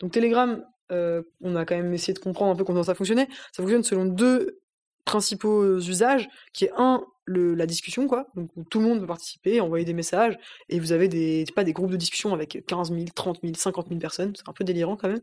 Donc 0.00 0.12
Telegram, 0.12 0.64
on 0.90 1.56
a 1.56 1.64
quand 1.64 1.74
même 1.74 1.92
essayé 1.92 2.14
de 2.14 2.20
comprendre 2.20 2.52
un 2.52 2.56
peu 2.56 2.62
comment 2.62 2.84
ça 2.84 2.94
fonctionnait. 2.94 3.26
Ça 3.52 3.62
fonctionne 3.62 3.82
selon 3.82 4.04
deux 4.04 4.60
principaux 5.04 5.78
usages, 5.78 6.28
qui 6.52 6.66
est 6.66 6.72
un, 6.76 7.02
la 7.26 7.66
discussion, 7.66 8.06
quoi, 8.06 8.28
donc 8.36 8.50
où 8.54 8.62
tout 8.62 8.78
le 8.78 8.86
monde 8.86 9.00
peut 9.00 9.06
participer, 9.06 9.60
envoyer 9.60 9.84
des 9.84 9.94
messages, 9.94 10.38
et 10.68 10.78
vous 10.78 10.92
avez 10.92 11.08
des, 11.08 11.44
pas, 11.56 11.64
des 11.64 11.72
groupes 11.72 11.90
de 11.90 11.96
discussion 11.96 12.32
avec 12.34 12.64
15 12.66 12.92
000, 12.92 13.06
30 13.14 13.40
000, 13.42 13.54
50 13.56 13.88
000 13.88 13.98
personnes, 13.98 14.32
c'est 14.36 14.48
un 14.48 14.52
peu 14.52 14.62
délirant 14.62 14.96
quand 14.96 15.08
même. 15.08 15.22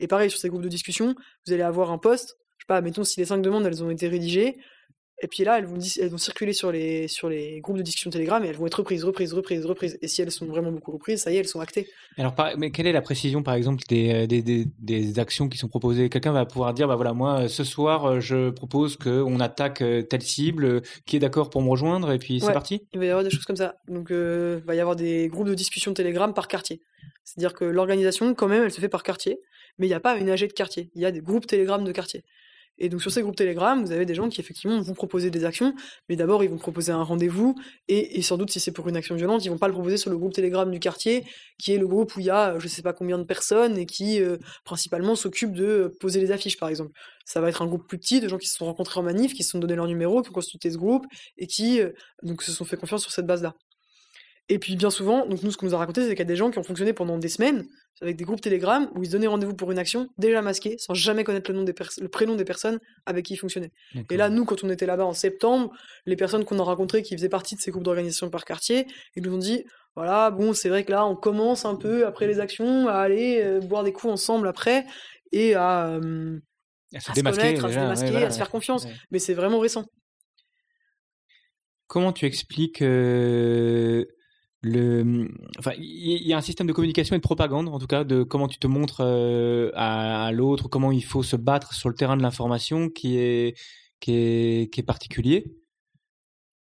Et 0.00 0.08
pareil, 0.08 0.30
sur 0.30 0.40
ces 0.40 0.48
groupes 0.48 0.62
de 0.62 0.68
discussion, 0.68 1.14
vous 1.46 1.52
allez 1.52 1.62
avoir 1.62 1.92
un 1.92 1.98
post, 1.98 2.38
je 2.38 2.43
sais 2.64 2.68
pas, 2.68 2.80
mettons 2.80 3.04
si 3.04 3.20
les 3.20 3.26
cinq 3.26 3.40
demandes, 3.42 3.66
elles 3.66 3.82
ont 3.84 3.90
été 3.90 4.08
rédigées, 4.08 4.56
et 5.22 5.28
puis 5.28 5.44
là, 5.44 5.58
elles 5.58 5.64
vont, 5.66 5.78
elles 6.00 6.08
vont 6.08 6.18
circuler 6.18 6.52
sur 6.52 6.72
les, 6.72 7.06
sur 7.06 7.28
les 7.28 7.60
groupes 7.60 7.76
de 7.76 7.82
discussion 7.82 8.10
Telegram, 8.10 8.44
et 8.44 8.48
elles 8.48 8.56
vont 8.56 8.66
être 8.66 8.74
reprises, 8.80 9.04
reprises, 9.04 9.32
reprises, 9.32 9.64
reprises, 9.64 9.96
et 10.02 10.08
si 10.08 10.20
elles 10.22 10.32
sont 10.32 10.44
vraiment 10.46 10.72
beaucoup 10.72 10.90
reprises, 10.90 11.20
ça 11.22 11.30
y 11.30 11.36
est, 11.36 11.38
elles 11.38 11.46
sont 11.46 11.60
actées. 11.60 11.86
Alors, 12.18 12.34
par- 12.34 12.58
mais 12.58 12.70
quelle 12.72 12.88
est 12.88 12.92
la 12.92 13.00
précision, 13.00 13.42
par 13.44 13.54
exemple, 13.54 13.82
des, 13.88 14.12
euh, 14.12 14.26
des, 14.26 14.42
des, 14.42 14.66
des 14.80 15.18
actions 15.20 15.48
qui 15.48 15.56
sont 15.56 15.68
proposées? 15.68 16.08
Quelqu'un 16.10 16.32
va 16.32 16.44
pouvoir 16.46 16.74
dire, 16.74 16.88
bah 16.88 16.96
voilà, 16.96 17.12
moi, 17.12 17.42
euh, 17.42 17.48
ce 17.48 17.62
soir, 17.62 18.06
euh, 18.06 18.20
je 18.20 18.50
propose 18.50 18.96
qu'on 18.96 19.38
attaque 19.40 19.84
telle 20.10 20.22
cible, 20.22 20.82
qui 21.06 21.16
est 21.16 21.20
d'accord 21.20 21.48
pour 21.48 21.62
me 21.62 21.68
rejoindre, 21.70 22.10
et 22.10 22.18
puis 22.18 22.40
c'est 22.40 22.46
Ouais. 22.48 22.52
parti? 22.52 22.82
Il 22.92 22.98
va 22.98 23.04
y 23.06 23.08
avoir 23.10 23.22
des 23.24 23.30
choses 23.30 23.44
comme 23.44 23.56
ça. 23.56 23.76
Donc, 23.88 24.10
euh, 24.10 24.58
il 24.62 24.66
va 24.66 24.74
y 24.74 24.80
avoir 24.80 24.96
des 24.96 25.28
groupes 25.28 25.48
de 25.48 25.54
discussion 25.54 25.94
Telegram 25.94 26.34
par 26.34 26.48
quartier. 26.48 26.82
C'est-à-dire 27.22 27.54
que 27.54 27.64
l'organisation, 27.64 28.34
quand 28.34 28.48
même, 28.48 28.64
elle 28.64 28.72
se 28.72 28.80
fait 28.80 28.88
par 28.88 29.02
quartier, 29.04 29.38
mais 29.78 29.86
il 29.86 29.90
n'y 29.90 29.94
a 29.94 30.00
pas 30.00 30.16
une 30.18 30.28
AG 30.28 30.40
de 30.48 30.52
quartier. 30.52 30.90
Il 30.94 31.00
y 31.02 31.06
a 31.06 31.12
des 31.12 31.20
groupes 31.20 31.46
Telegram 31.46 31.82
de 31.82 31.92
quartier. 31.92 32.24
Et 32.78 32.88
donc, 32.88 33.02
sur 33.02 33.10
ces 33.10 33.22
groupes 33.22 33.36
Telegram, 33.36 33.82
vous 33.84 33.92
avez 33.92 34.04
des 34.04 34.14
gens 34.14 34.28
qui, 34.28 34.40
effectivement, 34.40 34.80
vont 34.80 34.94
proposer 34.94 35.30
des 35.30 35.44
actions, 35.44 35.74
mais 36.08 36.16
d'abord, 36.16 36.42
ils 36.42 36.50
vont 36.50 36.58
proposer 36.58 36.92
un 36.92 37.02
rendez-vous, 37.02 37.54
et, 37.88 38.20
sans 38.22 38.36
doute, 38.36 38.50
si 38.50 38.60
c'est 38.60 38.72
pour 38.72 38.88
une 38.88 38.96
action 38.96 39.14
violente, 39.14 39.44
ils 39.44 39.50
vont 39.50 39.58
pas 39.58 39.68
le 39.68 39.74
proposer 39.74 39.96
sur 39.96 40.10
le 40.10 40.18
groupe 40.18 40.32
Telegram 40.32 40.70
du 40.70 40.80
quartier, 40.80 41.24
qui 41.58 41.72
est 41.72 41.78
le 41.78 41.86
groupe 41.86 42.16
où 42.16 42.20
il 42.20 42.26
y 42.26 42.30
a, 42.30 42.54
euh, 42.54 42.60
je 42.60 42.68
sais 42.68 42.82
pas 42.82 42.92
combien 42.92 43.18
de 43.18 43.24
personnes, 43.24 43.78
et 43.78 43.86
qui, 43.86 44.20
euh, 44.20 44.38
principalement, 44.64 45.14
s'occupe 45.14 45.52
de 45.52 45.64
euh, 45.64 45.96
poser 46.00 46.20
les 46.20 46.32
affiches, 46.32 46.58
par 46.58 46.68
exemple. 46.68 46.92
Ça 47.24 47.40
va 47.40 47.48
être 47.48 47.62
un 47.62 47.66
groupe 47.66 47.86
plus 47.86 47.98
petit, 47.98 48.20
de 48.20 48.28
gens 48.28 48.38
qui 48.38 48.48
se 48.48 48.56
sont 48.56 48.66
rencontrés 48.66 48.98
en 49.00 49.04
manif, 49.04 49.34
qui 49.34 49.44
se 49.44 49.50
sont 49.50 49.58
donné 49.58 49.76
leur 49.76 49.86
numéro, 49.86 50.22
qui 50.22 50.30
ont 50.30 50.32
constitué 50.32 50.70
ce 50.70 50.78
groupe, 50.78 51.06
et 51.38 51.46
qui, 51.46 51.80
donc, 52.22 52.42
se 52.42 52.52
sont 52.52 52.64
fait 52.64 52.76
confiance 52.76 53.02
sur 53.02 53.12
cette 53.12 53.26
base-là. 53.26 53.54
Et 54.50 54.58
puis 54.58 54.76
bien 54.76 54.90
souvent, 54.90 55.26
donc 55.26 55.42
nous 55.42 55.50
ce 55.50 55.56
qu'on 55.56 55.66
nous 55.66 55.74
a 55.74 55.78
raconté, 55.78 56.02
c'est 56.02 56.10
qu'il 56.10 56.18
y 56.18 56.22
a 56.22 56.26
des 56.26 56.36
gens 56.36 56.50
qui 56.50 56.58
ont 56.58 56.62
fonctionné 56.62 56.92
pendant 56.92 57.16
des 57.16 57.30
semaines 57.30 57.64
avec 58.02 58.16
des 58.16 58.24
groupes 58.24 58.42
Telegram 58.42 58.90
où 58.94 59.02
ils 59.02 59.06
se 59.06 59.12
donnaient 59.12 59.26
rendez-vous 59.26 59.54
pour 59.54 59.72
une 59.72 59.78
action 59.78 60.08
déjà 60.18 60.42
masquée, 60.42 60.76
sans 60.78 60.92
jamais 60.92 61.24
connaître 61.24 61.50
le, 61.50 61.56
nom 61.56 61.64
des 61.64 61.72
pers- 61.72 61.98
le 61.98 62.08
prénom 62.08 62.34
des 62.34 62.44
personnes 62.44 62.78
avec 63.06 63.24
qui 63.24 63.34
ils 63.34 63.38
fonctionnaient. 63.38 63.72
Et 64.10 64.16
là, 64.18 64.28
nous, 64.28 64.44
quand 64.44 64.62
on 64.62 64.68
était 64.68 64.84
là-bas 64.84 65.06
en 65.06 65.14
septembre, 65.14 65.72
les 66.04 66.16
personnes 66.16 66.44
qu'on 66.44 66.58
a 66.58 66.62
rencontrées 66.62 67.02
qui 67.02 67.14
faisaient 67.16 67.30
partie 67.30 67.54
de 67.54 67.60
ces 67.60 67.70
groupes 67.70 67.84
d'organisation 67.84 68.28
par 68.28 68.44
quartier, 68.44 68.86
ils 69.16 69.22
nous 69.22 69.34
ont 69.34 69.38
dit 69.38 69.64
voilà, 69.96 70.30
bon, 70.30 70.52
c'est 70.52 70.68
vrai 70.68 70.84
que 70.84 70.90
là, 70.90 71.06
on 71.06 71.16
commence 71.16 71.64
un 71.64 71.76
peu 71.76 72.04
après 72.04 72.26
les 72.26 72.38
actions 72.40 72.88
à 72.88 72.96
aller 72.96 73.40
euh, 73.42 73.60
boire 73.60 73.84
des 73.84 73.92
coups 73.92 74.12
ensemble 74.12 74.48
après 74.48 74.84
et 75.32 75.54
à, 75.54 75.86
euh, 75.86 76.38
à 76.92 77.00
se 77.00 77.10
à 77.10 77.14
se 77.14 77.14
démasquer, 77.14 77.42
à 77.42 77.56
se 77.56 77.62
ouais, 77.62 77.70
démasquer, 77.70 78.10
voilà, 78.10 78.26
à 78.26 78.30
se 78.30 78.36
faire 78.36 78.50
confiance. 78.50 78.84
Ouais. 78.84 78.92
Mais 79.10 79.20
c'est 79.20 79.34
vraiment 79.34 79.60
récent. 79.60 79.84
Comment 81.86 82.12
tu 82.12 82.26
expliques 82.26 82.82
euh, 82.82 84.04
il 84.64 86.26
y, 86.26 86.32
a 86.32 86.36
un 86.36 86.40
système 86.40 86.66
de 86.66 86.72
communication 86.72 87.14
et 87.14 87.18
de 87.18 87.22
propagande, 87.22 87.68
en 87.68 87.78
tout 87.78 87.86
cas, 87.86 88.04
de 88.04 88.22
comment 88.22 88.48
tu 88.48 88.58
te 88.58 88.66
montres 88.66 89.00
euh, 89.00 89.70
à, 89.74 90.30
l'autre, 90.32 90.68
comment 90.68 90.90
il 90.90 91.04
faut 91.04 91.22
se 91.22 91.36
battre 91.36 91.74
sur 91.74 91.88
le 91.88 91.94
terrain 91.94 92.16
de 92.16 92.22
l'information, 92.22 92.88
qui 92.88 93.18
est, 93.18 93.58
qui 94.00 94.12
est, 94.12 94.72
qui 94.72 94.80
est 94.80 94.84
particulier. 94.84 95.44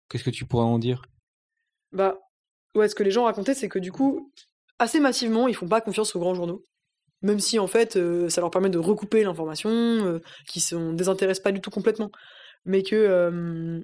Qu'est-ce 0.09 0.23
que 0.23 0.29
tu 0.29 0.45
pourrais 0.45 0.65
en 0.65 0.79
dire? 0.79 1.01
Bah, 1.91 2.17
ouais, 2.75 2.87
ce 2.87 2.95
que 2.95 3.03
les 3.03 3.11
gens 3.11 3.25
racontaient, 3.25 3.53
c'est 3.53 3.69
que 3.69 3.79
du 3.79 3.91
coup, 3.91 4.31
assez 4.79 4.99
massivement, 4.99 5.47
ils 5.47 5.55
font 5.55 5.67
pas 5.67 5.81
confiance 5.81 6.15
aux 6.15 6.19
grands 6.19 6.35
journaux. 6.35 6.63
Même 7.21 7.39
si, 7.39 7.59
en 7.59 7.67
fait, 7.67 7.97
euh, 7.97 8.29
ça 8.29 8.39
leur 8.39 8.49
permet 8.49 8.69
de 8.69 8.77
recouper 8.77 9.23
l'information, 9.23 9.69
euh, 9.69 10.19
qui 10.47 10.63
ne 10.73 10.93
désintéresse 10.93 11.41
pas 11.41 11.51
du 11.51 11.59
tout 11.59 11.69
complètement. 11.69 12.11
Mais 12.65 12.83
que. 12.83 13.83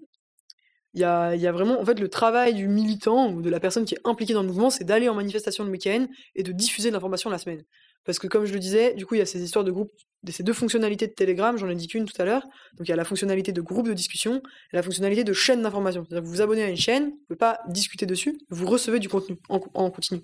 Il 0.96 1.02
y 1.02 1.04
a, 1.04 1.52
vraiment, 1.52 1.80
en 1.80 1.86
fait, 1.86 2.00
le 2.00 2.08
travail 2.08 2.54
du 2.54 2.70
militant 2.70 3.30
ou 3.30 3.42
de 3.42 3.50
la 3.50 3.60
personne 3.60 3.84
qui 3.84 3.96
est 3.96 4.00
impliquée 4.06 4.34
dans 4.34 4.44
le 4.44 4.48
mouvement, 4.48 4.70
c'est 4.70 4.86
d'aller 4.86 5.10
en 5.10 5.14
manifestation 5.14 5.66
le 5.66 5.70
week-end 5.70 6.08
et 6.36 6.44
de 6.44 6.54
diffuser 6.54 6.90
de 6.90 6.94
l'information 6.94 7.30
la 7.30 7.38
semaine. 7.38 7.64
Parce 8.06 8.18
que, 8.18 8.28
comme 8.28 8.46
je 8.46 8.54
le 8.54 8.60
disais, 8.60 8.94
du 8.94 9.06
coup, 9.06 9.16
il 9.16 9.18
y 9.18 9.22
a 9.22 9.26
ces 9.26 9.44
histoires 9.44 9.66
de 9.66 9.72
groupe, 9.72 9.92
ces 10.30 10.44
deux 10.44 10.54
fonctionnalités 10.54 11.08
de 11.08 11.12
Telegram, 11.12 11.58
j'en 11.58 11.68
ai 11.68 11.76
dit 11.76 11.88
qu'une 11.88 12.06
tout 12.06 12.20
à 12.22 12.24
l'heure. 12.24 12.44
Donc, 12.78 12.88
il 12.88 12.90
y 12.90 12.94
a 12.94 12.96
la 12.96 13.04
fonctionnalité 13.04 13.52
de 13.52 13.60
groupe 13.60 13.90
de 13.90 13.94
discussion 13.94 14.38
et 14.72 14.76
la 14.76 14.84
fonctionnalité 14.84 15.26
de 15.26 15.34
chaîne 15.34 15.62
d'information. 15.64 16.06
C'est-à-dire 16.06 16.24
que 16.24 16.28
vous 16.28 16.36
vous 16.36 16.42
abonnez 16.42 16.64
à 16.64 16.70
une 16.70 16.78
chaîne, 16.78 17.04
vous 17.04 17.10
ne 17.10 17.26
pouvez 17.28 17.38
pas 17.38 17.60
discuter 17.68 18.06
dessus, 18.06 18.40
vous 18.50 18.66
recevez 18.66 19.00
du 19.00 19.10
contenu 19.10 19.38
en, 19.50 19.60
continu. 19.92 20.22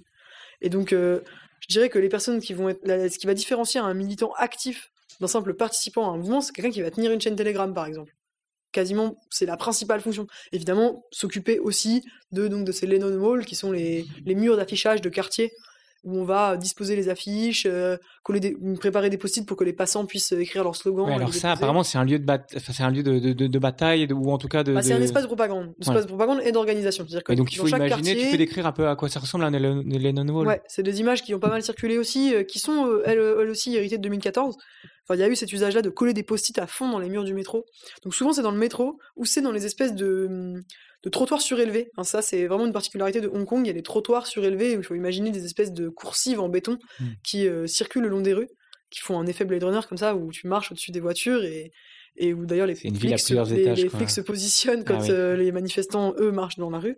Et 0.61 0.69
donc, 0.69 0.93
euh, 0.93 1.19
je 1.59 1.67
dirais 1.67 1.89
que 1.89 1.99
les 1.99 2.09
personnes 2.09 2.39
qui 2.39 2.53
vont 2.53 2.69
être. 2.69 2.81
ce 2.85 3.17
qui 3.17 3.27
va 3.27 3.33
différencier 3.33 3.81
un 3.81 3.93
militant 3.93 4.31
actif 4.37 4.89
d'un 5.19 5.27
simple 5.27 5.53
participant 5.53 6.09
à 6.09 6.13
un 6.13 6.17
mouvement, 6.17 6.39
c'est 6.39 6.53
quelqu'un 6.53 6.71
qui 6.71 6.81
va 6.81 6.91
tenir 6.91 7.11
une 7.11 7.19
chaîne 7.19 7.35
Telegram, 7.35 7.73
par 7.73 7.85
exemple. 7.87 8.13
Quasiment, 8.71 9.17
c'est 9.29 9.45
la 9.45 9.57
principale 9.57 10.01
fonction. 10.01 10.27
Évidemment, 10.51 11.05
s'occuper 11.11 11.59
aussi 11.59 12.03
de, 12.31 12.47
donc, 12.47 12.65
de 12.65 12.71
ces 12.71 12.87
Lennon 12.87 13.13
Walls, 13.17 13.45
qui 13.45 13.55
sont 13.55 13.71
les, 13.71 14.05
les 14.25 14.35
murs 14.35 14.55
d'affichage 14.55 15.01
de 15.01 15.09
quartier, 15.09 15.51
où 16.03 16.17
on 16.17 16.23
va 16.23 16.57
disposer 16.57 16.95
les 16.95 17.09
affiches, 17.09 17.67
euh, 17.69 17.97
coller 18.23 18.39
des, 18.39 18.57
préparer 18.79 19.09
des 19.09 19.17
post-it 19.17 19.45
pour 19.45 19.55
que 19.55 19.63
les 19.63 19.73
passants 19.73 20.05
puissent 20.05 20.31
écrire 20.31 20.63
leurs 20.63 20.75
slogans. 20.75 21.07
Ouais, 21.07 21.13
Alors 21.15 21.33
ça, 21.33 21.51
apparemment, 21.51 21.83
c'est 21.83 21.97
un 21.97 22.05
lieu 22.05 22.17
de, 22.17 22.25
bat... 22.25 22.43
enfin, 22.55 22.73
c'est 22.73 22.83
un 22.83 22.89
lieu 22.89 23.03
de, 23.03 23.19
de, 23.19 23.33
de- 23.33 23.47
de 23.47 23.59
bataille, 23.59 24.07
ou 24.11 24.31
en 24.31 24.37
tout 24.37 24.47
cas 24.47 24.63
de. 24.63 24.73
Bah, 24.73 24.81
c'est 24.81 24.93
un 24.93 25.01
espace 25.01 25.23
de 25.23 25.27
propagande, 25.27 25.67
un 25.67 25.81
espace 25.81 26.03
de 26.03 26.07
propagande 26.07 26.41
et 26.43 26.51
d'organisation. 26.51 27.05
C'est-à-dire 27.07 27.23
que 27.23 27.33
Et 27.33 27.35
donc 27.35 27.53
il 27.53 27.57
faut 27.57 27.67
imaginer, 27.67 27.89
quartier, 27.89 28.17
tu 28.17 28.31
peux 28.31 28.37
décrire 28.37 28.65
un 28.65 28.71
peu 28.71 28.87
à 28.87 28.95
quoi 28.95 29.09
ça 29.09 29.19
ressemble 29.19 29.43
un 29.43 29.51
Lennon 29.51 30.27
Wall. 30.29 30.47
Ouais, 30.47 30.61
c'est 30.67 30.83
des 30.83 30.99
images 30.99 31.21
qui 31.23 31.33
ont 31.35 31.39
pas 31.39 31.49
mal 31.49 31.61
circulé 31.61 31.97
aussi, 31.97 32.33
euh, 32.33 32.43
qui 32.43 32.59
sont 32.59 32.87
euh, 32.87 33.03
elles, 33.05 33.19
elles 33.19 33.49
aussi 33.49 33.75
héritées 33.75 33.97
de 33.97 34.03
2014. 34.03 34.55
Enfin, 35.03 35.15
il 35.15 35.19
y 35.19 35.23
a 35.23 35.27
eu 35.27 35.35
cet 35.35 35.51
usage-là 35.51 35.81
de 35.81 35.89
coller 35.89 36.13
des 36.13 36.23
post-it 36.23 36.57
à 36.59 36.67
fond 36.67 36.89
dans 36.89 36.99
les 36.99 37.09
murs 37.09 37.23
du 37.23 37.33
métro. 37.33 37.65
Donc 38.03 38.13
souvent 38.15 38.33
c'est 38.33 38.43
dans 38.43 38.51
le 38.51 38.57
métro 38.57 38.97
ou 39.15 39.25
c'est 39.25 39.41
dans 39.41 39.51
les 39.51 39.65
espèces 39.65 39.93
de, 39.93 40.27
hum, 40.29 40.61
de 41.03 41.09
trottoirs 41.09 41.41
surélevés. 41.41 41.89
Hein, 41.97 42.03
ça 42.03 42.21
c'est 42.21 42.45
vraiment 42.47 42.65
une 42.65 42.73
particularité 42.73 43.21
de 43.21 43.27
Hong 43.27 43.45
Kong. 43.45 43.65
Il 43.65 43.67
y 43.67 43.71
a 43.71 43.73
des 43.73 43.81
trottoirs 43.83 44.27
surélevés 44.27 44.75
où 44.77 44.81
il 44.81 44.83
faut 44.83 44.95
imaginer 44.95 45.31
des 45.31 45.45
espèces 45.45 45.71
de 45.71 45.89
coursives 45.89 46.39
en 46.39 46.49
béton 46.49 46.77
Mm. 46.99 47.05
qui 47.23 47.47
euh, 47.47 47.65
circulent 47.67 48.03
le 48.03 48.09
long 48.09 48.21
des 48.21 48.33
rues, 48.33 48.49
qui 48.89 48.99
font 48.99 49.19
un 49.19 49.25
effet 49.25 49.45
Blade 49.45 49.63
Runner 49.63 49.79
comme 49.87 49.97
ça 49.97 50.15
où 50.15 50.31
tu 50.31 50.47
marches 50.47 50.71
au-dessus 50.71 50.91
des 50.91 50.99
voitures 50.99 51.43
et 51.43 51.71
et 52.17 52.33
où 52.33 52.45
d'ailleurs 52.45 52.67
les 52.67 52.75
flics, 52.75 52.93
se, 52.93 52.99
plusieurs 52.99 53.45
les, 53.45 53.61
étages, 53.61 53.81
les 53.81 53.87
quoi. 53.87 53.99
flics 53.99 54.09
se 54.11 54.19
positionnent 54.21 54.83
quand 54.83 54.97
Ah 54.99 55.03
oui. 55.03 55.11
euh, 55.11 55.35
les 55.37 55.51
manifestants 55.53 56.13
eux 56.19 56.31
marchent 56.31 56.57
dans 56.57 56.69
la 56.69 56.79
rue, 56.79 56.97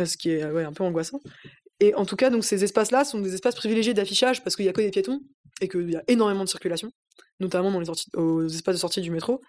Euh, 0.00 0.06
ce 0.06 0.16
qui 0.16 0.30
est 0.30 0.44
ouais, 0.44 0.64
un 0.64 0.72
peu 0.72 0.84
angoissant. 0.84 1.20
Et 1.80 1.94
en 1.96 2.04
tout 2.06 2.14
cas, 2.16 2.30
donc 2.30 2.44
ces 2.44 2.62
espaces-là 2.62 3.04
sont 3.04 3.20
des 3.20 3.34
espaces 3.34 3.56
privilégiés 3.56 3.92
d'affichage 3.92 4.42
parce 4.44 4.54
qu'il 4.56 4.64
y 4.64 4.68
a 4.68 4.72
que 4.72 4.80
des 4.80 4.90
piétons 4.90 5.20
et 5.60 5.68
qu'il 5.68 5.90
y 5.90 5.96
a 5.96 6.02
énormément 6.08 6.44
de 6.44 6.48
circulation, 6.48 6.90
notamment 7.40 7.70
dans 7.72 7.80
les 7.80 7.86
sorties, 7.86 8.08
aux 8.16 8.46
espaces 8.46 8.76
de 8.76 8.80
sortie 8.80 9.00
du 9.00 9.10
métro. 9.10 9.40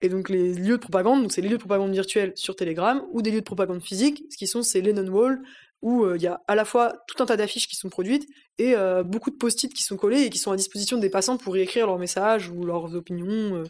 Et 0.00 0.08
donc 0.08 0.28
les 0.28 0.54
lieux 0.54 0.76
de 0.76 0.82
propagande, 0.82 1.30
c'est 1.32 1.40
les 1.40 1.48
lieux 1.48 1.56
de 1.56 1.62
propagande 1.62 1.92
virtuels 1.92 2.32
sur 2.36 2.54
Telegram 2.54 3.02
ou 3.12 3.22
des 3.22 3.30
lieux 3.30 3.40
de 3.40 3.44
propagande 3.44 3.82
physique, 3.82 4.24
ce 4.30 4.36
qui 4.36 4.46
sont 4.46 4.62
ces 4.62 4.80
Lennon 4.80 5.08
Wall 5.08 5.42
où 5.82 6.04
euh, 6.04 6.16
il 6.16 6.22
y 6.22 6.26
a 6.26 6.40
à 6.48 6.54
la 6.54 6.64
fois 6.64 6.92
tout 7.06 7.22
un 7.22 7.26
tas 7.26 7.36
d'affiches 7.36 7.68
qui 7.68 7.76
sont 7.76 7.88
produites 7.88 8.28
et 8.58 8.74
euh, 8.74 9.02
beaucoup 9.02 9.30
de 9.30 9.36
post-it 9.36 9.72
qui 9.72 9.82
sont 9.82 9.96
collés 9.96 10.22
et 10.22 10.30
qui 10.30 10.38
sont 10.38 10.50
à 10.50 10.56
disposition 10.56 10.98
des 10.98 11.10
passants 11.10 11.36
pour 11.36 11.56
y 11.56 11.60
écrire 11.60 11.86
leurs 11.86 11.98
messages 11.98 12.50
ou 12.50 12.64
leurs 12.64 12.94
opinions. 12.94 13.56
euh. 13.56 13.64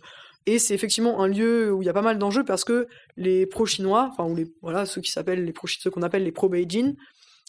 et 0.47 0.59
c'est 0.59 0.75
effectivement 0.75 1.23
un 1.23 1.29
lieu 1.29 1.73
où 1.73 1.83
il 1.83 1.87
y 1.87 1.91
a 1.91 1.93
pas 1.93 2.03
mal 2.03 2.19
d'enjeux 2.19 2.45
parce 2.45 2.65
que 2.65 2.87
les 3.17 3.47
pro-chinois, 3.47 4.09
enfin 4.11 4.25
ou 4.25 4.35
les 4.35 4.47
voilà 4.63 4.87
ceux 4.87 5.01
qui 5.01 5.11
s'appellent 5.11 5.45
les 5.45 5.53
pro 5.53 5.67
ceux 5.67 5.91
qu'on 5.91 6.03
appelle 6.03 6.25
les 6.25 6.33
pro-Beijing, 6.33 6.95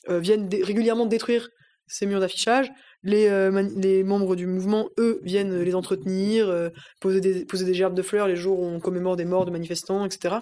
viennent 0.07 0.49
régulièrement 0.63 1.05
détruire 1.05 1.49
ces 1.87 2.05
murs 2.05 2.19
d'affichage. 2.19 2.71
Les, 3.03 3.27
euh, 3.27 3.61
les 3.77 4.03
membres 4.03 4.35
du 4.35 4.45
mouvement, 4.45 4.89
eux, 4.97 5.21
viennent 5.23 5.61
les 5.61 5.73
entretenir, 5.73 6.49
euh, 6.49 6.69
poser, 6.99 7.21
des, 7.21 7.45
poser 7.45 7.63
des 7.65 7.73
gerbes 7.73 7.95
de 7.95 8.01
fleurs 8.01 8.27
les 8.27 8.35
jours 8.35 8.59
où 8.59 8.65
on 8.65 8.79
commémore 8.81 9.15
des 9.15 9.23
morts 9.25 9.45
de 9.45 9.51
manifestants, 9.51 10.05
etc. 10.05 10.35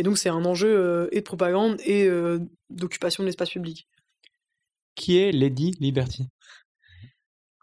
Et 0.00 0.02
donc 0.02 0.18
c'est 0.18 0.28
un 0.28 0.44
enjeu 0.44 0.68
euh, 0.68 1.08
et 1.12 1.20
de 1.20 1.24
propagande 1.24 1.80
et 1.84 2.08
d'occupation 2.70 3.22
de 3.22 3.28
l'espace 3.28 3.50
public. 3.50 3.86
Qui 4.96 5.18
est 5.18 5.30
Lady 5.30 5.76
Liberty? 5.78 6.26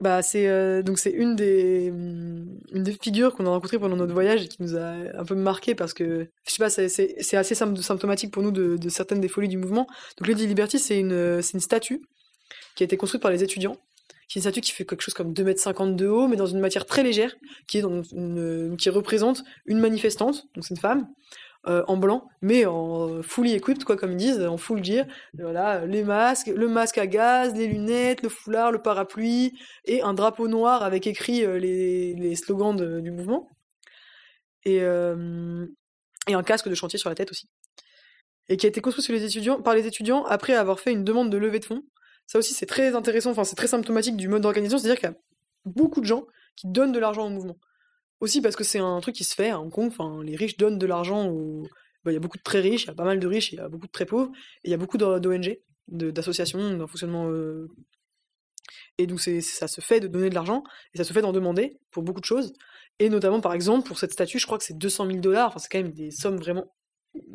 Bah 0.01 0.21
c'est 0.21 0.83
donc 0.83 0.99
c'est 0.99 1.11
une 1.11 1.37
des 1.37 1.85
une 1.87 2.83
des 2.83 2.97
figures 3.01 3.33
qu'on 3.33 3.45
a 3.45 3.49
rencontrées 3.49 3.79
pendant 3.79 3.95
notre 3.95 4.13
voyage 4.13 4.43
et 4.43 4.47
qui 4.49 4.61
nous 4.61 4.75
a 4.75 4.91
un 5.17 5.23
peu 5.23 5.35
marqué 5.35 5.73
parce 5.73 5.93
que 5.93 6.27
je 6.45 6.51
sais 6.51 6.57
pas 6.57 6.69
c'est 6.69 7.37
assez 7.37 7.55
sym- 7.55 7.77
symptomatique 7.81 8.31
pour 8.33 8.43
nous 8.43 8.51
de, 8.51 8.75
de 8.75 8.89
certaines 8.89 9.21
des 9.21 9.29
folies 9.29 9.47
du 9.47 9.57
mouvement. 9.57 9.87
Donc 10.17 10.27
Lady 10.27 10.47
Liberty 10.47 10.79
c'est 10.79 10.99
une 10.99 11.41
c'est 11.41 11.53
une 11.53 11.61
statue 11.61 12.01
qui 12.75 12.83
a 12.83 12.85
été 12.85 12.97
construite 12.97 13.21
par 13.21 13.31
les 13.31 13.43
étudiants. 13.43 13.77
qui 14.27 14.37
est 14.37 14.39
une 14.39 14.41
statue 14.41 14.61
qui 14.61 14.71
fait 14.71 14.85
quelque 14.85 15.01
chose 15.01 15.13
comme 15.13 15.33
2,50 15.33 15.83
m 15.83 15.95
de 15.95 16.07
haut, 16.07 16.27
mais 16.27 16.35
dans 16.35 16.47
une 16.47 16.59
matière 16.59 16.85
très 16.85 17.03
légère, 17.03 17.35
qui, 17.67 17.81
représente 17.81 19.43
une 19.65 19.79
manifestante, 19.79 20.47
donc 20.55 20.65
c'est 20.65 20.73
une 20.73 20.79
femme, 20.79 21.07
euh, 21.67 21.83
en 21.87 21.97
blanc, 21.97 22.27
mais 22.41 22.65
en 22.65 23.23
fully 23.23 23.53
equipped, 23.53 23.83
quoi, 23.83 23.97
comme 23.97 24.11
ils 24.11 24.17
disent, 24.17 24.41
en 24.41 24.57
full 24.57 24.83
gear. 24.83 25.05
Voilà, 25.33 25.85
les 25.85 26.03
masques, 26.03 26.47
le 26.47 26.67
masque 26.67 26.99
à 26.99 27.07
gaz, 27.07 27.55
les 27.55 27.67
lunettes, 27.67 28.21
le 28.21 28.29
foulard, 28.29 28.71
le 28.71 28.81
parapluie, 28.81 29.57
et 29.85 30.01
un 30.01 30.13
drapeau 30.13 30.47
noir 30.47 30.83
avec 30.83 31.07
écrit 31.07 31.43
euh, 31.43 31.57
les, 31.57 32.13
les 32.13 32.35
slogans 32.35 32.75
du 33.01 33.11
mouvement. 33.11 33.49
Et, 34.63 34.81
euh, 34.81 35.65
et 36.27 36.33
un 36.33 36.43
casque 36.43 36.69
de 36.69 36.75
chantier 36.75 36.99
sur 36.99 37.09
la 37.09 37.15
tête 37.15 37.31
aussi. 37.31 37.49
Et 38.49 38.57
qui 38.57 38.65
a 38.65 38.69
été 38.69 38.81
construit 38.81 39.19
par 39.63 39.73
les 39.73 39.87
étudiants 39.87 40.23
après 40.25 40.53
avoir 40.53 40.79
fait 40.79 40.91
une 40.91 41.03
demande 41.03 41.31
de 41.31 41.37
levée 41.37 41.59
de 41.59 41.65
fonds. 41.65 41.83
Ça 42.27 42.39
aussi, 42.39 42.53
c'est 42.53 42.65
très 42.65 42.95
intéressant, 42.95 43.31
enfin, 43.31 43.43
c'est 43.43 43.55
très 43.55 43.67
symptomatique 43.67 44.17
du 44.17 44.27
mode 44.27 44.41
d'organisation, 44.43 44.77
c'est-à-dire 44.79 44.99
qu'il 44.99 45.09
y 45.09 45.13
a 45.13 45.17
beaucoup 45.65 46.01
de 46.01 46.05
gens 46.05 46.25
qui 46.55 46.67
donnent 46.67 46.91
de 46.91 46.99
l'argent 46.99 47.25
au 47.27 47.29
mouvement. 47.29 47.57
Aussi 48.21 48.41
parce 48.41 48.55
que 48.55 48.63
c'est 48.63 48.79
un 48.79 48.99
truc 49.01 49.15
qui 49.15 49.23
se 49.23 49.35
fait 49.35 49.49
à 49.51 49.59
Hong 49.59 49.71
Kong, 49.71 49.87
enfin, 49.87 50.23
les 50.23 50.35
riches 50.35 50.57
donnent 50.57 50.79
de 50.79 50.85
l'argent 50.87 51.27
aux. 51.29 51.63
bah, 52.03 52.11
Il 52.11 52.15
y 52.15 52.17
a 52.17 52.19
beaucoup 52.19 52.37
de 52.37 52.43
très 52.43 52.61
riches, 52.61 52.83
il 52.83 52.87
y 52.87 52.91
a 52.91 52.95
pas 52.95 53.03
mal 53.05 53.19
de 53.19 53.27
riches, 53.27 53.51
il 53.51 53.57
y 53.57 53.59
a 53.59 53.69
beaucoup 53.69 53.87
de 53.87 53.91
très 53.91 54.05
pauvres, 54.05 54.31
et 54.63 54.69
il 54.69 54.71
y 54.71 54.73
a 54.73 54.77
beaucoup 54.77 54.97
d'ONG, 54.97 55.59
d'associations, 55.87 56.77
d'un 56.77 56.87
fonctionnement. 56.87 57.29
euh, 57.29 57.67
Et 58.97 59.07
donc, 59.07 59.19
ça 59.19 59.67
se 59.67 59.81
fait 59.81 59.99
de 59.99 60.07
donner 60.07 60.29
de 60.29 60.35
l'argent, 60.35 60.63
et 60.93 60.97
ça 60.97 61.03
se 61.03 61.13
fait 61.13 61.21
d'en 61.21 61.33
demander 61.33 61.77
pour 61.91 62.03
beaucoup 62.03 62.21
de 62.21 62.25
choses. 62.25 62.53
Et 62.99 63.09
notamment, 63.09 63.41
par 63.41 63.53
exemple, 63.53 63.87
pour 63.87 63.99
cette 63.99 64.13
statue, 64.13 64.39
je 64.39 64.45
crois 64.45 64.57
que 64.57 64.63
c'est 64.63 64.77
200 64.77 65.05
000 65.07 65.19
dollars, 65.19 65.49
enfin, 65.49 65.59
c'est 65.59 65.69
quand 65.69 65.79
même 65.79 65.91
des 65.91 66.11
sommes 66.11 66.37
vraiment 66.37 66.73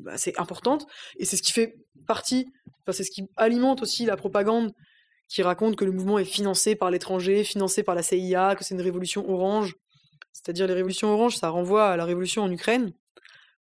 assez 0.06 0.34
importantes, 0.38 0.86
et 1.18 1.24
c'est 1.24 1.36
ce 1.36 1.42
qui 1.42 1.52
fait 1.52 1.76
partie, 2.06 2.46
enfin, 2.82 2.92
c'est 2.92 3.04
ce 3.04 3.10
qui 3.10 3.28
alimente 3.36 3.82
aussi 3.82 4.04
la 4.04 4.16
propagande 4.16 4.72
qui 5.28 5.42
raconte 5.42 5.76
que 5.76 5.84
le 5.84 5.92
mouvement 5.92 6.18
est 6.18 6.24
financé 6.24 6.74
par 6.74 6.90
l'étranger, 6.90 7.44
financé 7.44 7.82
par 7.82 7.94
la 7.94 8.02
CIA, 8.02 8.56
que 8.56 8.64
c'est 8.64 8.74
une 8.74 8.80
révolution 8.80 9.28
orange. 9.30 9.74
C'est-à-dire 10.32 10.66
les 10.66 10.74
révolutions 10.74 11.12
oranges, 11.12 11.36
ça 11.36 11.48
renvoie 11.50 11.88
à 11.88 11.96
la 11.96 12.04
révolution 12.04 12.42
en 12.42 12.50
Ukraine. 12.50 12.92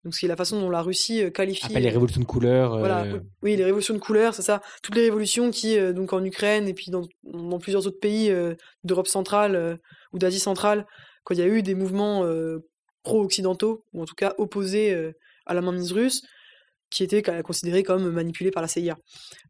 Donc 0.05 0.15
c'est 0.15 0.27
la 0.27 0.35
façon 0.35 0.61
dont 0.61 0.71
la 0.71 0.83
Russie 0.83 1.23
euh, 1.23 1.31
qualifie. 1.31 1.67
Appelle 1.67 1.85
les 1.85 1.91
révolutions 1.91 2.21
de 2.21 2.27
couleur. 2.27 2.75
Euh, 2.75 3.05
oui, 3.05 3.21
oui, 3.43 3.57
les 3.57 3.65
révolutions 3.65 3.95
de 3.95 4.01
couleur, 4.01 4.35
c'est 4.35 4.43
ça. 4.43 4.61
Toutes 4.83 4.97
les 4.97 5.03
révolutions 5.03 5.53
qui, 5.53 5.79
euh, 5.79 5.93
donc 5.93 6.13
en 6.13 6.25
Ukraine 6.25 6.67
et 6.67 6.75
puis 6.75 6.91
dans, 6.91 7.03
dans 7.23 7.59
plusieurs 7.59 7.87
autres 7.87 8.01
pays 8.01 8.31
euh, 8.31 8.55
d'Europe 8.83 9.07
centrale 9.07 9.79
ou 10.13 10.19
d'Asie 10.19 10.41
centrale, 10.41 10.87
quand 11.23 11.35
il 11.35 11.41
y 11.41 11.45
a 11.45 11.47
eu 11.47 11.63
des 11.63 11.77
mouvements 11.77 12.27
pro-occidentaux, 13.05 13.85
ou 13.93 14.03
en 14.03 14.05
tout 14.05 14.17
cas 14.17 14.35
opposés 14.39 15.13
à 15.47 15.55
la 15.55 15.61
mainmise 15.61 15.93
russe, 15.93 16.23
qui 16.91 17.03
étaient 17.05 17.23
ca- 17.25 17.43
considérés 17.43 17.83
comme 17.83 18.11
manipulés 18.11 18.51
par 18.51 18.63
la 18.63 18.69
CIA. 18.69 18.97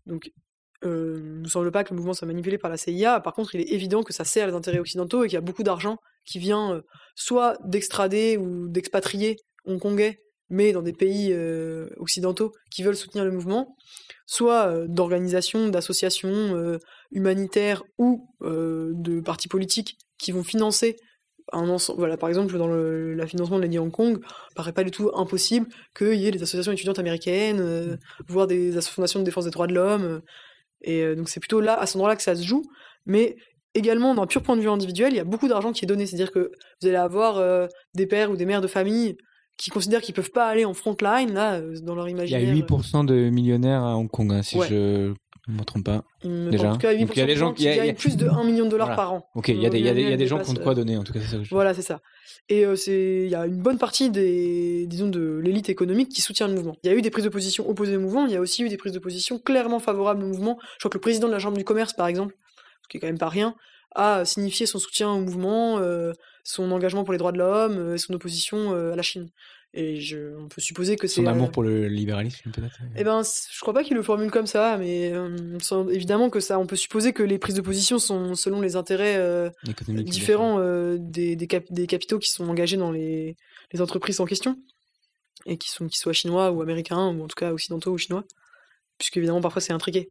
Donc, 0.07 0.31
euh, 0.85 1.17
il 1.19 1.25
ne 1.25 1.39
nous 1.43 1.49
semble 1.49 1.71
pas 1.71 1.85
que 1.85 1.91
le 1.91 1.97
mouvement 1.97 2.15
soit 2.15 2.27
manipulé 2.27 2.59
par 2.59 2.71
la 2.71 2.77
CIA. 2.77 3.21
Par 3.21 3.35
contre, 3.35 3.55
il 3.55 3.61
est 3.61 3.73
évident 3.73 4.03
que 4.03 4.13
ça 4.13 4.25
sert 4.25 4.47
les 4.47 4.55
intérêts 4.55 4.79
occidentaux 4.81 5.25
et 5.25 5.29
qu'il 5.29 5.35
y 5.35 5.39
a 5.39 5.43
beaucoup 5.43 5.63
d'argent 5.63 5.97
qui 6.25 6.39
vient 6.39 6.75
euh, 6.75 6.83
soit 7.15 7.57
d'extrader 7.65 8.37
ou 8.37 8.69
d'expatrier 8.69 9.37
hongkongais 9.65 10.19
mais 10.55 10.73
dans 10.73 10.83
des 10.83 10.93
pays 10.93 11.31
euh, 11.33 11.89
occidentaux 11.97 12.53
qui 12.71 12.83
veulent 12.83 12.97
soutenir 12.97 13.25
le 13.25 13.31
mouvement, 13.33 13.75
soit 14.27 14.87
d'organisations, 14.87 15.69
d'associations 15.69 16.79
humanitaires 17.11 17.83
ou 17.97 18.29
de 18.43 19.21
partis 19.23 19.49
politiques 19.49 19.97
qui 20.19 20.31
vont 20.31 20.45
financer 20.45 20.97
un 21.53 21.69
ensemble. 21.69 21.99
Voilà, 21.99 22.17
par 22.17 22.29
exemple, 22.29 22.57
dans 22.59 22.67
le, 22.69 23.15
le 23.15 23.27
financement 23.27 23.57
de 23.57 23.63
l'année 23.63 23.79
Hong 23.79 23.91
Kong, 23.91 24.19
il 24.21 24.55
paraît 24.55 24.73
pas 24.73 24.85
du 24.85 24.91
tout 24.91 25.11
impossible 25.15 25.67
qu'il 25.97 26.15
y 26.15 26.27
ait 26.27 26.31
des 26.31 26.43
associations 26.43 26.73
étudiantes 26.73 26.99
américaines, 26.99 27.59
euh, 27.61 27.97
voire 28.29 28.47
des 28.47 28.77
as- 28.77 28.89
fondations 28.89 29.21
de 29.21 29.25
défense 29.25 29.45
des 29.45 29.51
droits 29.51 29.67
de 29.67 29.75
l'homme. 29.75 30.05
euh, 30.05 30.21
et 30.83 31.03
euh, 31.03 31.15
donc 31.15 31.29
c'est 31.29 31.41
plutôt 31.41 31.61
là, 31.61 31.79
à 31.79 31.87
cet 31.87 31.97
endroit-là, 31.97 32.17
que 32.17 32.23
ça 32.23 32.35
se 32.35 32.43
joue. 32.45 32.63
Mais 33.07 33.37
également, 33.75 34.15
d'un 34.15 34.27
pur 34.27 34.43
point 34.43 34.57
de 34.57 34.61
vue 34.63 34.69
individuel, 34.69 35.13
il 35.13 35.17
y 35.17 35.21
a 35.21 35.25
beaucoup 35.25 35.49
d'argent 35.49 35.73
qui 35.73 35.85
est 35.85 35.89
donné. 35.89 36.07
C'est-à-dire 36.07 36.31
que 36.33 36.51
vous 36.81 36.89
allez 36.89 36.97
avoir 36.97 37.39
euh, 37.39 37.67
des 37.95 38.07
pères 38.07 38.31
ou 38.31 38.37
des 38.37 38.47
mères 38.47 38.61
de 38.61 38.67
famille 38.69 39.17
qui 39.59 39.71
considèrent 39.71 40.01
qu'ils 40.01 40.15
peuvent 40.15 40.31
pas 40.33 40.47
aller 40.49 40.65
en 40.65 40.75
front 40.75 40.97
line, 41.01 41.33
là, 41.35 41.61
dans 41.83 41.95
leur 41.95 42.09
Il 42.09 42.17
y 42.17 42.21
a 42.35 42.41
imaginaire. 42.41 42.67
8% 42.67 43.05
de 43.05 43.29
millionnaires 43.31 43.83
à 43.85 43.97
Hong 43.97 44.11
Kong, 44.11 44.33
hein, 44.33 44.43
si 44.43 44.57
Ouais. 44.59 44.67
je 44.69 45.13
ne 45.49 45.55
me 45.59 45.65
trompe 45.65 45.85
pas. 45.85 46.05
Il 46.23 46.31
me- 46.31 46.51
déjà. 46.51 46.71
En 46.71 46.73
tout 46.75 46.79
cas, 46.79 46.93
8% 46.93 47.07
Donc, 47.07 47.17
il 47.17 47.19
y 47.19 47.23
a 47.23 47.27
des 47.27 47.35
de 47.35 47.39
gens 47.39 47.53
qui- 47.53 47.69
a- 47.69 47.77
gagnent 47.77 47.95
plus 47.95 48.17
de 48.17 48.29
1 48.29 48.45
million 48.45 48.65
de 48.65 48.71
dollars 48.71 48.87
Voilà. 48.89 48.97
par 48.97 49.13
an. 49.13 49.29
Ok, 49.35 49.49
il 49.49 49.61
y 49.61 49.67
a 49.67 49.71
des, 49.71 49.81
y 49.81 49.89
a 49.89 49.95
des, 49.95 50.03
il 50.03 50.11
y 50.11 50.13
a 50.13 50.17
des 50.17 50.27
gens 50.29 50.39
qui 50.39 50.51
ont 50.51 50.55
de 50.55 50.61
quoi 50.61 50.75
donner, 50.75 50.97
en 50.97 51.03
tout 51.05 51.13
cas, 51.13 51.19
c'est 51.21 51.31
ça 51.33 51.37
que 51.39 51.45
je 51.45 51.51
Voilà, 51.51 51.75
c'est 51.75 51.83
ça. 51.83 52.01
Et 52.49 52.65
euh, 52.65 52.77
c'est, 52.77 53.23
il 53.25 53.29
y 53.31 53.35
a 53.35 53.47
une 53.47 53.61
bonne 53.61 53.79
partie 53.79 54.11
des, 54.11 54.87
disons, 54.87 55.09
de 55.09 55.41
l'élite 55.43 55.69
économique 55.69 56.09
qui 56.11 56.21
soutient 56.23 56.47
le 56.49 56.55
mouvement. 56.55 56.77
Il 56.85 56.91
y 56.91 56.95
a 56.95 56.97
eu 56.97 57.03
des 57.03 57.11
prises 57.11 57.25
de 57.25 57.29
position 57.29 57.69
opposées 57.69 57.97
au 57.97 58.01
mouvement, 58.01 58.27
il 58.27 58.33
y 58.33 58.37
a 58.37 58.41
aussi 58.41 58.63
eu 58.63 58.69
des 58.69 58.77
prises 58.77 58.93
de 58.93 58.99
position 59.01 59.39
clairement 59.39 59.79
favorables 59.81 60.23
au 60.23 60.27
mouvement. 60.29 60.59
Je 60.75 60.79
crois 60.79 60.91
que 60.91 60.97
le 60.97 61.01
président 61.01 61.27
de 61.27 61.33
la 61.33 61.39
Chambre 61.39 61.57
du 61.59 61.65
commerce, 61.65 61.93
par 61.93 62.07
exemple, 62.07 62.35
ce 62.83 62.89
qui 62.89 62.97
est 62.97 63.01
quand 63.01 63.07
même 63.09 63.19
pas 63.19 63.29
rien, 63.29 63.55
a 63.95 64.25
signifié 64.25 64.65
son 64.67 64.79
soutien 64.79 65.11
au 65.11 65.21
mouvement, 65.21 65.79
euh, 65.79 66.13
son 66.45 66.71
engagement 66.73 67.05
pour 67.05 67.13
les 67.13 67.19
droits 67.19 67.33
de 67.33 67.39
l'homme, 67.39 67.77
euh, 67.79 67.97
son 67.99 68.15
opposition 68.15 68.73
à 68.75 68.97
la 68.97 69.03
Chine. 69.03 69.29
Et 69.75 70.01
je, 70.03 70.37
on 70.37 70.49
peut 70.49 70.61
supposer 70.61 70.97
que 70.97 71.07
c'est 71.07 71.23
Son 71.23 71.27
euh, 71.27 71.31
amour 71.31 71.51
pour 71.51 71.63
le 71.63 71.89
libéralisme, 71.89 72.51
peut-être. 72.51 72.79
eh 72.95 73.05
ben, 73.05 73.23
je 73.23 73.61
crois 73.61 73.73
pas 73.73 73.83
qu'il 73.83 73.97
le 73.97 74.03
formule 74.03 74.31
comme 74.31 74.47
ça, 74.47 74.77
mais 74.77 75.11
euh, 75.15 75.89
évidemment 75.91 76.29
que 76.29 76.41
ça, 76.41 76.59
on 76.59 76.67
peut 76.67 76.77
supposer 76.77 77.15
que 77.15 77.23
les 77.23 77.39
prises 77.39 77.55
de 77.55 77.63
position 77.63 77.99
sont 77.99 78.35
selon 78.35 78.61
les 78.61 78.77
intérêts 78.77 79.17
euh, 79.17 79.49
différents 80.11 80.59
euh, 80.59 80.99
des, 81.01 81.37
des, 81.37 81.47
cap- 81.47 81.73
des 81.73 81.87
capitaux 81.87 82.19
qui 82.19 82.31
sont 82.31 82.47
engagés 82.51 82.77
dans 82.77 82.91
les, 82.91 83.35
les 83.73 83.81
entreprises 83.81 84.21
en 84.21 84.27
question, 84.27 84.59
et 85.47 85.57
qui 85.57 85.71
sont 85.71 85.87
qu'ils 85.89 85.97
soient 85.99 86.13
chinois 86.13 86.51
ou 86.51 86.61
américains, 86.61 87.09
ou 87.09 87.23
en 87.25 87.27
tout 87.27 87.35
cas 87.37 87.51
occidentaux 87.51 87.93
ou 87.93 87.99
chinois, 87.99 88.25
puisque 88.99 89.17
évidemment 89.17 89.41
parfois 89.41 89.63
c'est 89.63 89.73
intriqué. 89.73 90.11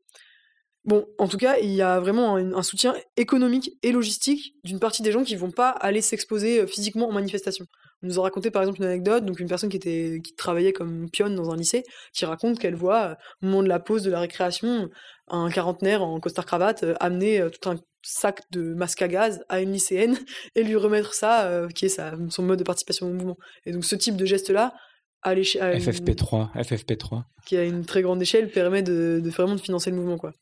Bon, 0.86 1.06
en 1.20 1.28
tout 1.28 1.38
cas, 1.38 1.60
il 1.60 1.70
y 1.70 1.84
a 1.84 2.00
vraiment 2.00 2.36
un, 2.38 2.54
un 2.54 2.64
soutien 2.64 2.96
économique 3.16 3.78
et 3.84 3.92
logistique 3.92 4.56
d'une 4.64 4.80
partie 4.80 5.04
des 5.04 5.12
gens 5.12 5.24
qui 5.24 5.36
vont 5.36 5.52
pas 5.52 5.70
aller 5.70 6.02
s'exposer 6.02 6.62
euh, 6.62 6.66
physiquement 6.66 7.08
en 7.08 7.12
manifestation. 7.12 7.68
Nous 8.04 8.20
a 8.20 8.24
raconté 8.24 8.50
par 8.52 8.62
exemple 8.64 8.80
une 8.80 8.88
anecdote, 8.88 9.26
donc 9.26 9.40
une 9.40 9.48
personne 9.48 9.70
qui 9.70 9.78
était 9.78 10.20
qui 10.24 10.34
travaillait 10.34 10.74
comme 10.74 11.10
pionne 11.10 11.36
dans 11.36 11.52
un 11.52 11.56
lycée, 11.56 11.84
qui 12.14 12.26
raconte 12.26 12.58
qu'elle 12.60 12.76
voit 12.76 13.02
euh, 13.04 13.16
au 13.42 13.46
moment 13.46 13.64
de 13.64 13.68
la 13.68 13.80
pause 13.80 14.04
de 14.04 14.10
la 14.12 14.20
récréation 14.20 14.90
un 15.28 15.50
quarantenaire 15.50 16.02
en 16.02 16.20
costard 16.20 16.46
cravate 16.46 16.84
euh, 16.84 16.96
amener 17.00 17.40
euh, 17.40 17.50
tout 17.50 17.70
un 17.70 17.78
sac 18.04 18.42
de 18.52 18.74
masque 18.74 19.02
à 19.04 19.08
gaz 19.08 19.44
à 19.50 19.62
une 19.62 19.72
lycéenne 19.72 20.18
et 20.56 20.64
lui 20.64 20.76
remettre 20.76 21.14
ça, 21.14 21.46
euh, 21.46 21.68
qui 21.70 21.86
est 21.86 21.90
sa, 21.90 22.14
son 22.30 22.42
mode 22.44 22.58
de 22.60 22.64
participation 22.64 23.08
au 23.08 23.14
mouvement. 23.14 23.38
Et 23.66 23.72
donc 23.72 23.86
ce 23.86 23.96
type 23.96 24.16
de 24.16 24.26
geste-là, 24.26 24.74
à 25.22 25.36
l'éche- 25.36 25.56
à 25.58 25.74
une- 25.76 25.80
FFP3, 25.80 26.50
FFP3. 26.56 27.24
qui 27.46 27.56
à 27.58 27.64
une 27.64 27.86
très 27.86 28.02
grande 28.02 28.20
échelle, 28.22 28.50
permet 28.50 28.82
de, 28.82 29.22
de 29.24 29.30
vraiment 29.30 29.54
de 29.54 29.62
financer 29.62 29.92
le 29.92 29.98
mouvement. 29.98 30.18
Quoi. 30.18 30.34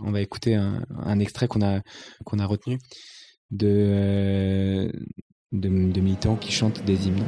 On 0.00 0.10
va 0.10 0.20
écouter 0.20 0.56
un, 0.56 0.82
un 1.04 1.20
extrait 1.20 1.46
qu'on 1.46 1.62
a, 1.62 1.80
qu'on 2.24 2.40
a 2.40 2.46
retenu 2.46 2.78
de, 3.52 3.68
euh, 3.70 4.92
de, 5.54 5.68
de 5.68 6.00
militants 6.00 6.36
qui 6.36 6.52
chantent 6.52 6.84
des 6.84 7.06
hymnes. 7.06 7.24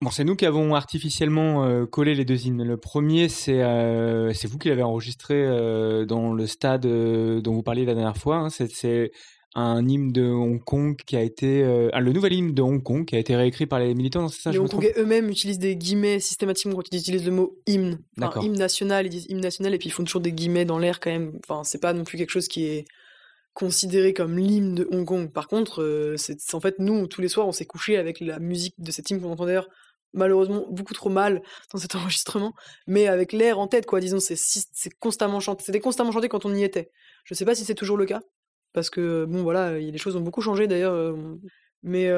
Bon, 0.00 0.10
c'est 0.10 0.24
nous 0.24 0.36
qui 0.36 0.44
avons 0.44 0.74
artificiellement 0.74 1.64
euh, 1.64 1.86
collé 1.86 2.14
les 2.14 2.26
deux 2.26 2.46
hymnes. 2.46 2.62
Le 2.62 2.76
premier, 2.76 3.30
c'est 3.30 3.62
euh, 3.62 4.32
vous 4.44 4.58
qui 4.58 4.68
l'avez 4.68 4.82
enregistré 4.82 5.34
euh, 5.34 6.04
dans 6.04 6.34
le 6.34 6.46
stade 6.46 6.86
dont 6.86 7.52
vous 7.54 7.62
parliez 7.62 7.86
la 7.86 7.94
dernière 7.94 8.18
fois. 8.18 8.36
hein. 8.36 8.50
Un 9.54 9.86
hymne 9.86 10.10
de 10.10 10.24
Hong 10.24 10.62
Kong 10.62 10.96
qui 10.96 11.16
a 11.16 11.22
été 11.22 11.62
euh, 11.62 11.88
le 11.98 12.12
nouvel 12.12 12.32
hymne 12.32 12.54
de 12.54 12.62
Hong 12.62 12.82
Kong 12.82 13.04
qui 13.04 13.14
a 13.14 13.18
été 13.18 13.36
réécrit 13.36 13.66
par 13.66 13.78
les 13.78 13.94
militants. 13.94 14.28
C'est 14.28 14.42
ça, 14.42 14.50
les 14.50 14.56
je 14.56 14.60
me 14.62 14.68
trompe 14.68 14.82
Hongkongais 14.82 15.00
eux-mêmes 15.00 15.28
utilisent 15.28 15.60
des 15.60 15.76
guillemets 15.76 16.18
systématiquement 16.18 16.74
quand 16.74 16.88
ils 16.90 16.98
utilisent 16.98 17.24
le 17.24 17.32
mot 17.32 17.56
hymne. 17.66 18.00
Enfin, 18.20 18.40
hymne 18.42 18.58
national, 18.58 19.06
ils 19.06 19.10
disent 19.10 19.26
hymne 19.28 19.40
national 19.40 19.72
et 19.74 19.78
puis 19.78 19.88
ils 19.88 19.92
font 19.92 20.02
toujours 20.02 20.20
des 20.20 20.32
guillemets 20.32 20.64
dans 20.64 20.78
l'air 20.78 20.98
quand 20.98 21.10
même. 21.10 21.38
Enfin, 21.44 21.62
c'est 21.62 21.80
pas 21.80 21.92
non 21.92 22.04
plus 22.04 22.18
quelque 22.18 22.30
chose 22.30 22.48
qui 22.48 22.64
est 22.64 22.84
considéré 23.52 24.12
comme 24.12 24.36
l'hymne 24.36 24.74
de 24.74 24.88
Hong 24.90 25.04
Kong. 25.04 25.30
Par 25.30 25.46
contre, 25.46 25.82
euh, 25.82 26.16
c'est 26.16 26.54
en 26.54 26.60
fait 26.60 26.80
nous 26.80 27.06
tous 27.06 27.20
les 27.20 27.28
soirs 27.28 27.46
on 27.46 27.52
s'est 27.52 27.66
couché 27.66 27.96
avec 27.96 28.18
la 28.18 28.40
musique 28.40 28.74
de 28.78 28.90
cet 28.90 29.10
hymne 29.10 29.20
qu'on 29.20 29.30
entend 29.30 29.46
d'ailleurs 29.46 29.68
malheureusement 30.12 30.66
beaucoup 30.70 30.94
trop 30.94 31.10
mal 31.10 31.42
dans 31.72 31.78
cet 31.78 31.94
enregistrement, 31.94 32.54
mais 32.88 33.06
avec 33.06 33.32
l'air 33.32 33.60
en 33.60 33.68
tête 33.68 33.86
quoi. 33.86 34.00
Disons 34.00 34.18
c'est 34.18 34.90
constamment 34.98 35.38
chanté, 35.38 35.62
c'était 35.64 35.80
constamment 35.80 36.10
chanté 36.10 36.28
quand 36.28 36.44
on 36.44 36.54
y 36.54 36.64
était. 36.64 36.90
Je 37.24 37.34
sais 37.34 37.44
pas 37.44 37.54
si 37.54 37.64
c'est 37.64 37.76
toujours 37.76 37.96
le 37.96 38.06
cas 38.06 38.20
parce 38.74 38.90
que 38.90 39.24
bon 39.26 39.42
voilà, 39.42 39.78
il- 39.80 39.92
les 39.92 39.98
choses 39.98 40.16
ont 40.16 40.20
beaucoup 40.22 40.42
changé 40.42 40.66
d'ailleurs. 40.68 41.16
mais 41.82 42.08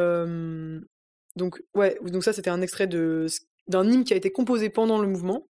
donc 1.36 1.62
ouais, 1.74 1.98
donc 2.02 2.24
ça 2.24 2.32
c'était 2.32 2.50
un 2.50 2.62
extrait 2.62 2.86
de 2.86 3.26
d'un 3.68 3.84
hymne 3.90 4.04
qui 4.04 4.12
a 4.14 4.16
été 4.16 4.30
composé 4.30 4.70
pendant 4.70 4.98
le 5.00 5.08
mouvement 5.08 5.48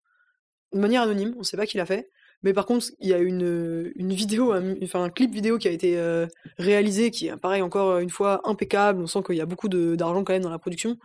de 0.72 0.80
manière 0.80 1.02
anonyme, 1.02 1.34
on 1.38 1.42
sait 1.44 1.56
pas 1.56 1.66
qui 1.66 1.76
l'a 1.78 1.86
fait. 1.86 2.10
Mais 2.44 2.52
par 2.54 2.66
contre, 2.66 2.86
il 3.00 3.08
y 3.08 3.14
a 3.14 3.18
une, 3.18 3.92
une 3.96 4.12
vidéo, 4.12 4.52
un, 4.52 4.74
enfin 4.82 5.04
un 5.04 5.10
clip 5.10 5.32
vidéo 5.32 5.58
qui 5.58 5.68
a 5.68 5.72
été 5.72 5.98
réalisé, 6.58 7.10
qui 7.10 7.28
est 7.28 7.36
pareil 7.36 7.62
encore 7.62 7.98
une 7.98 8.10
fois 8.10 8.40
impeccable. 8.44 9.02
On 9.02 9.06
sent 9.06 9.20
qu'il 9.26 9.36
y 9.36 9.40
a 9.42 9.46
beaucoup 9.46 9.68
d'argent 9.68 10.24
quand 10.24 10.32
même 10.34 10.42
dans 10.42 10.50
la 10.50 10.58
production, 10.58 10.98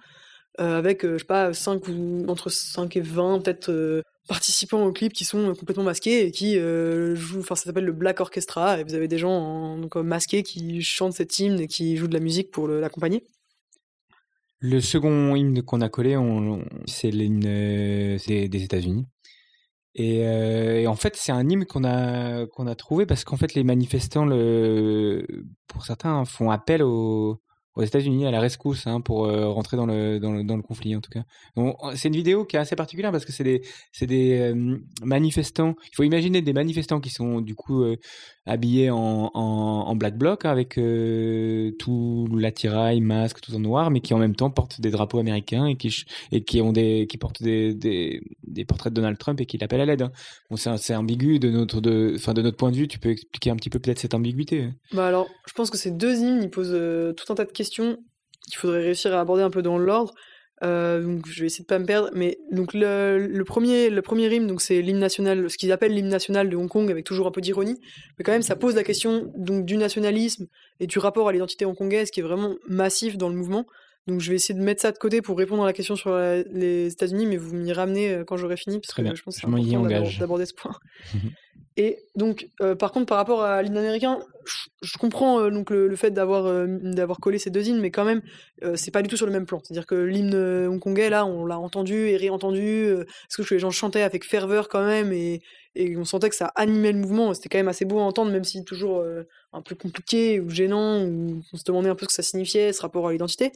avec 0.57 1.03
je 1.05 1.17
sais 1.19 1.25
pas 1.25 1.53
5 1.53 1.87
ou 1.89 2.25
entre 2.29 2.49
5 2.49 2.97
et 2.97 3.01
20 3.01 3.39
peut-être 3.41 4.03
participants 4.27 4.83
au 4.83 4.91
clip 4.91 5.13
qui 5.13 5.25
sont 5.25 5.49
euh, 5.49 5.53
complètement 5.53 5.83
masqués 5.83 6.27
et 6.27 6.31
qui 6.31 6.57
euh, 6.57 7.15
jouent. 7.15 7.39
Enfin, 7.39 7.55
ça 7.55 7.65
s'appelle 7.65 7.85
le 7.85 7.93
Black 7.93 8.19
Orchestra 8.19 8.79
et 8.79 8.83
vous 8.83 8.93
avez 8.93 9.07
des 9.07 9.17
gens 9.17 9.79
euh, 9.95 10.03
masqués 10.03 10.43
qui 10.43 10.81
chantent 10.83 11.13
cet 11.13 11.39
hymne 11.39 11.59
et 11.59 11.67
qui 11.67 11.97
jouent 11.97 12.07
de 12.07 12.13
la 12.13 12.19
musique 12.19 12.51
pour 12.51 12.67
l'accompagner. 12.67 13.23
Le 14.59 14.81
second 14.81 15.35
hymne 15.35 15.61
qu'on 15.61 15.81
a 15.81 15.89
collé, 15.89 16.17
c'est 16.87 17.11
l'hymne 17.11 17.41
des 17.41 18.63
États-Unis. 18.63 19.05
Et, 19.93 20.87
en 20.87 20.95
fait, 20.95 21.15
c'est 21.15 21.31
un 21.31 21.47
hymne 21.47 21.65
qu'on 21.65 21.83
a 21.83 22.75
trouvé 22.75 23.05
parce 23.05 23.23
qu'en 23.23 23.37
fait, 23.37 23.53
les 23.53 23.63
manifestants, 23.63 24.27
pour 25.67 25.85
certains, 25.85 26.25
font 26.25 26.49
appel 26.49 26.81
aux, 26.81 27.39
aux 27.77 27.83
États-Unis 27.83 28.25
à 28.25 28.31
la 28.31 28.39
rescousse 28.39 28.87
hein, 28.87 29.01
pour 29.01 29.25
euh, 29.25 29.47
rentrer 29.49 29.77
dans 29.77 29.85
le, 29.85 30.19
dans 30.19 30.57
le 30.57 30.61
conflit 30.63 30.95
en 30.95 31.01
tout 31.01 31.11
cas. 31.11 31.23
C'est 31.95 32.07
une 32.07 32.15
vidéo 32.15 32.43
qui 32.43 32.55
est 32.55 32.59
assez 32.59 32.75
particulière 32.75 33.11
parce 33.11 33.23
que 33.23 33.31
c'est 33.31 33.43
des 33.43 33.61
des 34.01 34.39
euh, 34.39 34.77
manifestants. 35.03 35.75
Il 35.91 35.95
faut 35.95 36.03
imaginer 36.03 36.41
des 36.41 36.53
manifestants 36.53 36.99
qui 36.99 37.11
sont 37.11 37.39
du 37.39 37.53
coup 37.53 37.83
euh, 37.83 37.97
habillés 38.47 38.89
en, 38.89 39.29
en, 39.33 39.95
black 39.95 40.17
bloc 40.17 40.45
avec 40.45 40.77
euh, 40.77 41.71
tout 41.77 42.27
l'attirail, 42.33 43.01
masque, 43.01 43.41
tout 43.41 43.53
en 43.53 43.59
noir, 43.59 43.91
mais 43.91 43.99
qui 43.99 44.13
en 44.13 44.17
même 44.17 44.35
temps 44.35 44.49
portent 44.49 44.79
des 44.79 44.89
drapeaux 44.89 45.19
américains 45.19 45.65
et 45.67 45.75
qui 45.75 46.05
et 46.31 46.43
qui 46.43 46.61
ont 46.61 46.71
des 46.71 47.07
qui 47.07 47.17
portent 47.17 47.43
des, 47.43 47.73
des, 47.73 48.65
portraits 48.65 48.91
de 48.91 48.95
Donald 48.95 49.17
Trump 49.17 49.39
et 49.41 49.45
qui 49.45 49.57
l'appellent 49.57 49.81
à 49.81 49.85
l'aide. 49.85 50.01
hein. 50.01 50.11
Bon, 50.49 50.55
c'est 50.55 50.95
ambigu 50.95 51.39
de 51.39 51.49
notre 51.49 51.81
de 51.81 52.13
enfin 52.15 52.33
de 52.33 52.41
notre 52.41 52.57
point 52.57 52.71
de 52.71 52.77
vue. 52.77 52.87
Tu 52.87 52.99
peux 52.99 53.09
expliquer 53.09 53.49
un 53.49 53.55
petit 53.55 53.69
peu 53.69 53.79
peut-être 53.79 53.99
cette 53.99 54.13
ambiguïté. 54.13 54.63
hein. 54.63 54.73
Bah 54.93 55.07
alors, 55.07 55.27
je 55.47 55.53
pense 55.53 55.69
que 55.69 55.77
ces 55.77 55.91
deux 55.91 56.17
hymnes, 56.17 56.49
posent 56.49 56.71
euh, 56.73 57.13
tout 57.13 57.31
un 57.31 57.35
tas 57.35 57.45
de 57.45 57.51
questions 57.51 57.97
qu'il 58.47 58.57
faudrait 58.57 58.81
réussir 58.81 59.13
à 59.13 59.19
aborder 59.19 59.43
un 59.43 59.49
peu 59.49 59.61
dans 59.61 59.77
l'ordre. 59.77 60.13
Euh, 60.63 61.03
donc 61.03 61.27
je 61.27 61.39
vais 61.41 61.45
essayer 61.45 61.61
de 61.63 61.67
pas 61.67 61.77
me 61.77 61.85
perdre, 61.85 62.09
mais 62.15 62.39
donc 62.51 62.73
le, 62.73 63.27
le 63.27 63.43
premier 63.43 63.91
le 63.91 64.01
premier 64.01 64.33
hymne 64.33 64.47
donc 64.47 64.59
c'est 64.61 64.81
l'hymne 64.81 64.97
national, 64.97 65.49
ce 65.51 65.57
qu'ils 65.57 65.71
appellent 65.71 65.93
l'hymne 65.93 66.09
national 66.09 66.49
de 66.49 66.55
Hong 66.57 66.67
Kong 66.67 66.89
avec 66.89 67.05
toujours 67.05 67.27
un 67.27 67.31
peu 67.31 67.41
d'ironie, 67.41 67.79
mais 68.17 68.23
quand 68.23 68.31
même 68.31 68.41
ça 68.41 68.55
pose 68.55 68.73
la 68.75 68.83
question 68.83 69.31
donc 69.37 69.65
du 69.65 69.77
nationalisme 69.77 70.47
et 70.79 70.87
du 70.87 70.97
rapport 70.97 71.29
à 71.29 71.31
l'identité 71.31 71.65
hongkongaise 71.65 72.09
qui 72.09 72.21
est 72.21 72.23
vraiment 72.23 72.55
massif 72.67 73.17
dans 73.17 73.29
le 73.29 73.35
mouvement. 73.35 73.65
Donc 74.07 74.21
je 74.21 74.29
vais 74.29 74.35
essayer 74.37 74.57
de 74.57 74.63
mettre 74.63 74.81
ça 74.81 74.91
de 74.93 74.97
côté 74.97 75.21
pour 75.21 75.37
répondre 75.37 75.61
à 75.63 75.65
la 75.67 75.73
question 75.73 75.95
sur 75.97 76.09
la- 76.11 76.41
les 76.41 76.91
États-Unis, 76.91 77.25
mais 77.27 77.35
vous 77.37 77.53
m'y 77.55 77.73
ramenez 77.73 78.09
euh, 78.13 78.23
quand 78.23 78.37
j'aurai 78.37 78.55
fini, 78.57 78.79
parce 78.79 78.93
que 78.93 79.01
bien. 79.03 79.13
je 79.15 79.21
pense 79.21 79.35
que 79.35 79.41
c'est 79.41 79.47
important 79.73 79.81
d'aborder 80.21 80.45
ce 80.45 80.53
point. 80.53 80.71
Et 81.79 81.99
donc, 82.15 82.49
euh, 82.59 82.73
par 82.73 82.91
contre, 82.91 83.05
par 83.05 83.17
rapport 83.17 83.43
à 83.43 83.61
l'hymne 83.61 83.77
américain, 83.77 84.19
je, 84.81 84.97
comprends 84.97 85.39
euh, 85.39 85.51
donc 85.51 85.69
le, 85.69 85.87
le 85.87 85.95
fait 85.95 86.09
d'avoir 86.09 86.47
euh, 86.47 86.67
collé 87.21 87.37
ces 87.37 87.51
deux 87.51 87.67
hymnes, 87.67 87.79
mais 87.79 87.91
quand 87.91 88.03
même, 88.03 88.23
c'est 88.73 88.89
pas 88.89 89.03
du 89.03 89.09
tout 89.09 89.15
sur 89.15 89.27
le 89.27 89.31
même 89.31 89.45
plan. 89.45 89.61
C'est-à-dire 89.63 89.85
que 89.85 89.93
l'hymne 89.93 90.67
hongkongais, 90.67 91.11
là, 91.11 91.23
on 91.27 91.45
l'a 91.45 91.59
entendu 91.59 92.07
et 92.09 92.17
réentendu, 92.17 92.89
parce 93.05 93.47
que 93.47 93.53
les 93.53 93.59
gens 93.59 93.69
chantaient 93.69 94.01
avec 94.01 94.25
ferveur 94.25 94.69
quand 94.69 94.83
même, 94.83 95.13
et, 95.13 95.43
et 95.75 95.95
on 95.97 96.03
sentait 96.03 96.29
que 96.29 96.35
ça 96.35 96.51
animait 96.55 96.93
le 96.93 96.97
mouvement. 96.97 97.35
C'était 97.35 97.49
quand 97.49 97.59
même 97.59 97.67
assez 97.67 97.85
beau 97.85 97.99
à 97.99 98.03
entendre, 98.03 98.31
même 98.31 98.43
si 98.43 98.65
toujours 98.65 99.05
un 99.53 99.61
peu 99.61 99.75
compliqué 99.75 100.39
ou 100.39 100.49
gênant, 100.49 101.03
ou 101.03 101.43
on 101.53 101.57
se 101.57 101.63
demandait 101.63 101.89
un 101.89 101.95
peu 101.95 102.05
ce 102.05 102.07
que 102.07 102.13
ça 102.13 102.23
signifiait, 102.23 102.73
ce 102.73 102.81
rapport 102.81 103.07
à 103.07 103.11
l'identité. 103.11 103.51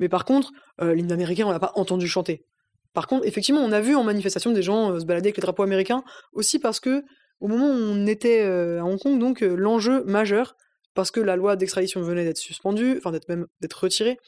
Mais 0.00 0.08
par 0.08 0.24
contre, 0.24 0.50
l'hymne 0.80 1.12
américain, 1.12 1.46
on 1.46 1.52
l'a 1.52 1.60
pas 1.60 1.72
entendu 1.76 2.08
chanter. 2.08 2.44
Par 2.92 3.06
contre, 3.06 3.24
effectivement, 3.24 3.62
on 3.62 3.70
a 3.70 3.80
vu 3.80 3.94
en 3.94 4.02
manifestation 4.02 4.50
des 4.50 4.62
gens 4.62 4.98
se 4.98 5.04
balader 5.04 5.28
avec 5.28 5.36
les 5.36 5.42
drapeaux 5.42 5.62
américains, 5.62 6.02
aussi 6.32 6.58
parce 6.58 6.80
que 6.80 7.04
au 7.42 7.48
moment 7.48 7.66
où 7.66 7.76
on 7.76 8.06
était 8.06 8.42
euh, 8.42 8.80
à 8.80 8.84
Hong 8.84 8.98
Kong, 8.98 9.18
donc 9.18 9.42
euh, 9.42 9.56
l'enjeu 9.56 10.04
majeur, 10.04 10.56
parce 10.94 11.10
que 11.10 11.18
la 11.18 11.34
loi 11.34 11.56
d'extradition 11.56 12.00
venait 12.00 12.24
d'être 12.24 12.38
suspendue, 12.38 12.94
enfin 12.98 13.10
d'être 13.10 13.28
même 13.28 13.46
d'être 13.60 13.74
retirée, 13.74 14.18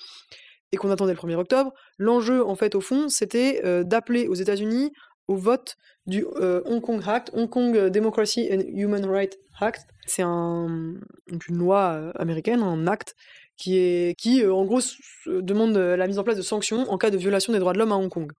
et 0.73 0.77
qu'on 0.77 0.91
attendait 0.91 1.13
le 1.13 1.19
1er 1.19 1.37
octobre, 1.37 1.73
l'enjeu 1.97 2.45
en 2.45 2.57
fait 2.57 2.75
au 2.75 2.81
fond, 2.81 3.09
c'était 3.09 3.63
euh, 3.65 3.85
d'appeler 3.85 4.27
aux 4.27 4.35
États-Unis 4.35 4.91
au 5.29 5.37
vote 5.37 5.77
du 6.07 6.27
Hong 6.27 6.83
Kong 6.83 7.01
Act, 7.07 7.31
Hong 7.33 7.49
Kong 7.49 7.89
Democracy 7.89 8.51
and 8.53 8.61
Human 8.69 9.07
Rights 9.07 9.39
Act. 9.59 9.87
C'est 10.05 10.23
une 10.23 11.01
loi 11.49 12.13
américaine, 12.17 12.63
un 12.63 12.87
acte 12.87 13.15
qui 13.57 13.79
est 13.79 14.15
qui 14.19 14.47
en 14.47 14.67
gros 14.67 14.81
demande 15.27 15.75
la 15.79 16.07
mise 16.07 16.19
en 16.19 16.25
place 16.25 16.37
de 16.37 16.43
sanctions 16.43 16.91
en 16.91 16.99
cas 16.99 17.09
de 17.09 17.17
violation 17.17 17.55
des 17.55 17.59
droits 17.59 17.73
de 17.73 17.79
l'homme 17.79 17.93
à 17.93 17.97
Hong 17.97 18.11
Kong. 18.11 18.31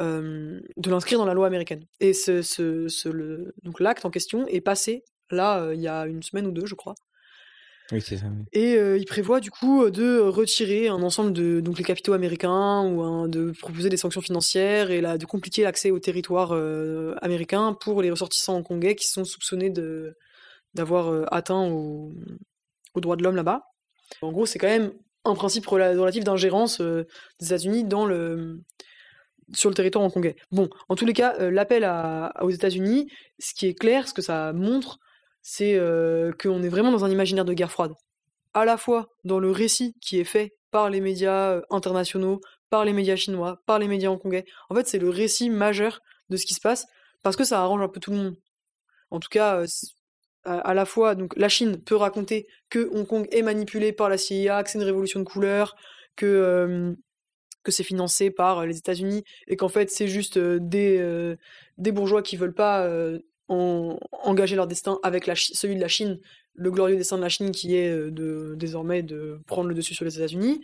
Euh, 0.00 0.60
de 0.76 0.90
l'inscrire 0.90 1.18
dans 1.18 1.24
la 1.24 1.32
loi 1.32 1.46
américaine. 1.46 1.82
Et 2.00 2.12
ce, 2.12 2.42
ce, 2.42 2.86
ce- 2.86 3.08
le, 3.08 3.54
donc 3.62 3.80
l'acte 3.80 4.04
en 4.04 4.10
question 4.10 4.46
est 4.46 4.60
passé 4.60 5.04
là 5.30 5.62
euh, 5.62 5.74
il 5.74 5.80
y 5.80 5.88
a 5.88 6.04
une 6.06 6.22
semaine 6.22 6.46
ou 6.46 6.50
deux, 6.50 6.66
je 6.66 6.74
crois. 6.74 6.94
Oui, 7.92 8.02
c'est 8.02 8.18
ça. 8.18 8.26
oui. 8.26 8.44
Et 8.52 8.76
euh, 8.76 8.98
il 8.98 9.06
prévoit 9.06 9.40
du 9.40 9.50
coup 9.50 9.88
de 9.88 10.18
retirer 10.18 10.88
un 10.88 11.02
ensemble 11.02 11.32
de 11.32 11.60
donc 11.60 11.78
les 11.78 11.84
capitaux 11.84 12.12
américains 12.12 12.84
ou 12.84 13.26
de 13.26 13.52
proposer 13.52 13.88
des 13.88 13.96
sanctions 13.96 14.20
financières 14.20 14.90
et 14.90 15.00
là, 15.00 15.16
de 15.16 15.24
compliquer 15.24 15.62
l'accès 15.62 15.90
au 15.90 15.98
territoire 15.98 16.52
américain 17.22 17.72
pour 17.80 18.02
les 18.02 18.10
ressortissants 18.10 18.56
hongkongais 18.56 18.96
qui 18.96 19.06
sont 19.06 19.24
soupçonnés 19.24 19.70
de 19.70 20.14
d'avoir 20.74 21.32
atteint 21.32 21.70
au- 21.70 22.12
aux 22.94 23.00
droits 23.00 23.16
de 23.16 23.22
l'homme 23.22 23.36
là-bas. 23.36 23.62
En 24.20 24.30
gros, 24.30 24.44
c'est 24.44 24.58
quand 24.58 24.66
même 24.66 24.92
un 25.24 25.34
principe 25.34 25.64
rela- 25.66 25.96
relatif 25.98 26.22
d'ingérence 26.22 26.80
des 26.82 27.06
États-Unis 27.46 27.84
dans 27.84 28.04
le 28.04 28.60
sur 29.52 29.70
le 29.70 29.74
territoire 29.74 30.04
hongkongais. 30.04 30.36
Bon, 30.50 30.68
en 30.88 30.96
tous 30.96 31.06
les 31.06 31.12
cas, 31.12 31.34
euh, 31.40 31.50
l'appel 31.50 31.88
aux 32.40 32.50
États-Unis, 32.50 33.10
ce 33.38 33.54
qui 33.54 33.66
est 33.66 33.74
clair, 33.74 34.08
ce 34.08 34.14
que 34.14 34.22
ça 34.22 34.52
montre, 34.52 34.98
c'est 35.42 35.74
euh, 35.76 36.32
qu'on 36.32 36.62
est 36.62 36.68
vraiment 36.68 36.90
dans 36.90 37.04
un 37.04 37.10
imaginaire 37.10 37.44
de 37.44 37.54
guerre 37.54 37.70
froide. 37.70 37.92
À 38.54 38.64
la 38.64 38.76
fois 38.76 39.08
dans 39.24 39.38
le 39.38 39.50
récit 39.50 39.94
qui 40.00 40.18
est 40.18 40.24
fait 40.24 40.54
par 40.70 40.90
les 40.90 41.00
médias 41.00 41.52
euh, 41.52 41.62
internationaux, 41.70 42.40
par 42.70 42.84
les 42.84 42.92
médias 42.92 43.16
chinois, 43.16 43.60
par 43.66 43.78
les 43.78 43.86
médias 43.86 44.10
hongkongais. 44.10 44.44
En 44.70 44.74
fait, 44.74 44.88
c'est 44.88 44.98
le 44.98 45.08
récit 45.08 45.50
majeur 45.50 46.00
de 46.30 46.36
ce 46.36 46.46
qui 46.46 46.54
se 46.54 46.60
passe 46.60 46.86
parce 47.22 47.36
que 47.36 47.44
ça 47.44 47.62
arrange 47.62 47.82
un 47.82 47.88
peu 47.88 48.00
tout 48.00 48.10
le 48.10 48.16
monde. 48.16 48.36
En 49.10 49.20
tout 49.20 49.28
cas, 49.30 49.62
à, 50.44 50.74
la 50.74 50.84
fois, 50.84 51.14
donc 51.14 51.36
la 51.36 51.48
Chine 51.48 51.80
peut 51.80 51.94
raconter 51.94 52.48
que 52.68 52.90
Hong 52.92 53.06
Kong 53.06 53.28
est 53.30 53.42
manipulé 53.42 53.92
par 53.92 54.08
la 54.08 54.18
CIA, 54.18 54.64
que 54.64 54.70
c'est 54.70 54.78
une 54.78 54.84
révolution 54.84 55.20
de 55.20 55.24
couleur, 55.24 55.76
que 56.16 56.96
que 57.66 57.72
c'est 57.72 57.84
financé 57.84 58.30
par 58.30 58.64
les 58.64 58.78
États-Unis 58.78 59.24
et 59.48 59.56
qu'en 59.56 59.68
fait 59.68 59.90
c'est 59.90 60.08
juste 60.08 60.38
des 60.38 60.94
des 61.78 61.92
bourgeois 61.92 62.22
qui 62.22 62.36
veulent 62.36 62.54
pas 62.54 62.88
en- 63.48 63.98
engager 64.12 64.56
leur 64.56 64.66
destin 64.68 64.98
avec 65.02 65.28
celui 65.34 65.76
de 65.76 65.80
la 65.80 65.88
Chine, 65.88 66.18
le 66.54 66.70
glorieux 66.70 66.96
destin 66.96 67.16
de 67.16 67.22
la 67.22 67.28
Chine 67.28 67.50
qui 67.50 67.76
est 67.76 67.90
de 68.20 68.54
désormais 68.56 69.02
de 69.02 69.40
prendre 69.46 69.68
le 69.68 69.74
dessus 69.74 69.94
sur 69.94 70.04
les 70.04 70.16
États-Unis. 70.16 70.60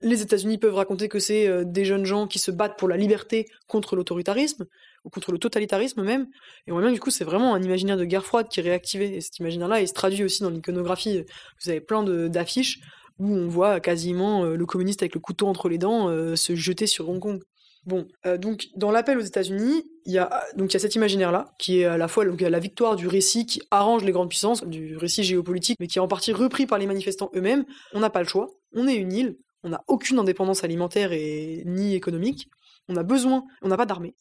Les 0.00 0.22
États-Unis 0.22 0.58
peuvent 0.58 0.74
raconter 0.74 1.08
que 1.08 1.18
c'est 1.18 1.64
des 1.64 1.84
jeunes 1.84 2.04
gens 2.04 2.26
qui 2.28 2.38
se 2.38 2.52
battent 2.52 2.78
pour 2.78 2.88
la 2.88 2.96
liberté 2.96 3.46
contre 3.66 3.96
l'autoritarisme 3.96 4.64
ou 5.04 5.10
contre 5.10 5.32
le 5.32 5.38
totalitarisme 5.38 6.02
même. 6.04 6.28
Et 6.66 6.70
que, 6.70 6.92
du 6.92 7.00
coup 7.00 7.10
c'est 7.10 7.24
vraiment 7.24 7.52
un 7.54 7.62
imaginaire 7.62 7.96
de 7.96 8.04
guerre 8.04 8.24
froide 8.24 8.48
qui 8.48 8.60
est 8.60 8.62
réactivé. 8.62 9.16
Et 9.16 9.20
cet 9.20 9.38
imaginaire-là, 9.40 9.80
il 9.80 9.88
se 9.88 9.94
traduit 9.94 10.24
aussi 10.24 10.42
dans 10.42 10.50
l'iconographie. 10.50 11.24
Vous 11.60 11.70
avez 11.70 11.80
plein 11.80 12.02
d'affiches 12.28 12.78
où 13.18 13.34
on 13.34 13.48
voit 13.48 13.80
quasiment 13.80 14.44
euh, 14.44 14.56
le 14.56 14.66
communiste 14.66 15.02
avec 15.02 15.14
le 15.14 15.20
couteau 15.20 15.46
entre 15.46 15.68
les 15.68 15.78
dents 15.78 16.08
euh, 16.08 16.36
se 16.36 16.54
jeter 16.54 16.86
sur 16.86 17.08
Hong 17.08 17.20
Kong. 17.20 17.42
Bon, 17.84 18.06
euh, 18.26 18.36
donc 18.36 18.68
dans 18.76 18.90
l'appel 18.90 19.18
aux 19.18 19.22
États-Unis, 19.22 19.84
il 20.04 20.12
y 20.12 20.18
a 20.18 20.42
donc 20.56 20.72
il 20.72 20.74
y 20.74 20.76
a 20.76 20.80
cet 20.80 20.94
imaginaire-là 20.94 21.54
qui 21.58 21.80
est 21.80 21.84
à 21.84 21.96
la 21.96 22.08
fois 22.08 22.24
donc, 22.24 22.40
la 22.40 22.58
victoire 22.58 22.96
du 22.96 23.06
récit 23.06 23.46
qui 23.46 23.62
arrange 23.70 24.04
les 24.04 24.12
grandes 24.12 24.28
puissances, 24.28 24.64
du 24.64 24.96
récit 24.96 25.24
géopolitique, 25.24 25.78
mais 25.80 25.86
qui 25.86 25.98
est 25.98 26.02
en 26.02 26.08
partie 26.08 26.32
repris 26.32 26.66
par 26.66 26.78
les 26.78 26.86
manifestants 26.86 27.30
eux-mêmes. 27.34 27.64
On 27.94 28.00
n'a 28.00 28.10
pas 28.10 28.22
le 28.22 28.28
choix. 28.28 28.50
On 28.74 28.86
est 28.86 28.96
une 28.96 29.12
île. 29.12 29.38
On 29.62 29.70
n'a 29.70 29.82
aucune 29.88 30.18
indépendance 30.18 30.64
alimentaire 30.64 31.12
et 31.12 31.62
ni 31.66 31.94
économique. 31.94 32.48
On 32.88 32.96
a 32.96 33.02
besoin. 33.02 33.44
On 33.62 33.68
n'a 33.68 33.76
pas 33.76 33.86
d'armée. 33.86 34.14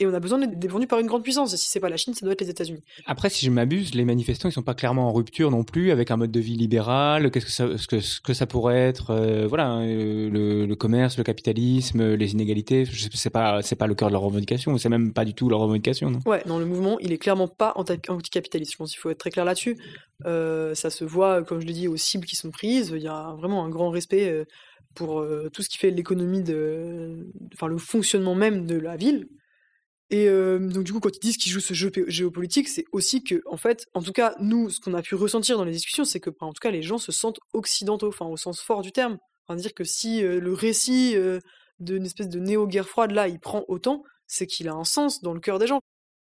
Et 0.00 0.06
on 0.06 0.14
a 0.14 0.20
besoin 0.20 0.38
d'être 0.38 0.58
défendu 0.58 0.86
par 0.86 1.00
une 1.00 1.08
grande 1.08 1.24
puissance. 1.24 1.52
Et 1.54 1.56
si 1.56 1.68
c'est 1.68 1.80
pas 1.80 1.88
la 1.88 1.96
Chine, 1.96 2.14
ça 2.14 2.24
doit 2.24 2.32
être 2.32 2.40
les 2.40 2.50
États-Unis. 2.50 2.84
Après, 3.04 3.30
si 3.30 3.44
je 3.44 3.50
m'abuse, 3.50 3.94
les 3.94 4.04
manifestants, 4.04 4.48
ils 4.48 4.52
sont 4.52 4.62
pas 4.62 4.74
clairement 4.74 5.08
en 5.08 5.12
rupture 5.12 5.50
non 5.50 5.64
plus 5.64 5.90
avec 5.90 6.12
un 6.12 6.16
mode 6.16 6.30
de 6.30 6.38
vie 6.38 6.56
libéral. 6.56 7.32
Qu'est-ce 7.32 7.46
que 7.46 7.50
ça, 7.50 7.76
ce 7.76 7.86
que, 7.88 7.98
ce 7.98 8.20
que 8.20 8.32
ça 8.32 8.46
pourrait 8.46 8.78
être, 8.78 9.10
euh, 9.10 9.46
voilà, 9.48 9.66
hein, 9.66 9.84
euh, 9.86 10.30
le, 10.30 10.66
le 10.66 10.76
commerce, 10.76 11.18
le 11.18 11.24
capitalisme, 11.24 12.14
les 12.14 12.32
inégalités. 12.32 12.84
C'est 13.12 13.30
pas, 13.30 13.60
c'est 13.62 13.74
pas 13.74 13.88
le 13.88 13.96
cœur 13.96 14.08
de 14.08 14.12
leur 14.12 14.22
revendication. 14.22 14.78
C'est 14.78 14.88
même 14.88 15.12
pas 15.12 15.24
du 15.24 15.34
tout 15.34 15.48
leur 15.48 15.58
revendication, 15.58 16.10
non? 16.10 16.20
Ouais, 16.26 16.42
dans 16.46 16.60
le 16.60 16.64
mouvement, 16.64 16.98
il 17.00 17.10
est 17.12 17.18
clairement 17.18 17.48
pas 17.48 17.72
anti- 17.74 17.98
anticapitaliste. 18.08 18.72
Je 18.72 18.76
pense 18.76 18.90
qu'il 18.92 19.00
faut 19.00 19.10
être 19.10 19.18
très 19.18 19.30
clair 19.30 19.44
là-dessus. 19.44 19.76
Euh, 20.26 20.76
ça 20.76 20.90
se 20.90 21.04
voit, 21.04 21.42
comme 21.42 21.60
je 21.60 21.66
l'ai 21.66 21.72
dit, 21.72 21.88
aux 21.88 21.96
cibles 21.96 22.24
qui 22.26 22.36
sont 22.36 22.50
prises. 22.52 22.92
Il 22.94 23.02
y 23.02 23.08
a 23.08 23.34
vraiment 23.36 23.64
un 23.64 23.68
grand 23.68 23.90
respect 23.90 24.46
pour 24.94 25.24
tout 25.52 25.62
ce 25.62 25.68
qui 25.68 25.78
fait 25.78 25.90
l'économie 25.90 26.42
de, 26.42 27.26
enfin 27.54 27.66
le 27.66 27.78
fonctionnement 27.78 28.34
même 28.34 28.66
de 28.66 28.76
la 28.76 28.96
ville. 28.96 29.28
Et 30.10 30.28
euh, 30.28 30.58
donc 30.58 30.84
du 30.84 30.92
coup, 30.92 31.00
quand 31.00 31.14
ils 31.14 31.20
disent 31.20 31.36
qu'ils 31.36 31.52
jouent 31.52 31.60
ce 31.60 31.74
jeu 31.74 31.92
géopolitique, 32.06 32.68
c'est 32.68 32.86
aussi 32.92 33.22
que, 33.22 33.42
en 33.46 33.58
fait, 33.58 33.86
en 33.92 34.02
tout 34.02 34.12
cas, 34.12 34.34
nous, 34.40 34.70
ce 34.70 34.80
qu'on 34.80 34.94
a 34.94 35.02
pu 35.02 35.14
ressentir 35.14 35.58
dans 35.58 35.64
les 35.64 35.72
discussions, 35.72 36.04
c'est 36.04 36.20
que, 36.20 36.30
en 36.40 36.52
tout 36.52 36.60
cas, 36.60 36.70
les 36.70 36.82
gens 36.82 36.98
se 36.98 37.12
sentent 37.12 37.40
occidentaux, 37.52 38.12
au 38.18 38.36
sens 38.36 38.60
fort 38.60 38.82
du 38.82 38.92
terme. 38.92 39.18
Enfin, 39.46 39.56
dire 39.56 39.74
que 39.74 39.84
si 39.84 40.24
euh, 40.24 40.40
le 40.40 40.52
récit 40.54 41.14
euh, 41.16 41.40
d'une 41.78 42.06
espèce 42.06 42.28
de 42.28 42.38
néo-guerre 42.40 42.88
froide 42.88 43.10
là, 43.12 43.28
il 43.28 43.38
prend 43.38 43.64
autant, 43.68 44.02
c'est 44.26 44.46
qu'il 44.46 44.68
a 44.68 44.74
un 44.74 44.84
sens 44.84 45.22
dans 45.22 45.34
le 45.34 45.40
cœur 45.40 45.58
des 45.58 45.66
gens. 45.66 45.80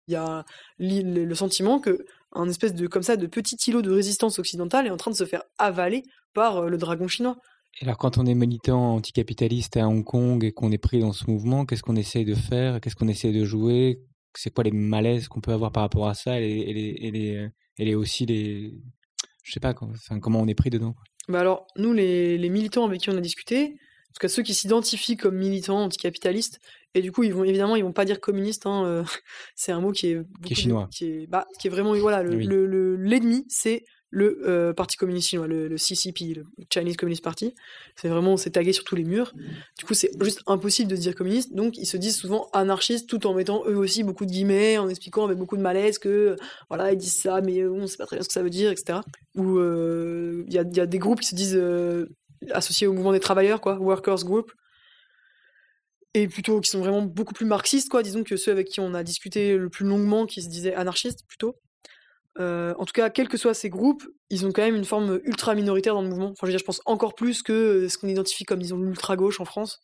Il 0.08 0.14
y 0.14 0.16
a 0.16 0.46
le 0.80 1.36
sentiment 1.36 1.80
que 1.80 2.06
un 2.32 2.48
espèce 2.50 2.74
de 2.74 2.88
comme 2.88 3.04
ça 3.04 3.18
de 3.18 3.28
petit 3.28 3.58
îlot 3.68 3.82
de 3.82 3.92
résistance 3.92 4.40
occidentale 4.40 4.88
est 4.88 4.92
en 4.92 4.98
train 4.98 5.12
de 5.12 5.16
se 5.16 5.26
faire 5.26 5.44
avaler 5.58 6.04
par 6.34 6.70
le 6.70 6.78
dragon 6.78 7.08
chinois. 7.08 7.38
Et 7.80 7.84
alors, 7.84 7.98
quand 7.98 8.18
on 8.18 8.26
est 8.26 8.34
militant 8.34 8.96
anticapitaliste 8.96 9.78
à 9.78 9.88
Hong 9.88 10.04
Kong 10.04 10.44
et 10.44 10.52
qu'on 10.52 10.72
est 10.72 10.78
pris 10.80 11.00
dans 11.00 11.14
ce 11.14 11.30
mouvement, 11.30 11.66
qu'est-ce 11.66 11.84
qu'on 11.84 11.96
essaye 11.96 12.26
de 12.26 12.34
faire? 12.36 12.82
Qu'est-ce 12.82 12.96
qu'on 12.96 13.08
essaye 13.08 13.34
de 13.34 13.46
jouer? 13.46 14.00
C'est 14.36 14.52
quoi 14.54 14.64
les 14.64 14.72
malaises 14.72 15.28
qu'on 15.28 15.42
peut 15.42 15.52
avoir 15.52 15.72
par 15.72 15.84
rapport 15.84 16.08
à 16.08 16.14
ça? 16.16 16.40
Et, 16.40 16.48
les, 16.48 16.60
et, 16.62 16.74
les, 16.74 16.88
et, 17.08 17.12
les- 17.12 17.50
et 17.80 17.86
les- 17.86 17.96
aussi 17.96 18.26
les. 18.26 18.74
Je 19.44 19.52
sais 19.52 19.60
pas, 19.60 19.74
enfin, 19.80 20.20
comment 20.20 20.42
on 20.42 20.48
est 20.48 20.56
pris 20.56 20.70
dedans. 20.70 20.96
Bah 21.30 21.40
alors, 21.42 21.68
nous, 21.78 21.94
les, 21.94 22.38
les 22.38 22.50
militants 22.50 22.86
avec 22.86 23.02
qui 23.02 23.10
on 23.10 23.18
a 23.18 23.22
discuté, 23.22 23.64
en 23.66 24.14
tout 24.14 24.20
cas 24.22 24.28
ceux 24.28 24.44
qui 24.44 24.54
s'identifient 24.54 25.18
comme 25.18 25.38
militants 25.38 25.84
anticapitalistes, 25.84 26.60
et 26.96 27.02
du 27.02 27.12
coup, 27.12 27.24
ils 27.24 27.34
vont 27.34 27.44
évidemment, 27.44 27.76
ils 27.76 27.84
vont 27.84 27.94
pas 27.94 28.06
dire 28.06 28.20
communiste. 28.20 28.66
Hein, 28.66 28.86
euh, 28.86 29.04
c'est 29.56 29.72
un 29.72 29.82
mot 29.82 29.92
qui 29.92 30.08
est 30.08 30.24
chinois. 30.56 30.88
qui 30.92 31.06
est, 31.06 31.28
bah, 31.28 31.46
qui 31.60 31.68
est 31.68 31.70
vraiment 31.70 31.94
voilà 31.96 32.24
le 32.24 32.38
Oui. 32.38 32.46
le- 32.46 32.66
le- 32.66 32.96
l'ennemi, 32.96 33.46
c'est 33.50 33.86
le 34.18 34.42
euh, 34.48 34.74
parti 34.74 34.98
communiste 34.98 35.30
chinois, 35.30 35.48
le, 35.48 35.78
CCP, 35.78 36.34
le 36.34 36.46
Chinese 36.74 36.98
Communist 36.98 37.24
Party. 37.24 37.54
C'est 37.96 38.08
vraiment, 38.08 38.36
c'est 38.36 38.50
tagué 38.50 38.74
sur 38.74 38.84
tous 38.84 38.96
les 38.96 39.04
murs. 39.04 39.34
Du 39.78 39.86
coup, 39.86 39.94
c'est 39.94 40.10
juste 40.20 40.42
impossible 40.48 40.90
de 40.90 40.96
dire 40.96 41.14
communiste. 41.14 41.54
Donc, 41.54 41.78
ils 41.78 41.86
se 41.86 41.98
disent 41.98 42.18
souvent 42.18 42.50
anarchistes, 42.52 43.08
tout 43.08 43.28
en 43.28 43.36
mettant 43.36 43.64
eux 43.68 43.78
aussi 43.78 44.04
beaucoup 44.04 44.26
de 44.26 44.32
guillemets, 44.32 44.80
en 44.80 44.90
expliquant 44.90 45.26
avec 45.26 45.38
beaucoup 45.38 45.56
de 45.56 45.62
malaise 45.62 46.00
que 46.00 46.36
voilà, 46.68 46.92
ils 46.92 46.98
disent 46.98 47.22
ça, 47.22 47.42
mais 47.42 47.60
euh, 47.60 47.72
on 47.72 47.86
sait 47.86 47.98
pas 47.98 48.08
très 48.08 48.16
bien 48.16 48.24
ce 48.24 48.28
que 48.28 48.34
ça 48.34 48.42
veut 48.42 48.50
dire, 48.50 48.72
etc. 48.72 49.00
Ou 49.36 49.60
euh, 49.60 50.44
il 50.48 50.54
y, 50.54 50.58
a, 50.58 50.64
des 50.64 51.00
groupes 51.00 51.20
qui 51.20 51.28
se 51.28 51.36
disent 51.36 51.62
associés 52.52 52.88
au 52.88 52.94
mouvement 52.94 53.12
des 53.12 53.20
travailleurs, 53.20 53.62
quoi, 53.62 53.78
workers 53.78 54.24
group, 54.24 54.52
et 56.16 56.28
plutôt 56.28 56.60
qui 56.60 56.72
sont 56.72 56.80
vraiment 56.80 57.04
beaucoup 57.04 57.36
plus 57.36 57.46
marxistes, 57.46 57.90
quoi, 57.90 58.02
disons 58.02 58.24
que 58.24 58.36
ceux 58.36 58.52
avec 58.52 58.68
qui 58.68 58.80
on 58.80 58.96
a 58.96 59.04
discuté 59.04 59.56
le 59.56 59.70
plus 59.70 59.86
longuement, 59.86 60.26
qui 60.26 60.42
se 60.42 60.50
disaient 60.50 60.74
anarchistes 60.74 61.24
plutôt. 61.28 61.56
Euh, 62.40 62.74
en 62.78 62.86
tout 62.86 62.94
cas, 62.94 63.10
quels 63.10 63.28
que 63.28 63.38
soient 63.38 63.54
ces 63.54 63.70
groupes, 63.70 64.04
ils 64.30 64.46
ont 64.46 64.52
quand 64.52 64.62
même 64.62 64.76
une 64.76 64.86
forme 64.86 65.20
ultra 65.24 65.56
minoritaire 65.56 65.94
dans 65.94 66.02
le 66.02 66.10
mouvement. 66.10 66.30
Enfin, 66.30 66.42
je 66.44 66.48
veux 66.48 66.52
dire, 66.52 66.60
je 66.60 66.66
pense 66.66 66.82
encore 66.86 67.16
plus 67.16 67.42
que 67.42 67.54
euh, 67.54 67.90
ce 67.90 67.98
qu'on 67.98 68.08
identifie 68.08 68.44
comme, 68.44 68.60
disons, 68.60 68.78
l'ultra 68.78 69.16
gauche 69.16 69.40
en 69.40 69.46
France. 69.46 69.80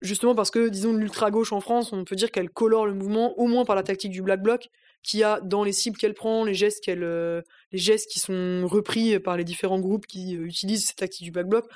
Justement 0.00 0.34
parce 0.34 0.50
que, 0.50 0.68
disons, 0.68 0.92
l'ultra 0.92 1.30
gauche 1.30 1.52
en 1.52 1.60
France, 1.60 1.92
on 1.92 2.04
peut 2.04 2.14
dire 2.14 2.30
qu'elle 2.30 2.50
colore 2.50 2.86
le 2.86 2.94
mouvement, 2.94 3.36
au 3.38 3.46
moins 3.46 3.64
par 3.64 3.74
la 3.74 3.82
tactique 3.82 4.12
du 4.12 4.22
Black 4.22 4.42
Bloc, 4.42 4.68
qui 5.02 5.22
a 5.22 5.40
dans 5.40 5.64
les 5.64 5.72
cibles 5.72 5.96
qu'elle 5.96 6.14
prend, 6.14 6.44
les 6.44 6.54
gestes 6.54 6.88
euh, 6.88 7.42
les 7.72 7.78
gestes 7.78 8.10
qui 8.10 8.20
sont 8.20 8.66
repris 8.66 9.18
par 9.18 9.36
les 9.36 9.44
différents 9.44 9.80
groupes 9.80 10.06
qui 10.06 10.34
utilisent 10.34 10.86
cette 10.86 10.98
tactique 10.98 11.24
du 11.24 11.32
Black 11.32 11.48
Bloc, 11.48 11.66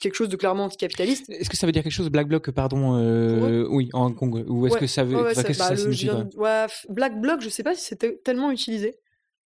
quelque 0.00 0.14
chose 0.14 0.28
de 0.28 0.36
clairement 0.36 0.64
anticapitaliste. 0.64 1.28
Est-ce 1.30 1.48
que 1.50 1.56
ça 1.56 1.66
veut 1.66 1.72
dire 1.72 1.82
quelque 1.82 1.92
chose, 1.92 2.10
Black 2.10 2.28
Bloc, 2.28 2.50
pardon 2.50 2.96
euh, 2.96 3.66
Oui, 3.70 3.88
en 3.92 4.06
Hong 4.06 4.14
Kong. 4.16 4.44
Ou 4.48 4.66
est-ce 4.66 4.74
Ouais, 4.74 4.80
que 4.80 4.86
ça 4.86 5.04
veut. 5.04 5.22
Ouais, 5.22 5.34
ça- 5.34 5.42
bah, 5.42 5.52
ça 5.54 5.76
signifie 5.76 6.06
de- 6.06 6.36
ouais, 6.36 6.66
Black 6.88 7.20
Bloc, 7.20 7.40
je 7.40 7.48
sais 7.48 7.62
pas 7.62 7.74
si 7.74 7.84
c'était 7.84 8.18
tellement 8.24 8.50
utilisé. 8.50 8.96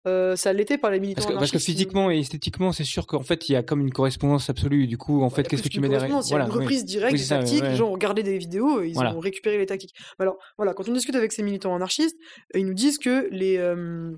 Euh, 0.05 0.35
ça 0.35 0.51
l'était 0.51 0.77
par 0.77 0.91
les 0.91 0.99
militants 0.99 1.21
parce 1.21 1.33
que, 1.33 1.39
parce 1.39 1.51
que 1.51 1.59
physiquement 1.59 2.11
et 2.11 2.19
esthétiquement, 2.19 2.73
c'est 2.73 2.83
sûr 2.83 3.07
qu'en 3.07 3.23
fait, 3.23 3.47
il 3.47 3.53
y 3.53 3.55
a 3.55 3.63
comme 3.63 3.79
une 3.79 3.91
correspondance 3.93 4.49
absolue. 4.49 4.85
Du 4.85 4.97
coup, 4.97 5.21
en 5.23 5.29
fait, 5.29 5.47
qu'est-ce 5.47 5.63
que 5.63 5.69
tu 5.69 5.79
mets 5.79 5.87
derrière 5.87 6.09
Il 6.09 6.11
y 6.11 6.17
a 6.17 6.21
Voilà, 6.29 6.45
une 6.45 6.51
oui. 6.51 6.57
reprise 6.59 6.83
directe 6.83 7.13
Oui, 7.13 7.19
des 7.19 7.23
c'est 7.23 7.29
ça, 7.29 7.37
tactiques. 7.37 7.61
ouais. 7.63 7.69
Les 7.69 7.75
gens 7.77 7.87
ont 7.87 7.93
regardé 7.93 8.21
des 8.21 8.37
vidéos 8.37 8.81
ils 8.81 8.91
Voilà. 8.93 9.15
ont 9.15 9.19
récupéré 9.21 9.57
les 9.57 9.65
tactiques. 9.65 9.93
Alors, 10.19 10.35
voilà, 10.57 10.73
quand 10.73 10.89
on 10.89 10.91
discute 10.93 11.15
avec 11.15 11.31
ces 11.31 11.41
militants 11.41 11.73
anarchistes, 11.73 12.17
euh, 12.53 12.59
ils 12.59 12.65
nous 12.65 12.73
disent 12.73 12.97
que 12.97 13.29
les, 13.31 13.55
euh, 13.57 14.11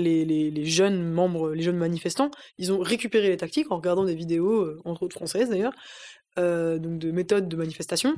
les, 0.00 0.64
jeunes 0.64 1.02
membres, 1.02 1.52
les 1.52 1.62
jeunes 1.62 1.76
manifestants, 1.76 2.30
ils 2.58 2.72
ont 2.72 2.80
récupéré 2.80 3.28
les 3.28 3.36
tactiques 3.36 3.70
en 3.70 3.76
regardant 3.76 4.04
des 4.04 4.14
vidéos, 4.14 4.62
euh, 4.62 4.80
entre 4.84 5.02
autres 5.04 5.16
françaises 5.16 5.48
d'ailleurs, 5.48 5.72
euh, 6.38 6.78
donc 6.78 6.98
de 6.98 7.10
méthodes 7.10 7.48
de 7.48 7.56
manifestation. 7.56 8.16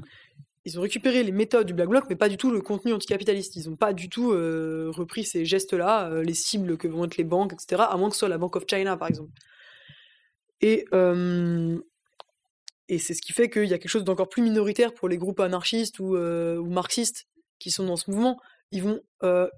Ils 0.64 0.78
ont 0.78 0.82
récupéré 0.82 1.24
les 1.24 1.32
méthodes 1.32 1.66
du 1.66 1.74
Black 1.74 1.88
Bloc, 1.88 2.04
mais 2.08 2.14
pas 2.14 2.28
du 2.28 2.36
tout 2.36 2.50
le 2.52 2.60
contenu 2.60 2.92
anticapitaliste. 2.92 3.56
Ils 3.56 3.68
n'ont 3.68 3.76
pas 3.76 3.92
du 3.92 4.08
tout 4.08 4.30
euh, 4.30 4.92
repris 4.94 5.24
ces 5.24 5.44
gestes-là, 5.44 6.22
les 6.22 6.34
cibles 6.34 6.76
que 6.76 6.86
vont 6.86 7.04
être 7.04 7.16
les 7.16 7.24
banques, 7.24 7.52
etc., 7.52 7.82
à 7.88 7.96
moins 7.96 8.08
que 8.08 8.14
ce 8.14 8.20
soit 8.20 8.28
la 8.28 8.38
Bank 8.38 8.54
of 8.54 8.64
China, 8.68 8.96
par 8.96 9.08
exemple. 9.08 9.32
Et, 10.60 10.84
c'est 12.98 13.14
ce 13.14 13.22
qui 13.22 13.32
fait 13.32 13.50
qu'il 13.50 13.64
y 13.64 13.74
a 13.74 13.78
quelque 13.78 13.88
chose 13.88 14.04
d'encore 14.04 14.28
plus 14.28 14.42
minoritaire 14.42 14.94
pour 14.94 15.08
les 15.08 15.18
groupes 15.18 15.40
anarchistes 15.40 15.98
ou, 15.98 16.16
marxistes 16.70 17.26
qui 17.58 17.72
sont 17.72 17.84
dans 17.84 17.96
ce 17.96 18.08
mouvement. 18.08 18.38
Ils 18.70 18.84
vont 18.84 19.00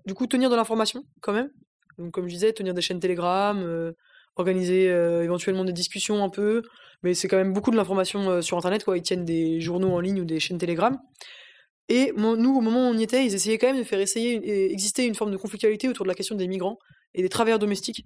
du 0.06 0.14
coup 0.14 0.26
tenir 0.26 0.48
de 0.48 0.56
l'information 0.56 1.04
quand 1.20 1.34
même. 1.34 1.50
Donc, 1.98 2.10
comme 2.12 2.26
je 2.28 2.34
disais, 2.34 2.52
tenir 2.52 2.74
des 2.74 2.80
chaînes 2.82 3.00
Telegram, 3.00 3.58
euh, 3.62 3.92
organiser 4.36 4.90
euh, 4.90 5.22
éventuellement 5.22 5.64
des 5.64 5.72
discussions 5.72 6.22
un 6.24 6.28
peu. 6.28 6.62
Mais 7.02 7.14
c'est 7.14 7.28
quand 7.28 7.36
même 7.36 7.52
beaucoup 7.52 7.70
de 7.70 7.76
l'information 7.76 8.28
euh, 8.30 8.40
sur 8.42 8.56
Internet. 8.58 8.84
Quoi. 8.84 8.96
Ils 8.96 9.02
tiennent 9.02 9.24
des 9.24 9.60
journaux 9.60 9.92
en 9.92 10.00
ligne 10.00 10.20
ou 10.20 10.24
des 10.24 10.40
chaînes 10.40 10.58
Telegram. 10.58 10.98
Et 11.88 12.12
mon- 12.16 12.36
nous, 12.36 12.56
au 12.56 12.60
moment 12.60 12.88
où 12.88 12.92
on 12.94 12.98
y 12.98 13.02
était, 13.02 13.26
ils 13.26 13.34
essayaient 13.34 13.58
quand 13.58 13.66
même 13.68 13.78
de 13.78 13.84
faire 13.84 14.00
essayer, 14.00 14.32
une- 14.34 14.44
exister 14.72 15.04
une 15.06 15.14
forme 15.14 15.30
de 15.30 15.36
conflictualité 15.36 15.88
autour 15.88 16.04
de 16.04 16.08
la 16.08 16.14
question 16.14 16.34
des 16.34 16.48
migrants 16.48 16.78
et 17.14 17.22
des 17.22 17.28
travailleurs 17.28 17.58
domestiques, 17.58 18.02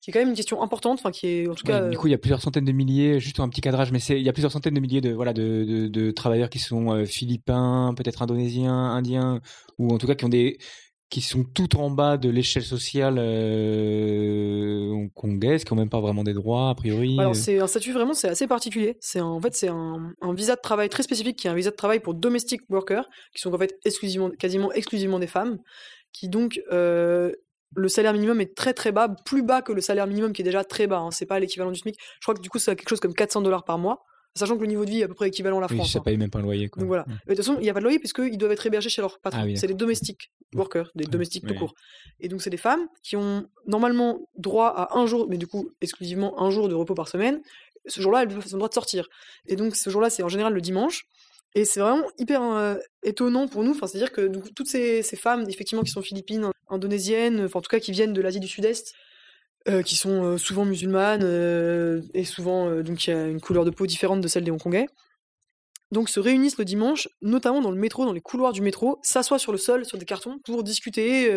qui 0.00 0.10
est 0.10 0.12
quand 0.12 0.18
même 0.18 0.30
une 0.30 0.34
question 0.34 0.60
importante, 0.62 0.98
enfin 0.98 1.12
qui 1.12 1.28
est 1.28 1.48
en 1.48 1.54
tout 1.54 1.64
Ouais, 1.66 1.72
cas 1.72 1.88
du 1.88 1.96
coup, 1.96 2.08
il 2.08 2.10
y 2.10 2.14
a 2.14 2.18
plusieurs 2.18 2.42
centaines 2.42 2.64
de 2.64 2.72
milliers, 2.72 3.20
juste 3.20 3.38
un 3.40 3.48
petit 3.48 3.60
cadrage, 3.60 3.92
mais 3.92 4.00
il 4.00 4.18
y 4.20 4.28
a 4.28 4.32
plusieurs 4.32 4.50
centaines 4.52 4.74
de 4.74 4.80
milliers 4.80 5.00
de 5.00 5.12
voilà 5.12 5.32
de, 5.32 5.64
de, 5.64 5.86
de 5.88 6.10
travailleurs 6.10 6.50
qui 6.50 6.58
sont 6.58 6.92
euh, 6.92 7.04
philippins, 7.06 7.94
peut-être 7.96 8.20
indonésiens, 8.20 8.74
indiens, 8.74 9.40
ou 9.78 9.94
en 9.94 9.98
tout 9.98 10.06
cas 10.08 10.14
qui 10.16 10.24
ont 10.24 10.28
des 10.28 10.58
qui 11.14 11.20
sont 11.20 11.44
tout 11.44 11.76
en 11.76 11.90
bas 11.90 12.16
de 12.16 12.28
l'échelle 12.28 12.64
sociale 12.64 13.18
euh, 13.20 14.90
hongkongaise, 14.90 15.62
qui 15.62 15.72
ont 15.72 15.76
même 15.76 15.88
pas 15.88 16.00
vraiment 16.00 16.24
des 16.24 16.34
droits 16.34 16.70
a 16.70 16.74
priori. 16.74 17.16
Alors 17.20 17.30
euh. 17.30 17.34
c'est 17.34 17.60
un 17.60 17.68
statut 17.68 17.92
vraiment 17.92 18.14
c'est 18.14 18.26
assez 18.26 18.48
particulier. 18.48 18.96
C'est 18.98 19.20
un- 19.20 19.26
en 19.26 19.40
fait 19.40 19.54
c'est 19.54 19.68
un, 19.68 20.12
un 20.20 20.34
visa 20.34 20.56
de 20.56 20.60
travail 20.60 20.88
très 20.88 21.04
spécifique 21.04 21.36
qui 21.38 21.46
est 21.46 21.50
un 21.50 21.54
visa 21.54 21.70
de 21.70 21.76
travail 21.76 22.00
pour 22.00 22.14
domestic 22.14 22.62
workers 22.68 23.08
qui 23.32 23.40
sont 23.40 23.54
en 23.54 23.58
fait 23.58 23.78
exclusivement 23.84 24.28
quasiment 24.30 24.72
exclusivement 24.72 25.20
des 25.20 25.28
femmes 25.28 25.58
qui 26.12 26.28
donc 26.28 26.60
euh, 26.72 27.30
le 27.76 27.86
salaire 27.86 28.12
minimum 28.12 28.40
est 28.40 28.56
très 28.56 28.74
très 28.74 28.90
bas, 28.90 29.08
plus 29.24 29.44
bas 29.44 29.62
que 29.62 29.72
le 29.72 29.80
salaire 29.80 30.08
minimum 30.08 30.32
qui 30.32 30.42
est 30.42 30.44
déjà 30.44 30.64
très 30.64 30.88
bas. 30.88 30.98
Hein. 30.98 31.12
C'est 31.12 31.26
pas 31.26 31.38
l'équivalent 31.38 31.70
du 31.70 31.78
SMIC. 31.78 31.96
Je 32.18 32.24
crois 32.24 32.34
que 32.34 32.40
du 32.40 32.50
coup 32.50 32.58
c'est 32.58 32.74
quelque 32.74 32.88
chose 32.88 32.98
comme 32.98 33.14
400 33.14 33.40
dollars 33.42 33.62
par 33.62 33.78
mois, 33.78 34.02
sachant 34.34 34.56
que 34.56 34.62
le 34.62 34.66
niveau 34.66 34.84
de 34.84 34.90
vie 34.90 35.00
est 35.00 35.04
à 35.04 35.08
peu 35.08 35.14
près 35.14 35.28
équivalent 35.28 35.58
à 35.58 35.60
la 35.62 35.66
oui, 35.70 35.76
France. 35.76 35.92
ça 35.92 35.98
hein. 35.98 36.02
paye 36.04 36.16
même 36.16 36.30
pas 36.30 36.40
un 36.40 36.42
loyer. 36.42 36.68
Quoi. 36.68 36.80
Donc 36.80 36.88
voilà. 36.88 37.04
Mais 37.08 37.34
de 37.34 37.40
toute 37.40 37.44
façon, 37.44 37.56
il 37.58 37.62
n'y 37.62 37.70
a 37.70 37.74
pas 37.74 37.80
de 37.80 37.84
loyer 37.84 37.98
puisqu'ils 37.98 38.36
doivent 38.38 38.52
être 38.52 38.66
hébergés 38.66 38.88
chez 38.88 39.00
leur 39.02 39.18
patron. 39.20 39.40
Ah 39.42 39.46
oui, 39.46 39.56
c'est 39.56 39.66
les 39.66 39.74
domestiques 39.74 40.32
workers, 40.54 40.90
des 40.94 41.04
Ouais, 41.04 41.10
domestiques 41.10 41.44
tout 41.46 41.52
ouais. 41.52 41.58
court. 41.58 41.74
Et 42.20 42.28
donc, 42.28 42.42
c'est 42.42 42.50
des 42.50 42.56
femmes 42.56 42.86
qui 43.02 43.16
ont 43.16 43.46
normalement 43.66 44.28
droit 44.36 44.68
à 44.68 44.98
un 44.98 45.06
jour, 45.06 45.26
mais 45.28 45.36
du 45.38 45.46
coup, 45.46 45.70
exclusivement 45.80 46.40
un 46.42 46.50
jour 46.50 46.68
de 46.68 46.74
repos 46.74 46.94
par 46.94 47.08
semaine. 47.08 47.40
Ce 47.86 48.00
jour-là, 48.00 48.22
elles 48.22 48.32
ont 48.32 48.40
le 48.40 48.56
droit 48.58 48.68
de 48.68 48.74
sortir. 48.74 49.08
Et 49.46 49.56
donc, 49.56 49.76
ce 49.76 49.90
jour-là, 49.90 50.10
c'est 50.10 50.22
en 50.22 50.28
général 50.28 50.52
le 50.54 50.60
dimanche. 50.60 51.04
Et 51.56 51.64
c'est 51.64 51.78
vraiment 51.80 52.04
hyper 52.18 52.42
euh, 52.42 52.74
étonnant 53.04 53.46
pour 53.46 53.62
nous. 53.62 53.70
Enfin, 53.72 53.86
c'est-à-dire 53.86 54.10
que 54.10 54.26
toutes 54.54 54.66
ces, 54.68 55.02
ces 55.02 55.16
femmes, 55.16 55.44
effectivement, 55.48 55.82
qui 55.84 55.90
sont 55.90 56.02
philippines, 56.02 56.50
indonésiennes, 56.68 57.44
enfin, 57.44 57.60
en 57.60 57.62
tout 57.62 57.68
cas, 57.68 57.78
qui 57.78 57.92
viennent 57.92 58.12
de 58.12 58.20
l'Asie 58.20 58.40
du 58.40 58.48
Sud-Est, 58.48 58.94
euh, 59.66 59.80
qui 59.80 59.96
sont 59.96 60.22
euh, 60.22 60.36
souvent 60.36 60.66
musulmanes 60.66 61.22
euh, 61.24 62.02
et 62.12 62.24
souvent 62.24 62.82
donc 62.82 63.06
y 63.06 63.10
a 63.10 63.28
une 63.28 63.40
couleur 63.40 63.64
de 63.64 63.70
peau 63.70 63.86
différente 63.86 64.20
de 64.20 64.28
celle 64.28 64.44
des 64.44 64.50
Hongkongais. 64.50 64.88
Donc 65.90 66.10
se 66.10 66.20
réunissent 66.20 66.58
le 66.58 66.66
dimanche, 66.66 67.08
notamment 67.22 67.62
dans 67.62 67.70
le 67.70 67.78
métro, 67.78 68.04
dans 68.04 68.12
les 68.12 68.20
couloirs 68.20 68.52
du 68.52 68.60
métro, 68.60 68.98
s'assoient 69.02 69.38
sur 69.38 69.52
le 69.52 69.58
sol, 69.58 69.86
sur 69.86 69.96
des 69.96 70.04
cartons, 70.04 70.38
pour 70.44 70.64
discuter, 70.64 71.30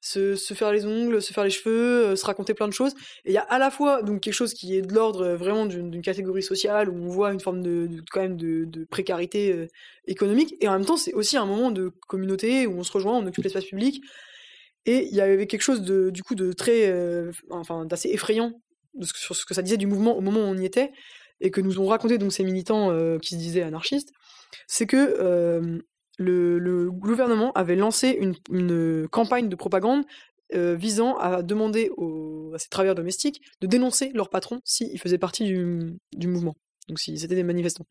se, 0.00 0.34
se 0.34 0.54
faire 0.54 0.72
les 0.72 0.84
ongles, 0.84 1.22
se 1.22 1.32
faire 1.32 1.44
les 1.44 1.50
cheveux, 1.50 2.16
se 2.16 2.26
raconter 2.26 2.52
plein 2.52 2.66
de 2.66 2.72
choses. 2.72 2.92
Et 3.24 3.30
il 3.30 3.32
y 3.32 3.38
a 3.38 3.42
à 3.42 3.58
la 3.58 3.70
fois 3.70 4.02
donc 4.02 4.20
quelque 4.20 4.34
chose 4.34 4.52
qui 4.52 4.76
est 4.76 4.82
de 4.82 4.92
l'ordre 4.92 5.34
vraiment 5.34 5.64
d'une 5.64 6.02
catégorie 6.02 6.42
sociale 6.42 6.88
où 6.88 6.96
on 6.96 7.08
voit 7.08 7.32
une 7.32 7.38
forme 7.38 7.62
de, 7.62 7.88
quand 8.10 8.20
même 8.20 8.36
de, 8.36 8.84
précarité 8.90 9.68
économique, 10.06 10.56
et 10.60 10.66
en 10.66 10.72
même 10.72 10.86
temps 10.86 10.96
c'est 10.96 11.12
aussi 11.12 11.36
un 11.36 11.46
moment 11.46 11.70
de 11.70 11.92
communauté 12.08 12.66
où 12.66 12.78
on 12.78 12.82
se 12.82 12.90
rejoint, 12.90 13.16
on 13.16 13.26
occupe 13.26 13.44
l'espace 13.44 13.66
public. 13.66 14.02
Et 14.86 15.06
il 15.08 15.14
y 15.14 15.20
avait 15.20 15.46
quelque 15.46 15.62
chose 15.62 15.82
de 15.82 16.10
du 16.10 16.22
coup 16.22 16.34
de 16.34 16.52
très, 16.52 16.88
euh, 16.88 17.32
enfin 17.50 17.84
d'assez 17.84 18.08
effrayant 18.10 18.52
sur 19.02 19.36
ce 19.36 19.44
que 19.44 19.54
ça 19.54 19.62
disait 19.62 19.76
du 19.76 19.86
mouvement 19.86 20.16
au 20.16 20.20
moment 20.20 20.40
où 20.40 20.44
on 20.44 20.56
y 20.56 20.64
était 20.64 20.90
et 21.40 21.50
que 21.50 21.60
nous 21.60 21.80
ont 21.80 21.86
raconté 21.86 22.18
donc 22.18 22.32
ces 22.32 22.44
militants 22.44 22.90
euh, 22.90 23.18
qui 23.18 23.34
se 23.34 23.40
disaient 23.40 23.62
anarchistes, 23.62 24.12
c'est 24.66 24.86
que 24.86 24.96
euh, 24.96 25.78
le, 26.18 26.90
gouvernement 26.90 27.52
avait 27.52 27.76
lancé 27.76 28.18
une, 28.50 29.08
campagne 29.08 29.48
de 29.48 29.56
propagande 29.56 30.04
visant 30.52 31.16
à 31.16 31.42
demander 31.42 31.90
à 32.52 32.58
ces 32.58 32.68
travailleurs 32.68 32.96
domestiques 32.96 33.40
de 33.60 33.68
dénoncer 33.68 34.10
leur 34.14 34.28
patron 34.28 34.60
s'ils 34.64 34.98
faisaient 34.98 35.16
partie 35.16 35.44
du 35.44 36.26
mouvement, 36.26 36.56
donc 36.90 36.98
s'ils 36.98 37.24
étaient 37.24 37.34
des 37.34 37.42
manifestants. 37.42 37.86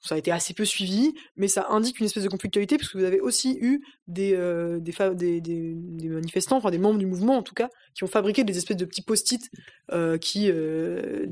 Ça 0.00 0.16
a 0.16 0.18
été 0.18 0.30
assez 0.30 0.52
peu 0.52 0.66
suivi, 0.66 1.14
mais 1.36 1.48
ça 1.48 1.68
indique 1.70 1.98
une 1.98 2.06
espèce 2.06 2.24
de 2.24 2.28
conflictualité, 2.28 2.76
puisque 2.76 2.96
vous 2.96 3.04
avez 3.04 3.20
aussi 3.20 3.56
eu 3.62 3.82
des, 4.06 4.34
euh, 4.34 4.78
des, 4.78 6.08
manifestants, 6.10 6.58
enfin 6.58 6.70
des 6.70 6.78
membres 6.78 6.98
du 6.98 7.06
mouvement 7.06 7.38
en 7.38 7.42
tout 7.42 7.54
cas, 7.54 7.70
qui 7.94 8.04
ont 8.04 8.08
fabriqué 8.08 8.44
des 8.44 8.58
espèces 8.58 8.76
de 8.76 8.84
petits 8.84 9.00
post-it 9.00 9.50
euh, 9.92 10.18
euh, 10.36 11.26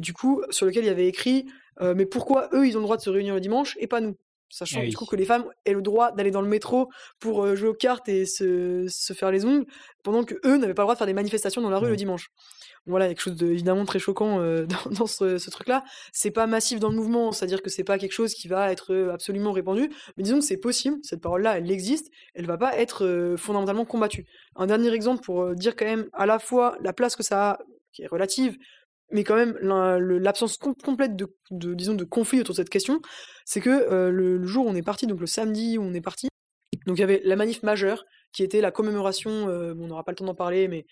sur 0.50 0.66
lesquels 0.66 0.84
il 0.84 0.88
y 0.88 0.90
avait 0.90 1.08
écrit 1.08 1.46
Mais 1.80 2.06
pourquoi 2.06 2.48
eux, 2.54 2.66
ils 2.66 2.76
ont 2.76 2.80
le 2.80 2.84
droit 2.84 2.96
de 2.96 3.02
se 3.02 3.10
réunir 3.10 3.34
le 3.34 3.40
dimanche 3.40 3.76
et 3.78 3.86
pas 3.86 4.00
nous? 4.00 4.16
Sachant 4.52 4.80
Ah 4.82 4.86
du 4.86 4.94
coup 4.94 5.06
que 5.06 5.16
les 5.16 5.24
femmes 5.24 5.46
aient 5.64 5.72
le 5.72 5.80
droit 5.80 6.12
d'aller 6.12 6.30
dans 6.30 6.42
le 6.42 6.48
métro 6.48 6.90
pour 7.18 7.42
euh, 7.42 7.56
jouer 7.56 7.70
aux 7.70 7.74
cartes 7.74 8.06
et 8.10 8.26
se, 8.26 8.84
se 8.86 9.14
faire 9.14 9.30
les 9.30 9.46
ongles, 9.46 9.64
pendant 10.04 10.24
que 10.24 10.34
eux 10.44 10.58
n'avaient 10.58 10.74
pas 10.74 10.82
le 10.82 10.84
droit 10.84 10.94
de 10.94 10.98
faire 10.98 11.06
des 11.06 11.14
manifestations 11.14 11.62
dans 11.62 11.70
la 11.70 11.78
rue 11.78 11.88
le 11.88 11.96
dimanche. 11.96 12.28
Voilà, 12.84 13.08
quelque 13.08 13.20
chose 13.20 13.36
de 13.36 13.46
évidemment 13.46 13.86
très 13.86 13.98
choquant 13.98 14.40
euh, 14.40 14.66
dans, 14.84 14.90
dans 14.90 15.06
ce, 15.06 15.38
ce 15.38 15.48
truc-là. 15.48 15.84
C'est 16.12 16.32
pas 16.32 16.46
massif 16.46 16.80
dans 16.80 16.90
le 16.90 16.96
mouvement, 16.96 17.32
c'est-à-dire 17.32 17.62
que 17.62 17.70
c'est 17.70 17.84
pas 17.84 17.96
quelque 17.96 18.12
chose 18.12 18.34
qui 18.34 18.46
va 18.46 18.70
être 18.70 18.92
euh, 18.92 19.10
absolument 19.10 19.52
répandu, 19.52 19.88
mais 20.18 20.22
disons 20.22 20.40
que 20.40 20.44
c'est 20.44 20.58
possible. 20.58 20.98
Cette 21.02 21.22
parole-là, 21.22 21.56
elle 21.56 21.70
existe, 21.70 22.10
elle 22.34 22.44
va 22.44 22.58
pas 22.58 22.76
être 22.76 23.06
euh, 23.06 23.38
fondamentalement 23.38 23.86
combattue. 23.86 24.26
Un 24.56 24.66
dernier 24.66 24.92
exemple 24.92 25.24
pour 25.24 25.54
dire 25.54 25.76
quand 25.76 25.86
même 25.86 26.10
à 26.12 26.26
la 26.26 26.38
fois 26.38 26.76
la 26.82 26.92
place 26.92 27.16
que 27.16 27.22
ça 27.22 27.52
a, 27.52 27.58
qui 27.92 28.02
est 28.02 28.06
relative, 28.06 28.58
mais 29.12 29.24
quand 29.24 29.36
même 29.36 29.56
l'absence 29.60 30.56
com- 30.56 30.74
complète 30.82 31.16
de, 31.16 31.28
disons, 31.74 31.94
de 31.94 32.04
conflit 32.04 32.40
autour 32.40 32.54
de 32.54 32.56
cette 32.56 32.70
question, 32.70 33.00
c'est 33.44 33.60
que 33.60 33.70
euh, 33.70 34.10
le, 34.10 34.44
jour 34.46 34.66
où 34.66 34.68
on 34.68 34.74
est 34.74 34.82
parti, 34.82 35.06
donc 35.06 35.20
le 35.20 35.26
samedi 35.26 35.78
où 35.78 35.82
on 35.82 35.94
est 35.94 36.00
parti, 36.00 36.28
donc 36.86 36.96
il 36.98 37.00
y 37.00 37.04
avait 37.04 37.20
la 37.24 37.36
manif 37.36 37.62
majeure 37.62 38.04
qui 38.32 38.42
était 38.42 38.60
la 38.60 38.70
commémoration, 38.70 39.48
euh, 39.48 39.74
bon, 39.74 39.84
on 39.84 39.88
n'aura 39.88 40.04
pas 40.04 40.12
le 40.12 40.16
temps 40.16 40.24
d'en 40.24 40.34
parler, 40.34 40.68
mais 40.68 40.86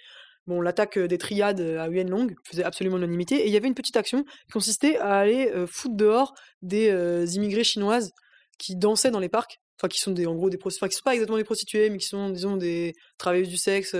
bon, 0.47 0.61
l'attaque 0.61 0.99
euh, 0.99 1.09
des 1.09 1.18
triades 1.18 1.61
à 1.61 1.89
Huyen 1.89 2.09
Long 2.09 2.29
faisait 2.45 2.64
absolument 2.64 2.97
l'unanimité, 2.97 3.37
et 3.37 3.47
il 3.47 3.53
y 3.53 3.57
avait 3.57 3.68
une 3.68 3.75
petite 3.75 3.97
action 3.97 4.25
qui 4.25 4.53
consistait 4.53 4.99
à 4.99 5.18
aller 5.18 5.53
foutre 5.66 5.97
dehors 5.97 6.35
des 6.62 6.93
immigrés 7.37 7.64
chinoises 7.64 8.12
qui 8.59 8.77
dansaient 8.77 9.11
dans 9.11 9.21
les 9.21 9.31
parcs, 9.31 9.59
enfin 9.79 9.89
qui 9.89 9.99
sont 9.99 10.12
des, 10.12 10.27
en 10.27 10.35
gros 10.35 10.51
des 10.51 10.59
prostituées, 10.59 10.85
enfin 10.85 10.91
qui 10.91 10.97
sont 10.97 11.05
pas 11.05 11.14
exactement 11.14 11.39
des 11.39 11.45
prostituées, 11.45 11.89
mais 11.89 11.97
qui 11.97 12.07
sont 12.07 12.29
disons 12.29 12.57
des 12.57 12.93
travailleuses 13.16 13.49
du 13.49 13.57
sexe, 13.57 13.97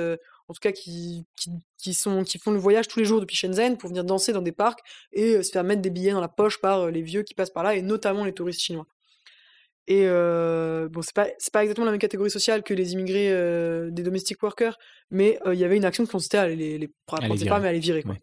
en 0.51 0.53
tout 0.53 0.61
cas 0.61 0.73
qui, 0.73 1.25
qui, 1.37 1.51
qui 1.79 1.95
sont, 1.95 2.25
qui 2.25 2.39
font 2.39 2.51
le 2.51 2.59
voyage 2.59 2.89
tous 2.89 2.99
les 2.99 3.05
jours 3.05 3.21
depuis 3.21 3.37
Shenzhen 3.37 3.77
pour 3.77 3.89
venir 3.89 4.03
danser 4.03 4.33
dans 4.33 4.43
des 4.43 4.51
parcs 4.51 4.81
et 5.13 5.37
euh, 5.37 5.43
se 5.45 5.53
faire 5.53 5.63
mettre 5.63 5.81
des 5.81 5.91
billets 5.91 6.11
dans 6.11 6.21
la 6.21 6.29
poche 6.29 6.61
par 6.61 6.81
euh, 6.81 6.91
les 6.91 7.03
vieux 7.03 7.23
qui 7.23 7.35
passent 7.35 7.53
par 7.53 7.63
là, 7.63 7.77
et 7.77 7.83
notamment 7.83 8.25
les 8.25 8.33
touristes 8.33 8.61
chinois. 8.61 8.87
Et 9.87 10.03
euh, 10.07 10.89
bon, 10.89 11.03
c'est 11.03 11.15
pas, 11.15 11.29
pas 11.53 11.63
exactement 11.63 11.85
la 11.85 11.93
même 11.93 12.01
catégorie 12.01 12.33
sociale 12.33 12.65
que 12.65 12.75
les 12.75 12.95
immigrés 12.95 13.31
euh, 13.31 13.91
des 13.93 14.03
domestic 14.03 14.43
workers, 14.43 14.77
mais 15.11 15.39
euh, 15.47 15.55
il 15.55 15.61
y 15.61 15.65
avait 15.65 15.77
une 15.77 15.85
action 15.85 16.05
qui 16.05 16.11
consistait 16.11 16.39
à 16.39 16.49
les, 16.49 16.79
les, 16.79 16.89
pas 17.07 17.19
les 17.21 17.29
ces 17.29 17.35
virer. 17.35 17.49
femmes 17.49 17.65
et 17.65 17.69
à 17.69 17.73
les 17.73 17.79
virer. 17.79 18.03
Quoi. 18.03 18.15
Ouais. 18.15 18.21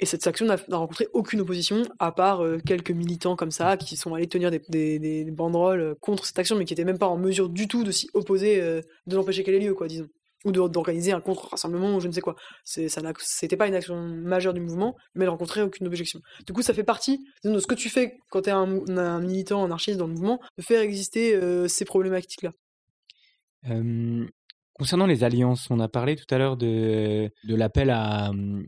Et 0.00 0.06
cette 0.06 0.26
action 0.26 0.46
n'a 0.46 0.56
rencontré 0.72 1.06
aucune 1.12 1.40
opposition, 1.40 1.84
à 2.00 2.10
part 2.10 2.44
quelques 2.66 2.90
militants 2.90 3.36
comme 3.36 3.52
ça 3.52 3.76
qui 3.76 3.96
sont 3.96 4.14
allés 4.14 4.26
tenir 4.26 4.50
des, 4.50 4.60
des, 4.68 4.98
des 4.98 5.30
banderoles 5.30 5.94
contre 6.00 6.26
cette 6.26 6.38
action, 6.40 6.56
mais 6.56 6.64
qui 6.66 6.74
étaient 6.74 6.84
même 6.84 6.98
pas 6.98 7.06
en 7.06 7.16
mesure 7.16 7.48
du 7.48 7.68
tout 7.68 7.84
de 7.84 7.92
s'y 7.92 8.10
opposer, 8.14 8.60
de 8.60 9.16
l'empêcher 9.16 9.42
qu'elle 9.42 9.54
ait 9.54 9.60
lieu, 9.60 9.74
quoi, 9.74 9.86
disons. 9.88 10.08
Ou 10.46 10.52
d'organiser 10.52 11.10
un 11.10 11.20
contre-rassemblement 11.20 11.96
ou 11.96 12.00
je 12.00 12.06
ne 12.06 12.12
sais 12.12 12.20
quoi. 12.20 12.36
C'était 12.64 13.56
pas 13.56 13.66
une 13.66 13.74
action 13.74 14.00
majeure 14.00 14.54
du 14.54 14.60
mouvement, 14.60 14.96
mais 15.14 15.24
elle 15.24 15.30
rencontrait 15.30 15.62
aucune 15.62 15.88
objection. 15.88 16.20
Du 16.46 16.52
coup, 16.52 16.62
ça 16.62 16.72
fait 16.72 16.84
partie 16.84 17.26
de 17.42 17.58
ce 17.58 17.66
que 17.66 17.74
tu 17.74 17.90
fais 17.90 18.16
quand 18.30 18.42
tu 18.42 18.50
es 18.50 18.52
un, 18.52 19.20
militant 19.20 19.64
anarchiste 19.64 19.98
dans 19.98 20.06
le 20.06 20.12
mouvement, 20.12 20.40
de 20.56 20.62
faire 20.62 20.80
exister 20.80 21.34
euh, 21.34 21.66
ces 21.66 21.84
problématiques-là. 21.84 22.52
Concernant 24.78 25.06
les 25.06 25.24
alliances, 25.24 25.68
on 25.70 25.80
a 25.80 25.88
parlé 25.88 26.16
tout 26.16 26.26
à 26.34 26.36
l'heure 26.36 26.58
de, 26.58 27.30
de 27.44 27.54
l'appel 27.54 27.90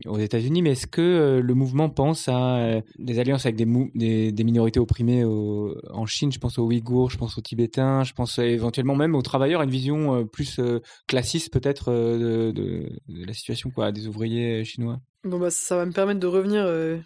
aux 0.07 0.17
États-Unis, 0.17 0.63
mais 0.63 0.71
est-ce 0.71 0.87
que 0.87 1.01
euh, 1.01 1.39
le 1.41 1.53
mouvement 1.53 1.87
pense 1.89 2.27
à 2.27 2.55
euh, 2.57 2.81
des 2.97 3.19
alliances 3.19 3.45
avec 3.45 3.55
des, 3.55 3.65
mou- 3.65 3.91
des, 3.93 4.31
des 4.31 4.43
minorités 4.43 4.79
opprimées 4.79 5.23
au- 5.23 5.77
en 5.91 6.07
Chine? 6.07 6.31
Je 6.31 6.39
pense 6.39 6.57
aux 6.57 6.63
Ouïghours, 6.65 7.11
je 7.11 7.17
pense 7.19 7.37
aux 7.37 7.41
Tibétains, 7.41 8.03
je 8.03 8.13
pense 8.13 8.39
euh, 8.39 8.43
éventuellement 8.43 8.95
même 8.95 9.13
aux 9.13 9.21
travailleurs, 9.21 9.61
une 9.61 9.69
vision 9.69 10.25
plus 10.25 10.59
classiste 11.07 11.53
peut-être 11.53 11.91
de, 11.93 12.51
de- 12.51 12.89
de 13.07 13.25
la 13.25 13.33
situation 13.33 13.69
quoi, 13.69 13.91
des 13.91 14.07
ouvriers 14.07 14.65
chinois, 14.65 14.99
Bon, 15.25 15.37
bah, 15.37 15.51
ça 15.51 15.75
va 15.75 15.85
me 15.85 15.91
permettre 15.91 16.19
de 16.21 16.27
revenir 16.27 16.63
euh, 16.65 16.97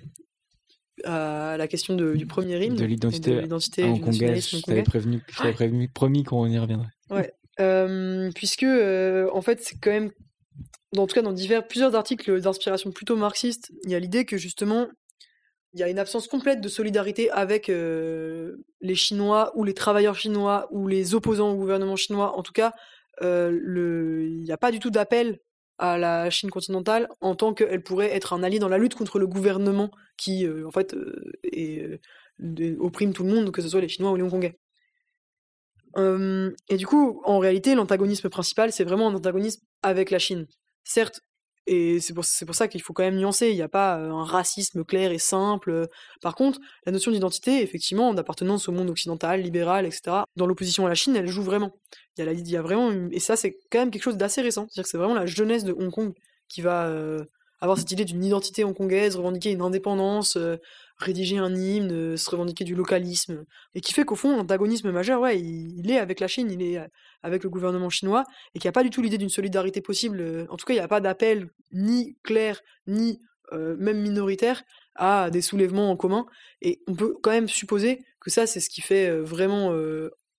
à 1.04 1.58
la 1.58 1.68
question 1.68 1.96
de- 1.96 2.16
du 2.16 2.26
premier 2.26 2.64
hymne. 2.64 2.76
de 2.76 2.86
l'identité 2.86 3.32
hongkongaise. 3.84 4.48
Je 4.50 4.62
t'avais 4.62 4.84
prévenu, 4.84 5.90
promis 5.90 6.24
qu'on 6.24 6.46
y 6.46 6.58
reviendrait. 6.58 6.88
Euh, 7.12 7.24
puisque, 7.58 8.64
euh, 8.64 9.30
en 9.32 9.42
fait, 9.42 9.62
c'est 9.62 9.78
quand 9.80 9.92
même, 9.92 10.12
en 10.98 11.08
tout 11.08 11.16
cas, 11.16 11.22
dans 11.22 11.34
divers, 11.34 11.68
plusieurs 11.68 11.96
articles 11.96 12.42
d'inspiration 12.42 12.92
plutôt 12.92 13.16
marxiste, 13.16 13.72
il 13.84 13.92
y 13.92 13.96
a 13.96 14.00
l'idée 14.00 14.26
que 14.26 14.38
justement, 14.38 14.88
il 15.74 15.80
y 15.80 15.84
a 15.84 15.90
une 15.90 16.00
absence 16.00 16.28
complète 16.28 16.62
de 16.62 16.70
solidarité 16.70 17.32
avec 17.32 17.70
euh, 17.70 18.58
les 18.82 18.96
Chinois 18.96 19.52
ou 19.56 19.64
les 19.64 19.74
travailleurs 19.74 20.16
chinois 20.16 20.68
ou 20.72 20.88
les 20.88 21.16
opposants 21.16 21.52
au 21.52 21.56
gouvernement 21.56 21.96
chinois. 21.96 22.38
En 22.38 22.44
tout 22.44 22.52
cas, 22.52 22.74
euh, 23.22 23.60
il 24.38 24.44
n'y 24.44 24.52
a 24.52 24.58
pas 24.58 24.72
du 24.72 24.80
tout 24.80 24.92
d'appel 24.92 25.40
à 25.80 25.98
la 25.98 26.30
Chine 26.30 26.50
continentale 26.50 27.10
en 27.22 27.36
tant 27.36 27.54
qu'elle 27.54 27.84
pourrait 27.84 28.16
être 28.16 28.34
un 28.34 28.44
allié 28.44 28.60
dans 28.60 28.70
la 28.70 28.78
lutte 28.78 28.96
contre 28.96 29.20
le 29.20 29.28
gouvernement 29.28 29.92
qui, 30.18 30.46
euh, 30.46 30.68
en 30.68 30.72
fait, 30.72 30.94
euh, 30.94 31.34
euh, 31.58 32.78
opprime 32.80 33.14
tout 33.14 33.24
le 33.24 33.34
monde, 33.34 33.52
que 33.52 33.62
ce 33.62 33.70
soit 33.70 33.82
les 33.82 33.90
Chinois 33.90 34.12
ou 34.12 34.16
les 34.16 34.24
Hongkongais. 34.24 34.58
Euh, 35.98 36.52
et 36.70 36.78
du 36.78 36.88
coup, 36.88 37.22
en 37.26 37.40
réalité, 37.40 37.76
l'antagonisme 37.76 38.30
principal, 38.30 38.72
c'est 38.72 38.84
vraiment 38.84 39.10
un 39.10 39.16
antagonisme 39.16 39.62
avec 39.82 40.12
la 40.12 40.20
Chine. 40.20 40.48
Certes, 40.84 41.22
et 41.66 42.00
c'est 42.02 42.14
pour, 42.14 42.26
pour 42.46 42.56
ça 42.56 42.68
qu'il 42.68 42.82
faut 42.82 42.92
quand 42.94 43.04
même 43.04 43.16
nuancer, 43.16 43.50
il 43.50 43.56
n'y 43.56 43.62
a 43.62 43.70
pas 43.70 43.98
euh, 43.98 44.12
un 44.12 44.26
racisme 44.26 44.84
clair 44.84 45.12
et 45.12 45.18
simple. 45.20 45.88
Par 46.22 46.36
contre, 46.36 46.60
la 46.86 46.92
notion 46.92 47.12
d'identité, 47.12 47.62
effectivement, 47.62 48.14
d'appartenance 48.14 48.68
au 48.68 48.74
monde 48.74 48.90
occidental, 48.90 49.42
libéral, 49.42 49.86
etc., 49.86 50.26
dans 50.36 50.46
l'opposition 50.46 50.86
à 50.86 50.90
la 50.90 50.96
Chine, 50.96 51.16
elle 51.16 51.28
joue 51.28 51.44
vraiment. 51.44 51.72
Il 52.18 52.22
y 52.22 52.24
a, 52.24 52.26
la- 52.26 52.34
il 52.34 52.50
y 52.50 52.58
a 52.58 52.62
vraiment 52.62 52.92
Et 53.12 53.20
ça, 53.20 53.36
c'est 53.38 53.58
quand 53.72 53.80
même 53.80 53.92
quelque 53.92 54.04
chose 54.04 54.18
d'assez 54.18 54.42
récent. 54.42 54.64
C'est-à-dire 54.70 54.84
que 54.84 54.90
c'est 54.90 54.98
vraiment 54.98 55.14
la 55.14 55.26
jeunesse 55.26 55.64
de 55.64 55.72
Hong 55.74 55.92
Kong 55.92 56.14
qui 56.50 56.62
va 56.62 56.88
euh, 56.88 57.24
avoir 57.64 57.78
cette 57.78 57.92
idée 57.92 58.04
d'une 58.04 58.24
identité 58.26 58.66
hongkongaise, 58.66 59.16
revendiquer 59.16 59.52
une 59.52 59.62
indépendance, 59.62 60.36
euh, 60.36 60.58
rédiger 60.98 61.38
un 61.38 61.56
hymne, 61.56 61.94
euh, 61.94 62.18
se 62.18 62.30
revendiquer 62.30 62.66
du 62.66 62.76
localisme. 62.76 63.46
Et 63.74 63.80
qui 63.80 63.94
fait 63.94 64.04
qu'au 64.04 64.18
fond 64.18 64.36
l'antagonisme 64.36 64.92
majeur 64.92 65.22
ouais 65.22 65.40
il, 65.40 65.90
est 65.90 65.98
avec 65.98 66.20
la 66.20 66.28
Chine 66.28 66.52
il 66.52 66.62
est 66.62 66.78
euh, 66.78 66.88
avec 67.22 67.42
le 67.42 67.50
gouvernement 67.50 67.90
chinois 67.90 68.26
et 68.54 68.60
qu'il 68.60 68.68
n'y 68.68 68.74
a 68.74 68.74
pas 68.74 68.84
du 68.84 68.90
tout 68.90 69.02
l'idée 69.02 69.18
d'une 69.18 69.30
solidarité 69.30 69.80
possible 69.80 70.46
en 70.50 70.58
tout 70.58 70.66
cas 70.66 70.74
il 70.74 70.78
n'y 70.78 70.84
a 70.84 70.90
pas 70.90 71.00
d'appel 71.00 71.48
ni 71.72 72.18
clair 72.24 72.62
ni 72.86 73.20
même 73.52 74.02
minoritaire 74.02 74.64
à 74.96 75.30
des 75.30 75.42
soulèvements 75.42 75.92
en 75.92 75.96
commun. 75.96 76.26
Et 76.62 76.82
on 76.88 76.96
peut 76.96 77.16
quand 77.22 77.30
même 77.30 77.48
supposer 77.48 78.04
que 78.20 78.32
ça 78.32 78.48
c'est 78.48 78.60
ce 78.60 78.70
qui 78.70 78.82
fait 78.82 79.12
vraiment 79.20 79.74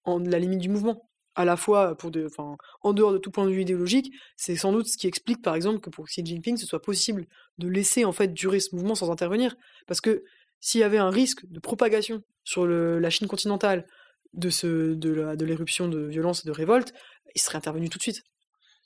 en, 0.04 0.18
la 0.18 0.38
limite 0.38 0.58
du 0.58 0.68
mouvement 0.68 1.08
à 1.34 1.44
la 1.44 1.56
fois 1.56 1.96
pour 1.96 2.10
de, 2.10 2.26
enfin, 2.26 2.56
en 2.82 2.92
dehors 2.92 3.12
de 3.12 3.18
tout 3.18 3.30
point 3.30 3.44
de 3.46 3.50
vue 3.50 3.62
idéologique, 3.62 4.12
c'est 4.36 4.56
sans 4.56 4.72
doute 4.72 4.86
ce 4.86 4.96
qui 4.96 5.06
explique 5.06 5.42
par 5.42 5.54
exemple 5.54 5.80
que 5.80 5.90
pour 5.90 6.06
Xi 6.06 6.24
Jinping 6.24 6.56
ce 6.56 6.66
soit 6.66 6.82
possible 6.82 7.26
de 7.58 7.68
laisser 7.68 8.04
en 8.04 8.12
fait 8.12 8.32
durer 8.32 8.60
ce 8.60 8.74
mouvement 8.74 8.94
sans 8.94 9.10
intervenir, 9.10 9.56
parce 9.86 10.00
que 10.00 10.24
s'il 10.60 10.80
y 10.80 10.84
avait 10.84 10.98
un 10.98 11.10
risque 11.10 11.44
de 11.46 11.60
propagation 11.60 12.22
sur 12.44 12.66
le- 12.66 12.98
la 12.98 13.10
Chine 13.10 13.26
continentale 13.28 13.86
de, 14.32 14.50
ce, 14.50 14.94
de, 14.94 15.36
de 15.36 15.44
l'éruption 15.44 15.88
de 15.88 16.06
violence 16.06 16.44
et 16.44 16.46
de 16.46 16.52
révolte, 16.52 16.92
il 17.34 17.40
serait 17.40 17.58
intervenu 17.58 17.88
tout 17.88 17.98
de 17.98 18.02
suite. 18.02 18.22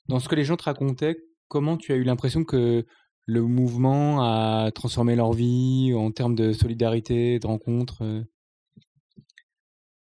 Dans 0.09 0.21
ce 0.21 0.29
que 0.29 0.35
les 0.35 0.45
gens 0.45 0.57
te 0.57 0.65
racontaient, 0.65 1.17
comment 1.49 1.77
tu 1.77 1.93
as 1.93 1.97
eu 1.97 2.03
l'impression 2.03 2.45
que 2.45 2.85
le 3.27 3.43
mouvement 3.43 4.23
a 4.23 4.71
transformé 4.73 5.17
leur 5.17 5.33
vie 5.35 5.93
en 5.95 6.11
termes 6.13 6.35
de 6.35 6.53
solidarité, 6.53 7.39
de 7.39 7.47
rencontres, 7.47 8.03
euh, 8.03 8.23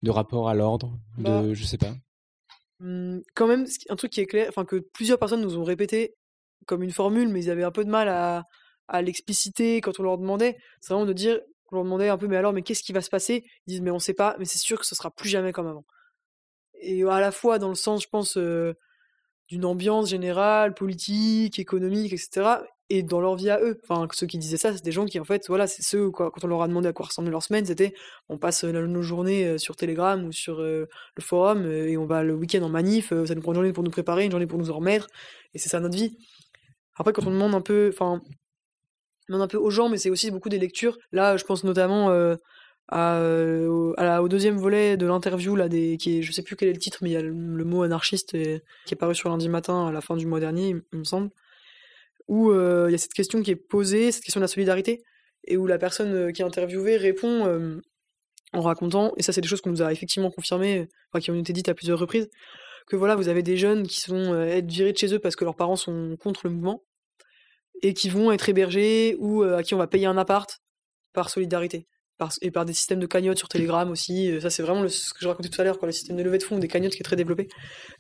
de 0.04 0.10
rapport 0.10 0.48
à 0.48 0.54
l'ordre, 0.54 0.98
de 1.18 1.24
Bah, 1.24 1.54
je 1.54 1.64
sais 1.66 1.78
pas? 1.78 1.94
Hum, 2.82 3.22
quand 3.36 3.48
même, 3.48 3.66
un 3.90 3.96
truc 3.96 4.12
qui 4.12 4.22
est 4.22 4.26
clair, 4.26 4.48
enfin 4.50 4.66
que 4.66 4.78
plusieurs 4.78 5.20
personnes 5.20 5.42
nous 5.42 5.58
ont 5.58 5.64
répété 5.64 6.16
comme 6.66 6.84
une 6.84 6.92
formule, 6.92 7.28
mais 7.30 7.44
ils 7.44 7.50
avaient 7.50 7.64
un 7.64 7.72
peu 7.72 7.84
de 7.84 7.90
mal 7.90 8.08
à, 8.10 8.46
l'expliciter 9.02 9.82
quand 9.82 10.00
on 10.00 10.04
leur 10.04 10.18
demandait, 10.18 10.58
c'est 10.82 10.94
vraiment 10.94 11.06
de 11.06 11.14
dire, 11.14 11.40
on 11.72 11.76
leur 11.76 11.84
demandait 11.86 12.10
un 12.10 12.18
peu, 12.18 12.28
mais 12.28 12.38
alors, 12.38 12.54
mais 12.54 12.64
qu'est-ce 12.64 12.82
qui 12.84 12.94
va 12.94 13.02
se 13.02 13.10
passer? 13.10 13.44
Ils 13.68 13.72
disent, 13.72 13.82
mais 13.82 13.92
on 13.92 14.00
sait 14.00 14.16
pas, 14.16 14.36
mais 14.40 14.46
c'est 14.46 14.58
sûr 14.58 14.80
que 14.80 14.86
ce 14.86 14.96
sera 14.96 15.12
plus 15.12 15.30
jamais 15.30 15.52
comme 15.52 15.68
avant. 15.68 15.86
Et 16.82 17.04
à 17.04 17.20
la 17.20 17.32
fois 17.32 17.60
dans 17.60 17.70
le 17.70 17.76
sens, 17.76 18.04
je 18.04 18.10
pense, 18.10 18.38
d'une 19.50 19.66
ambiance 19.66 20.10
générale, 20.10 20.74
politique, 20.74 21.60
économique, 21.60 22.14
etc. 22.14 22.62
Et 22.92 23.04
dans 23.04 23.22
leur 23.22 23.36
vie 23.36 23.52
à 23.52 23.60
eux. 23.62 23.80
Enfin, 23.84 24.08
ceux 24.14 24.26
qui 24.26 24.40
disaient 24.40 24.58
ça, 24.58 24.74
c'est 24.74 24.84
des 24.84 24.92
gens 24.92 25.06
qui, 25.06 25.20
en 25.20 25.24
fait, 25.24 25.48
voilà, 25.48 25.68
c'est 25.68 25.84
ceux, 25.84 26.10
quoi, 26.10 26.32
quand 26.32 26.44
on 26.44 26.48
leur 26.48 26.64
a 26.64 26.68
demandé 26.68 26.88
à 26.88 26.94
quoi 26.94 27.06
ressemblait 27.06 27.30
leur 27.30 27.44
semaine, 27.44 27.66
c'était 27.66 27.94
on 28.30 28.38
passe 28.40 28.64
euh, 28.64 28.72
nos 28.72 29.02
journées 29.04 29.46
euh, 29.46 29.58
sur 29.60 29.76
Telegram 29.76 30.26
ou 30.26 30.32
sur 30.32 30.60
euh, 30.60 30.88
le 31.16 31.22
forum 31.22 31.72
et 31.72 31.98
on 31.98 32.08
va 32.08 32.24
le 32.24 32.34
week-end 32.34 32.64
en 32.64 32.70
manif, 32.70 33.10
ça 33.10 33.36
nous 33.36 33.42
prend 33.42 33.52
une 33.52 33.58
journée 33.58 33.74
pour 33.74 33.84
nous 33.84 33.92
préparer, 33.92 34.26
une 34.26 34.32
journée 34.32 34.48
pour 34.48 34.58
nous 34.58 34.72
en 34.72 34.76
remettre, 34.76 35.08
et 35.54 35.60
c'est 35.60 35.70
ça 35.70 35.80
notre 35.80 35.96
vie. 35.96 36.18
Après, 36.96 37.14
quand 37.14 37.28
on 37.28 37.32
demande 37.32 37.54
un 37.54 37.62
peu, 37.62 37.92
enfin, 37.94 38.22
demande 39.28 39.44
un 39.44 39.48
peu 39.48 39.58
aux 39.58 39.70
gens, 39.70 39.90
mais 39.90 39.98
c'est 39.98 40.10
aussi 40.10 40.32
beaucoup 40.32 40.50
des 40.50 40.60
lectures. 40.60 40.98
Là, 41.12 41.38
je 41.38 41.46
pense 41.46 41.64
notamment 41.64 42.08
au, 42.92 44.28
deuxième 44.28 44.58
volet 44.58 44.98
de 44.98 45.06
l'interview, 45.06 45.56
là, 45.56 45.70
des, 45.70 45.98
qui 45.98 46.20
est, 46.20 46.22
je 46.24 46.32
sais 46.32 46.42
plus 46.42 46.56
quel 46.56 46.70
est 46.70 46.74
le 46.74 46.80
titre, 46.80 47.00
mais 47.02 47.12
il 47.12 47.14
y 47.14 47.18
a 47.18 47.22
le, 47.22 47.34
mot 47.34 47.84
anarchiste 47.84 48.32
qui 48.32 48.94
est 48.94 48.98
paru 48.98 49.14
sur 49.14 49.30
lundi 49.30 49.48
matin 49.48 49.88
à 49.88 49.92
la 49.92 50.02
fin 50.02 50.18
du 50.18 50.26
mois 50.26 50.40
dernier, 50.40 50.76
il 50.92 51.00
me 51.00 51.04
semble, 51.04 51.30
où 52.30 52.52
euh, 52.52 52.86
il 52.88 52.92
y 52.92 52.96
a 52.96 52.98
cette 52.98 53.14
question 53.14 53.42
qui 53.42 53.52
est 53.52 53.56
posée, 53.56 54.12
cette 54.12 54.24
question 54.24 54.40
de 54.40 54.44
la 54.44 54.48
solidarité, 54.48 55.04
et 55.46 55.58
où 55.58 55.68
la 55.68 55.80
personne 55.80 56.14
euh, 56.14 56.32
qui 56.32 56.42
est 56.42 56.46
interviewée 56.46 56.96
répond 56.96 57.46
euh, 57.48 57.82
en 58.54 58.62
racontant, 58.62 59.14
et 59.18 59.24
ça 59.24 59.34
c'est 59.34 59.42
des 59.42 59.48
choses 59.48 59.62
qu'on 59.62 59.72
nous 59.72 59.82
a 59.82 59.92
effectivement 59.92 60.30
confirmées, 60.30 60.88
enfin 61.12 61.20
qui 61.20 61.32
ont 61.32 61.36
été 61.36 61.52
dites 61.54 61.70
à 61.70 61.74
plusieurs 61.74 62.00
reprises, 62.00 62.30
que 62.88 62.96
voilà, 62.96 63.16
vous 63.16 63.28
avez 63.28 63.44
des 63.44 63.58
jeunes 63.58 63.86
qui 63.88 64.00
sont 64.00 64.34
euh, 64.34 64.46
être 64.46 64.70
virés 64.70 64.94
de 64.94 64.98
chez 64.98 65.14
eux 65.14 65.20
parce 65.20 65.36
que 65.36 65.44
leurs 65.44 65.56
parents 65.56 65.76
sont 65.76 66.16
contre 66.20 66.42
le 66.46 66.52
mouvement, 66.54 66.84
et 67.82 67.94
qui 67.94 68.10
vont 68.10 68.32
être 68.32 68.48
hébergés 68.48 69.16
ou 69.20 69.42
à 69.42 69.64
qui 69.64 69.74
on 69.74 69.78
va 69.78 69.88
payer 69.88 70.06
un 70.06 70.18
appart 70.18 70.60
par 71.14 71.30
solidarité. 71.30 71.88
Et 72.42 72.52
par 72.52 72.66
des 72.66 72.74
systèmes 72.74 73.00
de 73.00 73.06
cagnottes 73.06 73.38
sur 73.38 73.48
Telegram 73.48 73.90
aussi. 73.90 74.32
euh, 74.32 74.40
Ça, 74.40 74.50
c'est 74.50 74.62
vraiment 74.64 74.88
ce 74.88 75.14
que 75.14 75.20
je 75.22 75.28
racontais 75.28 75.50
tout 75.50 75.62
à 75.62 75.64
l'heure, 75.64 75.78
le 75.82 75.92
système 75.92 76.18
de 76.18 76.24
levée 76.24 76.38
de 76.38 76.44
fonds, 76.44 76.58
des 76.60 76.68
cagnottes 76.68 76.92
qui 76.94 77.00
est 77.00 77.04
très 77.04 77.16
développé. 77.16 77.48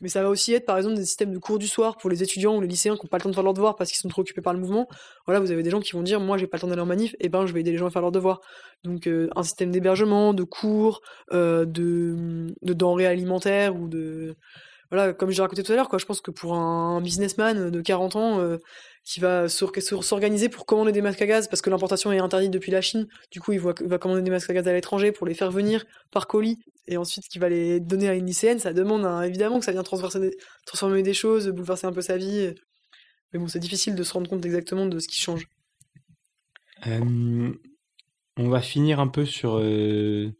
Mais 0.02 0.10
ça 0.10 0.22
va 0.22 0.30
aussi 0.30 0.54
être, 0.54 0.66
par 0.66 0.78
exemple, 0.78 0.96
des 0.96 1.06
systèmes 1.06 1.34
de 1.34 1.38
cours 1.40 1.58
du 1.60 1.68
soir 1.68 1.98
pour 1.98 2.10
les 2.10 2.22
étudiants 2.22 2.56
ou 2.58 2.62
les 2.62 2.68
lycéens 2.68 2.96
qui 2.96 3.06
n'ont 3.06 3.10
pas 3.10 3.18
le 3.18 3.24
temps 3.24 3.30
de 3.30 3.36
faire 3.36 3.44
leurs 3.44 3.54
devoirs 3.54 3.76
parce 3.76 3.90
qu'ils 3.90 4.00
sont 4.00 4.10
trop 4.10 4.22
occupés 4.22 4.42
par 4.42 4.54
le 4.54 4.60
mouvement. 4.60 4.88
Voilà, 5.26 5.40
vous 5.40 5.52
avez 5.52 5.64
des 5.64 5.70
gens 5.70 5.80
qui 5.80 5.94
vont 5.94 6.04
dire, 6.04 6.20
moi, 6.20 6.38
j'ai 6.38 6.48
pas 6.48 6.58
le 6.58 6.62
temps 6.62 6.68
d'aller 6.68 6.82
en 6.82 6.86
manif, 6.86 7.16
et 7.20 7.30
ben, 7.30 7.46
je 7.46 7.54
vais 7.54 7.62
aider 7.62 7.72
les 7.72 7.78
gens 7.78 7.88
à 7.88 7.92
faire 7.92 8.02
leurs 8.02 8.12
devoirs. 8.12 8.42
Donc, 8.84 9.08
euh, 9.08 9.30
un 9.36 9.44
système 9.44 9.72
d'hébergement, 9.72 10.34
de 10.34 10.44
cours, 10.44 11.02
euh, 11.34 11.66
de 11.66 12.48
denrées 12.62 13.08
alimentaires 13.08 13.76
ou 13.76 13.88
de. 13.88 14.36
Voilà, 14.92 15.14
comme 15.14 15.30
je 15.30 15.36
l'ai 15.36 15.42
raconté 15.42 15.62
tout 15.64 15.72
à 15.72 15.76
l'heure, 15.76 15.90
je 16.00 16.06
pense 16.06 16.20
que 16.22 16.32
pour 16.32 16.56
un 16.56 17.00
businessman 17.02 17.70
de 17.70 17.82
40 17.82 18.16
ans 18.16 18.40
euh, 18.40 18.58
qui 19.04 19.20
va 19.20 19.48
s'or- 19.48 19.72
s'or- 19.80 20.04
s'organiser 20.04 20.50
pour 20.50 20.66
commander 20.66 20.92
des 20.92 21.02
masques 21.02 21.22
à 21.22 21.28
gaz 21.28 21.48
parce 21.48 21.62
que 21.62 21.70
l'importation 21.70 22.12
est 22.12 22.18
interdite 22.20 22.50
depuis 22.52 22.72
la 22.72 22.82
Chine, 22.82 23.08
du 23.32 23.40
coup, 23.40 23.52
il 23.52 23.60
va, 23.60 23.74
commander 24.00 24.24
des 24.24 24.32
masques 24.32 24.50
à 24.50 24.54
gaz 24.54 24.68
à 24.68 24.74
l'étranger 24.74 25.12
pour 25.12 25.28
les 25.28 25.36
faire 25.36 25.52
venir 25.52 25.86
par 26.12 26.26
colis 26.28 26.58
et 26.88 26.98
ensuite 26.98 27.28
qui 27.28 27.38
va 27.38 27.50
les 27.50 27.80
donner 27.80 28.10
à 28.10 28.16
une 28.16 28.26
lycéenne, 28.26 28.58
ça 28.58 28.74
demande 28.74 29.06
évidemment 29.24 29.60
que 29.60 29.66
ça 29.66 29.72
vient 29.72 29.84
des- 29.84 30.38
transformer 30.66 31.04
des 31.04 31.14
choses, 31.14 31.50
bouleverser 31.50 31.86
un 31.86 31.94
peu 31.94 32.02
sa 32.02 32.18
vie. 32.18 32.54
Mais 33.32 33.40
bon, 33.40 33.48
c'est 33.48 33.60
difficile 33.60 33.94
de 33.94 34.04
se 34.04 34.12
rendre 34.14 34.28
compte 34.28 34.44
exactement 34.44 34.88
de 34.88 34.98
ce 34.98 35.08
qui 35.08 35.20
change. 35.20 35.48
Euh, 36.88 37.52
on 38.38 38.50
va 38.50 38.62
finir 38.62 39.00
un 39.00 39.08
peu 39.08 39.26
sur, 39.26 39.60
euh, 39.60 40.32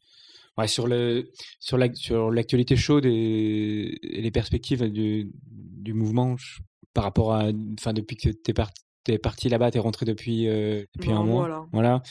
ouais, 0.58 0.68
sur 0.68 0.88
le 0.88 1.30
sur 1.60 1.78
la, 1.78 1.94
sur 1.94 2.32
l'actualité 2.32 2.76
chaude 2.76 3.06
et, 3.06 3.98
et 4.02 4.22
les 4.22 4.32
perspectives 4.32 4.84
du, 4.92 5.32
du 5.46 5.94
mouvement 5.94 6.36
je- 6.38 6.60
par 6.94 7.04
rapport 7.04 7.34
à 7.34 7.50
enfin 7.80 7.94
depuis 7.94 8.18
que 8.18 8.30
t'es 8.30 8.54
parti 8.54 8.82
t'es 9.04 9.18
parti 9.18 9.48
là-bas 9.50 9.72
t'es 9.72 9.80
rentré 9.80 10.06
depuis 10.06 10.48
euh, 10.48 10.84
depuis 10.96 11.12
Non, 11.12 11.22
un 11.22 11.24
mois 11.24 11.48
là. 11.48 11.66
voilà 11.72 12.02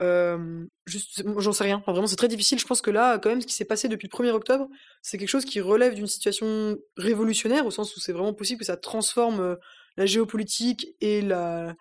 Euh, 0.00 0.64
j'en 0.86 1.52
sais 1.52 1.64
rien. 1.64 1.76
Enfin, 1.76 1.92
vraiment, 1.92 2.06
c'est 2.06 2.16
très 2.16 2.26
difficile. 2.28 2.58
Je 2.58 2.64
pense 2.66 2.80
que 2.80 2.90
là, 2.90 3.18
quand 3.18 3.28
même, 3.28 3.42
ce 3.42 3.46
qui 3.46 3.52
s'est 3.54 3.66
passé 3.66 3.88
depuis 3.88 4.08
le 4.10 4.16
1er 4.24 4.30
octobre, 4.32 4.68
c'est 5.02 5.18
quelque 5.18 5.28
chose 5.28 5.44
qui 5.44 5.60
relève 5.60 5.94
d'une 5.94 6.06
situation 6.06 6.78
révolutionnaire, 6.96 7.66
au 7.66 7.70
sens 7.70 7.94
où 7.94 8.00
c'est 8.00 8.12
vraiment 8.12 8.32
possible 8.32 8.58
que 8.58 8.64
ça 8.64 8.76
transforme 8.78 9.40
euh, 9.40 9.56
la 9.98 10.06
géopolitique 10.06 10.86
et 11.00 11.20
la 11.20 11.74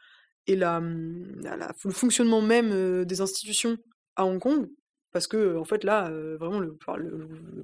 et 0.48 0.56
la, 0.58 0.82
la- 1.42 1.56
la- 1.56 1.74
le 1.86 1.92
fonctionnement 1.92 2.42
même 2.42 2.72
euh, 2.74 3.06
des 3.06 3.22
institutions 3.22 3.78
à 4.18 4.26
Hong 4.26 4.40
Kong. 4.40 4.68
Parce 5.12 5.28
que, 5.28 5.58
en 5.58 5.66
fait, 5.66 5.84
là, 5.84 6.08
euh, 6.10 6.38
vraiment, 6.38 6.60
le, 6.60 6.78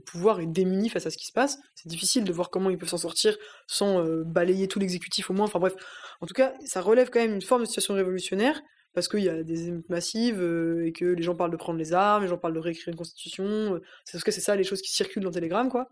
pouvoir 0.05 0.39
est 0.41 0.47
démuni 0.47 0.89
face 0.89 1.05
à 1.05 1.11
ce 1.11 1.17
qui 1.17 1.27
se 1.27 1.31
passe. 1.31 1.57
C'est 1.75 1.87
difficile 1.87 2.23
de 2.25 2.33
voir 2.33 2.49
comment 2.49 2.69
ils 2.69 2.77
peuvent 2.77 2.89
s'en 2.89 2.97
sortir 2.97 3.37
sans 3.67 4.03
euh, 4.03 4.23
balayer 4.25 4.67
tout 4.67 4.79
l'exécutif 4.79 5.29
au 5.29 5.33
moins. 5.33 5.45
Enfin 5.45 5.59
bref, 5.59 5.73
en 6.19 6.25
tout 6.25 6.33
cas, 6.33 6.53
ça 6.65 6.81
relève 6.81 7.09
quand 7.09 7.19
même 7.19 7.35
une 7.35 7.41
forme 7.41 7.61
de 7.61 7.67
situation 7.67 7.93
révolutionnaire 7.93 8.61
parce 8.93 9.07
qu'il 9.07 9.23
y 9.23 9.29
a 9.29 9.43
des 9.43 9.67
émeutes 9.67 9.89
massives 9.89 10.41
euh, 10.41 10.85
et 10.85 10.91
que 10.91 11.05
les 11.05 11.23
gens 11.23 11.35
parlent 11.35 11.51
de 11.51 11.57
prendre 11.57 11.79
les 11.79 11.93
armes, 11.93 12.23
les 12.23 12.29
gens 12.29 12.37
parlent 12.37 12.55
de 12.55 12.59
réécrire 12.59 12.89
une 12.89 12.97
constitution. 12.97 13.79
c'est 14.03 14.13
parce 14.13 14.23
que 14.23 14.31
c'est 14.31 14.41
ça 14.41 14.55
les 14.55 14.63
choses 14.63 14.81
qui 14.81 14.91
circulent 14.91 15.23
dans 15.23 15.31
Telegram, 15.31 15.69
quoi. 15.69 15.87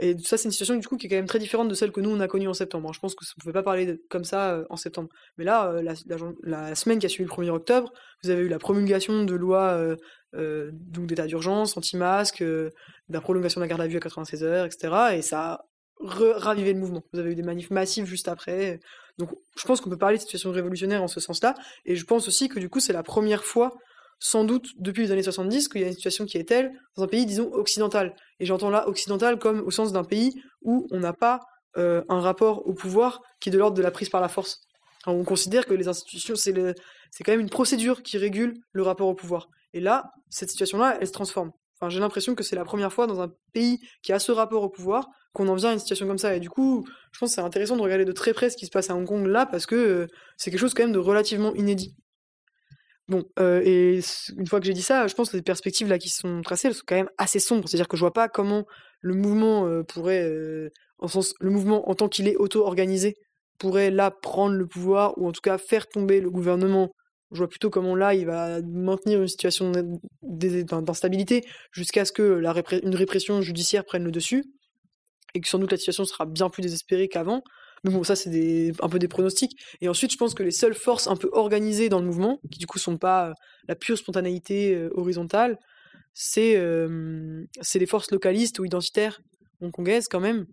Et 0.00 0.16
ça, 0.18 0.36
c'est 0.36 0.44
une 0.44 0.52
situation 0.52 0.76
du 0.76 0.86
coup 0.86 0.96
qui 0.96 1.06
est 1.06 1.08
quand 1.08 1.16
même 1.16 1.26
très 1.26 1.38
différente 1.38 1.68
de 1.68 1.74
celle 1.74 1.90
que 1.90 2.00
nous 2.00 2.10
on 2.10 2.20
a 2.20 2.28
connue 2.28 2.48
en 2.48 2.54
septembre. 2.54 2.92
Je 2.92 3.00
pense 3.00 3.14
que 3.14 3.24
on 3.36 3.40
pouvait 3.40 3.52
pas 3.52 3.62
parler 3.62 4.00
comme 4.08 4.24
ça 4.24 4.52
euh, 4.52 4.64
en 4.70 4.76
septembre. 4.76 5.08
Mais 5.36 5.44
là, 5.44 5.72
euh, 5.72 5.94
la, 6.42 6.74
semaine 6.74 6.98
qui 6.98 7.06
a 7.06 7.08
suivi 7.08 7.28
le 7.28 7.34
1er 7.34 7.50
octobre, 7.50 7.92
vous 8.22 8.30
avez 8.30 8.42
eu 8.42 8.48
la 8.48 8.58
promulgation 8.58 9.24
de 9.24 9.34
lois 9.34 9.96
euh, 10.34 10.70
d'état 10.72 11.26
d'urgence, 11.26 11.76
anti-masque, 11.76 12.42
de 12.42 12.72
la 13.08 13.20
prolongation 13.20 13.60
de 13.60 13.64
la 13.64 13.68
garde 13.68 13.80
à 13.80 13.86
vue 13.86 13.96
à 13.96 14.00
96 14.00 14.44
heures, 14.44 14.66
etc. 14.66 15.16
Et 15.16 15.22
ça 15.22 15.52
a 15.52 15.64
ravivé 16.00 16.72
le 16.72 16.78
mouvement. 16.78 17.02
Vous 17.12 17.18
avez 17.18 17.32
eu 17.32 17.34
des 17.34 17.42
manifs 17.42 17.70
massifs 17.70 18.06
juste 18.06 18.28
après. 18.28 18.78
Donc 19.18 19.30
je 19.56 19.66
pense 19.66 19.80
qu'on 19.80 19.90
peut 19.90 19.98
parler 19.98 20.16
de 20.16 20.22
situation 20.22 20.52
révolutionnaire 20.52 21.02
en 21.02 21.08
ce 21.08 21.18
sens-là. 21.18 21.54
Et 21.86 21.96
je 21.96 22.04
pense 22.04 22.28
aussi 22.28 22.48
que 22.48 22.60
du 22.60 22.68
coup, 22.68 22.78
c'est 22.78 22.92
la 22.92 23.02
première 23.02 23.44
fois, 23.44 23.74
sans 24.18 24.44
doute 24.44 24.68
depuis 24.78 25.02
les 25.02 25.12
années 25.12 25.22
70, 25.22 25.68
qu'il 25.68 25.80
y 25.80 25.84
a 25.84 25.88
une 25.88 25.94
situation 25.94 26.24
qui 26.26 26.38
est 26.38 26.48
telle 26.48 26.72
dans 26.96 27.04
un 27.04 27.06
pays, 27.06 27.26
disons, 27.26 27.52
occidental. 27.52 28.14
Et 28.40 28.46
j'entends 28.46 28.70
là 28.70 28.88
occidental 28.88 29.38
comme 29.38 29.60
au 29.60 29.70
sens 29.70 29.92
d'un 29.92 30.04
pays 30.04 30.32
où 30.62 30.86
on 30.90 30.98
n'a 30.98 31.12
pas 31.12 31.40
euh, 31.76 32.02
un 32.08 32.20
rapport 32.20 32.66
au 32.66 32.74
pouvoir 32.74 33.20
qui 33.40 33.48
est 33.48 33.52
de 33.52 33.58
l'ordre 33.58 33.76
de 33.76 33.82
la 33.82 33.90
prise 33.90 34.08
par 34.08 34.20
la 34.20 34.28
force. 34.28 34.60
On 35.06 35.24
considère 35.24 35.66
que 35.66 35.74
les 35.74 35.88
institutions, 35.88 36.34
c'est 36.34 36.52
quand 36.52 37.32
même 37.32 37.40
une 37.40 37.50
procédure 37.50 38.02
qui 38.02 38.18
régule 38.18 38.54
le 38.72 38.82
rapport 38.82 39.08
au 39.08 39.14
pouvoir. 39.14 39.48
Et 39.72 39.80
là, 39.80 40.10
cette 40.28 40.50
situation-là, 40.50 40.98
elle 41.00 41.06
se 41.06 41.12
transforme. 41.12 41.52
Enfin, 41.80 41.88
j'ai 41.88 42.00
l'impression 42.00 42.34
que 42.34 42.42
c'est 42.42 42.56
la 42.56 42.64
première 42.64 42.92
fois 42.92 43.06
dans 43.06 43.20
un 43.20 43.30
pays 43.52 43.78
qui 44.02 44.12
a 44.12 44.18
ce 44.18 44.32
rapport 44.32 44.64
au 44.64 44.68
pouvoir 44.68 45.06
qu'on 45.32 45.46
en 45.46 45.54
vient 45.54 45.70
à 45.70 45.72
une 45.72 45.78
situation 45.78 46.08
comme 46.08 46.18
ça. 46.18 46.34
Et 46.34 46.40
du 46.40 46.50
coup, 46.50 46.84
je 47.12 47.18
pense 47.18 47.30
que 47.30 47.34
c'est 47.36 47.40
intéressant 47.40 47.76
de 47.76 47.82
regarder 47.82 48.04
de 48.04 48.12
très 48.12 48.32
près 48.32 48.50
ce 48.50 48.56
qui 48.56 48.66
se 48.66 48.70
passe 48.70 48.90
à 48.90 48.96
Hong 48.96 49.06
Kong 49.06 49.26
là, 49.26 49.46
parce 49.46 49.66
que 49.66 49.76
euh, 49.76 50.06
c'est 50.36 50.50
quelque 50.50 50.60
chose 50.60 50.74
quand 50.74 50.82
même 50.82 50.92
de 50.92 50.98
relativement 50.98 51.54
inédit. 51.54 51.94
Bon, 53.08 53.24
et 53.40 54.00
une 54.36 54.46
fois 54.46 54.60
que 54.60 54.66
j'ai 54.66 54.74
dit 54.74 54.82
ça, 54.82 55.06
je 55.06 55.14
pense 55.14 55.30
que 55.30 55.36
les 55.36 55.42
perspectives 55.42 55.88
là 55.88 55.98
qui 55.98 56.10
sont 56.10 56.42
tracées, 56.42 56.70
sont 56.72 56.82
quand 56.86 56.94
même 56.96 57.08
assez 57.16 57.38
sombres. 57.40 57.66
C'est-à-dire 57.68 57.88
que 57.88 57.96
je 57.96 58.00
vois 58.02 58.12
pas 58.12 58.28
comment 58.28 58.66
le 59.00 59.14
mouvement 59.14 59.82
pourrait, 59.84 60.30
en 60.98 61.08
sens, 61.08 61.32
le 61.40 61.50
mouvement 61.50 61.88
en 61.88 61.94
tant 61.94 62.08
qu'il 62.08 62.28
est 62.28 62.36
auto-organisé, 62.36 63.16
pourrait 63.58 63.90
là 63.90 64.10
prendre 64.10 64.54
le 64.54 64.66
pouvoir 64.66 65.16
ou 65.18 65.26
en 65.26 65.32
tout 65.32 65.40
cas 65.40 65.56
faire 65.58 65.88
tomber 65.88 66.20
le 66.20 66.30
gouvernement. 66.30 66.90
Je 67.32 67.38
vois 67.38 67.48
plutôt 67.48 67.70
comment 67.70 67.94
là 67.96 68.14
il 68.14 68.26
va 68.26 68.60
maintenir 68.62 69.20
une 69.22 69.28
situation 69.28 69.70
d'in- 69.70 69.98
d'in- 70.22 70.82
d'instabilité 70.82 71.44
jusqu'à 71.72 72.04
ce 72.04 72.12
que 72.12 72.22
la 72.22 72.54
une 72.82 72.94
répression 72.94 73.40
judiciaire 73.42 73.84
prenne 73.84 74.04
le 74.04 74.10
dessus 74.12 74.44
et 75.34 75.40
que 75.40 75.48
sans 75.48 75.58
doute 75.58 75.70
la 75.72 75.76
situation 75.78 76.04
sera 76.04 76.26
bien 76.26 76.50
plus 76.50 76.62
désespérée 76.62 77.08
qu'avant. 77.08 77.42
Mais 77.84 77.90
bon, 77.90 78.02
ça 78.02 78.16
c'est 78.16 78.72
un 78.80 78.88
peu 78.88 78.98
des 78.98 79.08
pronostics. 79.08 79.58
Et 79.80 79.88
ensuite, 79.88 80.12
je 80.12 80.16
pense 80.16 80.34
que 80.34 80.42
les 80.42 80.50
seules 80.50 80.74
forces 80.74 81.06
un 81.06 81.16
peu 81.16 81.28
organisées 81.32 81.88
dans 81.88 82.00
le 82.00 82.06
mouvement, 82.06 82.40
qui 82.50 82.58
du 82.58 82.66
coup 82.66 82.78
sont 82.78 82.96
pas 82.96 83.28
euh, 83.28 83.32
la 83.68 83.76
pure 83.76 83.98
spontanéité 83.98 84.74
euh, 84.74 84.90
horizontale, 84.94 85.58
c'est 86.14 86.56
euh, 86.56 87.44
c'est 87.60 87.78
les 87.78 87.86
forces 87.86 88.10
localistes 88.10 88.58
ou 88.58 88.64
identitaires 88.64 89.20
hongkongaises 89.60 90.08
quand 90.08 90.20
même. 90.20 90.46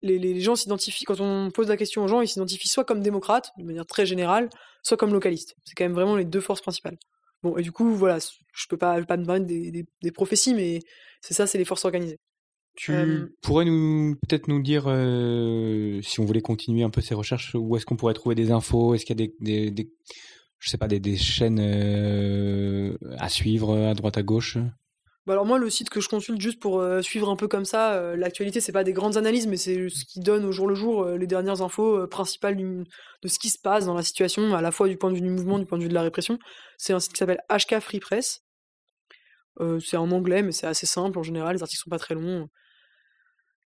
Les, 0.00 0.40
gens 0.40 0.54
s'identifient, 0.54 1.04
quand 1.04 1.20
on 1.20 1.50
pose 1.50 1.68
la 1.68 1.76
question 1.76 2.04
aux 2.04 2.08
gens, 2.08 2.20
ils 2.20 2.28
s'identifient 2.28 2.68
soit 2.68 2.84
comme 2.84 3.00
démocrates, 3.00 3.50
de 3.58 3.64
manière 3.64 3.86
très 3.86 4.06
générale, 4.06 4.48
soit 4.82 4.96
comme 4.96 5.12
localistes. 5.12 5.56
C'est 5.64 5.74
quand 5.74 5.84
même 5.84 5.94
vraiment 5.94 6.14
les 6.16 6.24
deux 6.24 6.40
forces 6.40 6.60
principales. 6.60 6.96
Bon, 7.42 7.56
et 7.56 7.62
du 7.62 7.72
coup, 7.72 7.94
voilà, 7.94 8.18
je 8.18 8.66
peux 8.68 8.76
pas, 8.76 8.98
vais 8.98 9.06
pas 9.06 9.16
me 9.16 9.40
des, 9.40 9.84
des 10.02 10.12
prophéties, 10.12 10.54
mais 10.54 10.80
c'est 11.20 11.34
ça, 11.34 11.46
c'est 11.46 11.58
les 11.58 11.64
forces 11.64 11.84
organisées. 11.84 12.18
Tu 12.80 12.92
Euh, 12.92 13.26
pourrais 13.42 13.64
nous 13.64 14.14
peut-être 14.22 14.46
nous 14.46 14.62
dire 14.62 14.84
euh, 14.86 16.00
si 16.00 16.20
on 16.20 16.24
voulait 16.24 16.40
continuer 16.42 16.84
un 16.84 16.90
peu 16.90 17.00
ces 17.00 17.14
recherches, 17.14 17.56
où 17.56 17.76
est-ce 17.76 17.84
qu'on 17.84 17.96
pourrait 17.96 18.14
trouver 18.14 18.36
des 18.36 18.52
infos? 18.52 18.94
Est-ce 18.94 19.04
qu'il 19.04 19.18
y 19.20 19.24
a 19.24 19.26
des, 19.26 19.34
des, 19.40 19.70
des- 19.72 19.90
je 20.60 20.70
sais 20.70 20.78
pas, 20.78 20.86
des, 20.86 21.00
des 21.00 21.16
chaînes 21.16 21.58
euh, 21.60 22.96
à 23.18 23.28
suivre 23.28 23.76
à 23.76 23.94
droite 23.94 24.16
à 24.16 24.22
gauche? 24.22 24.58
Bah 25.26 25.32
alors 25.32 25.44
moi, 25.44 25.58
le 25.58 25.68
site 25.70 25.90
que 25.90 26.00
je 26.00 26.08
consulte 26.08 26.40
juste 26.40 26.60
pour 26.60 26.82
suivre 27.02 27.28
un 27.28 27.34
peu 27.36 27.48
comme 27.48 27.64
ça 27.64 28.14
l'actualité, 28.16 28.60
c'est 28.60 28.72
pas 28.72 28.84
des 28.84 28.92
grandes 28.92 29.16
analyses, 29.16 29.48
mais 29.48 29.56
c'est 29.56 29.88
ce 29.88 30.04
qui 30.04 30.20
donne 30.20 30.44
au 30.44 30.52
jour 30.52 30.68
le 30.68 30.76
jour 30.76 31.04
les 31.04 31.26
dernières 31.26 31.60
infos 31.62 32.06
principales 32.06 32.56
du- 32.56 32.84
de 33.22 33.28
ce 33.28 33.38
qui 33.40 33.50
se 33.50 33.58
passe 33.58 33.86
dans 33.86 33.94
la 33.94 34.02
situation, 34.04 34.54
à 34.54 34.62
la 34.62 34.70
fois 34.70 34.88
du 34.88 34.96
point 34.96 35.10
de 35.10 35.16
vue 35.16 35.20
du 35.20 35.28
mouvement, 35.30 35.58
du 35.58 35.66
point 35.66 35.78
de 35.78 35.82
vue 35.82 35.88
de 35.90 35.94
la 35.94 36.02
répression. 36.02 36.38
C'est 36.78 36.92
un 36.92 37.00
site 37.00 37.12
qui 37.12 37.18
s'appelle 37.18 37.40
HK 37.50 37.80
Free 37.80 37.98
Press. 38.00 38.40
C'est 39.80 39.96
en 39.96 40.10
anglais, 40.12 40.42
mais 40.42 40.52
c'est 40.52 40.68
assez 40.68 40.86
simple 40.86 41.18
en 41.18 41.22
général, 41.24 41.56
les 41.56 41.62
articles 41.62 41.82
sont 41.82 41.90
pas 41.90 41.98
très 41.98 42.14
longs. 42.14 42.48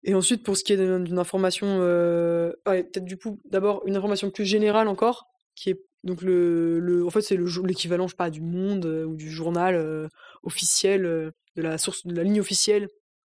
Et 0.09 0.15
ensuite, 0.15 0.45
pour 0.45 0.57
ce 0.57 0.63
qui 0.63 0.73
est 0.73 0.77
d'une 0.77 1.19
information, 1.19 1.67
euh, 1.81 2.53
ouais, 2.65 2.85
peut-être 2.85 3.05
du 3.05 3.19
coup, 3.19 3.41
d'abord 3.51 3.83
une 3.87 3.97
information 3.97 4.31
plus 4.31 4.45
générale 4.45 4.87
encore, 4.87 5.27
qui 5.57 5.71
est 5.71 5.81
donc 6.05 6.23
le, 6.23 6.79
le 6.79 7.05
en 7.05 7.11
fait 7.11 7.23
c'est 7.23 7.37
l'équivalent, 7.37 8.07
je 8.07 8.15
sais 8.17 8.31
du 8.31 8.41
Monde 8.41 8.87
euh, 8.87 9.05
ou 9.05 9.17
du 9.17 9.29
journal 9.29 9.75
euh, 9.75 10.07
officiel 10.45 11.03
de 11.03 11.63
la 11.63 11.77
source 11.77 12.07
de 12.07 12.15
la 12.15 12.23
ligne 12.23 12.39
officielle. 12.39 12.89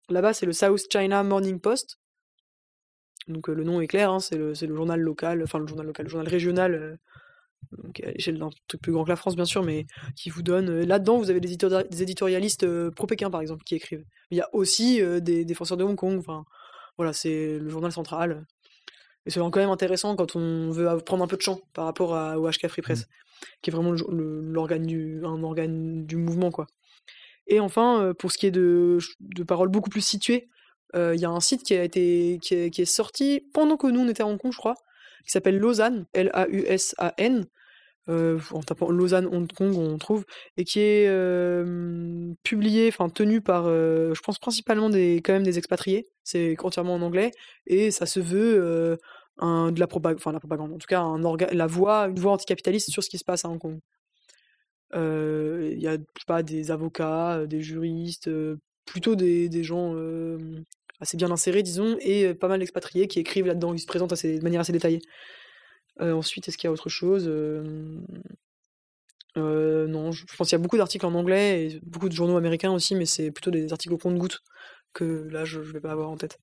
Là-bas, 0.09 0.33
c'est 0.33 0.47
le 0.47 0.51
South 0.51 0.81
China 0.91 1.21
Morning 1.21 1.59
Post. 1.59 1.99
Donc 3.27 3.49
le 3.49 3.63
nom 3.63 3.79
est 3.79 3.87
clair, 3.87 4.09
hein, 4.11 4.19
c'est 4.19 4.35
le, 4.35 4.53
le 4.59 4.75
journal 4.75 4.99
local, 4.99 5.43
enfin 5.43 5.59
le 5.59 5.67
journal 5.67 5.85
local, 5.85 6.07
le 6.07 6.09
journal 6.09 6.27
régional, 6.27 6.97
donc 7.83 7.99
à 7.99 8.11
l'échelle 8.11 8.39
d'un 8.39 8.49
truc 8.67 8.81
plus 8.81 8.91
grand 8.91 9.03
que 9.03 9.09
la 9.09 9.15
France 9.15 9.35
bien 9.35 9.45
sûr, 9.45 9.61
mais 9.61 9.85
qui 10.15 10.31
vous 10.31 10.41
donne. 10.41 10.81
Là-dedans, 10.81 11.19
vous 11.19 11.29
avez 11.29 11.39
des, 11.39 11.55
des 11.55 12.01
éditorialistes 12.01 12.89
pro-Pékin 12.89 13.29
par 13.29 13.41
exemple 13.41 13.63
qui 13.63 13.75
écrivent. 13.75 14.03
Il 14.31 14.37
y 14.37 14.41
a 14.41 14.49
aussi 14.53 14.99
des 15.21 15.45
défenseurs 15.45 15.77
de 15.77 15.83
Hong 15.83 15.95
Kong. 15.95 16.17
Enfin, 16.17 16.43
voilà, 16.97 17.13
c'est 17.13 17.59
le 17.59 17.69
journal 17.69 17.91
central. 17.91 18.45
Et 19.25 19.29
c'est 19.29 19.39
quand 19.39 19.55
même 19.55 19.69
intéressant 19.69 20.15
quand 20.15 20.35
on 20.35 20.71
veut 20.71 20.97
prendre 20.97 21.23
un 21.23 21.27
peu 21.27 21.37
de 21.37 21.41
champ 21.41 21.61
par 21.73 21.85
rapport 21.85 22.15
à, 22.15 22.37
au 22.37 22.49
HK 22.49 22.67
Free 22.67 22.81
Press, 22.81 23.07
qui 23.61 23.69
est 23.69 23.73
vraiment 23.73 23.93
l'organe 24.09 24.85
du, 24.85 25.21
un 25.23 25.41
organe 25.43 26.05
du 26.05 26.17
mouvement, 26.17 26.51
quoi. 26.51 26.67
Et 27.47 27.59
enfin, 27.59 28.01
euh, 28.01 28.13
pour 28.13 28.31
ce 28.31 28.37
qui 28.37 28.47
est 28.47 28.51
de, 28.51 28.99
de 29.19 29.43
paroles 29.43 29.69
beaucoup 29.69 29.89
plus 29.89 30.05
situées, 30.05 30.49
euh, 30.95 31.15
il 31.15 31.21
y 31.21 31.25
a 31.25 31.29
un 31.29 31.39
site 31.39 31.63
qui 31.63 31.75
a 31.75 31.83
été 31.83 32.39
qui 32.41 32.55
est, 32.55 32.69
qui 32.69 32.81
est 32.81 32.85
sorti 32.85 33.41
pendant 33.53 33.77
que 33.77 33.87
nous 33.87 33.99
on 33.99 34.07
était 34.07 34.23
à 34.23 34.27
Hong 34.27 34.39
Kong, 34.39 34.51
je 34.51 34.57
crois, 34.57 34.75
qui 35.25 35.31
s'appelle 35.31 35.57
Lausanne, 35.57 36.05
L-A-U-S-A-N. 36.13 37.45
Euh, 38.09 38.39
en 38.51 38.61
tapant 38.61 38.89
Lausanne 38.91 39.27
Hong 39.27 39.51
Kong, 39.51 39.77
on 39.77 39.97
trouve, 39.97 40.25
et 40.57 40.65
qui 40.65 40.79
est 40.79 41.07
publié, 42.43 42.87
enfin 42.89 43.09
tenu 43.09 43.41
par, 43.41 43.65
euh, 43.67 44.13
je 44.13 44.21
pense 44.21 44.39
principalement 44.39 44.89
des, 44.89 45.21
quand 45.23 45.33
même 45.33 45.43
des 45.43 45.57
expatriés. 45.57 46.05
C'est 46.23 46.55
entièrement 46.63 46.95
en 46.95 47.01
anglais 47.01 47.31
et 47.65 47.91
ça 47.91 48.05
se 48.05 48.19
veut 48.19 48.55
euh, 48.61 48.97
un, 49.37 49.71
de 49.71 49.79
la 49.79 49.87
propagande, 49.87 50.19
enfin 50.19 50.31
la 50.31 50.39
propagande, 50.39 50.73
en 50.73 50.77
tout 50.77 50.87
cas 50.87 51.01
un 51.01 51.19
la 51.51 51.67
voix, 51.67 52.07
une 52.07 52.19
voix 52.19 52.33
anticapitaliste 52.33 52.89
sur 52.91 53.03
ce 53.03 53.09
qui 53.09 53.17
se 53.17 53.25
passe 53.25 53.45
à 53.45 53.49
Hong 53.49 53.59
Kong. 53.59 53.79
Il 54.95 55.79
y 55.79 55.87
a 55.87 55.97
pas 56.27 56.43
des 56.43 56.71
avocats, 56.71 57.45
des 57.47 57.61
juristes, 57.61 58.29
plutôt 58.85 59.15
des, 59.15 59.49
des 59.49 59.63
gens 59.63 59.95
assez 60.99 61.17
bien 61.17 61.31
insérés, 61.31 61.63
disons, 61.63 61.97
et 61.99 62.33
pas 62.33 62.47
mal 62.47 62.59
d'expatriés 62.59 63.07
qui 63.07 63.19
écrivent 63.19 63.47
là-dedans, 63.47 63.73
ils 63.73 63.79
se 63.79 63.87
présentent 63.87 64.13
assez, 64.13 64.37
de 64.37 64.43
manière 64.43 64.61
assez 64.61 64.71
détaillée. 64.71 65.01
Euh, 66.01 66.13
ensuite, 66.13 66.47
est-ce 66.47 66.57
qu'il 66.57 66.67
y 66.67 66.69
a 66.69 66.71
autre 66.71 66.89
chose 66.89 67.25
Euh, 67.27 67.99
Non, 69.87 70.11
je 70.11 70.25
je 70.29 70.35
pense 70.35 70.49
qu'il 70.49 70.57
y 70.57 70.59
a 70.59 70.63
beaucoup 70.63 70.77
d'articles 70.77 71.05
en 71.05 71.13
anglais 71.13 71.65
et 71.65 71.79
beaucoup 71.83 72.09
de 72.09 72.13
journaux 72.13 72.37
américains 72.37 72.71
aussi, 72.71 72.95
mais 72.95 73.05
c'est 73.05 73.31
plutôt 73.31 73.51
des 73.51 73.71
articles 73.71 73.93
au 73.93 73.97
compte-gouttes 73.97 74.39
que 74.93 75.27
là, 75.31 75.45
je, 75.45 75.63
je 75.63 75.71
vais 75.71 75.81
pas 75.81 75.91
avoir 75.91 76.09
en 76.09 76.17
tête. 76.17 76.37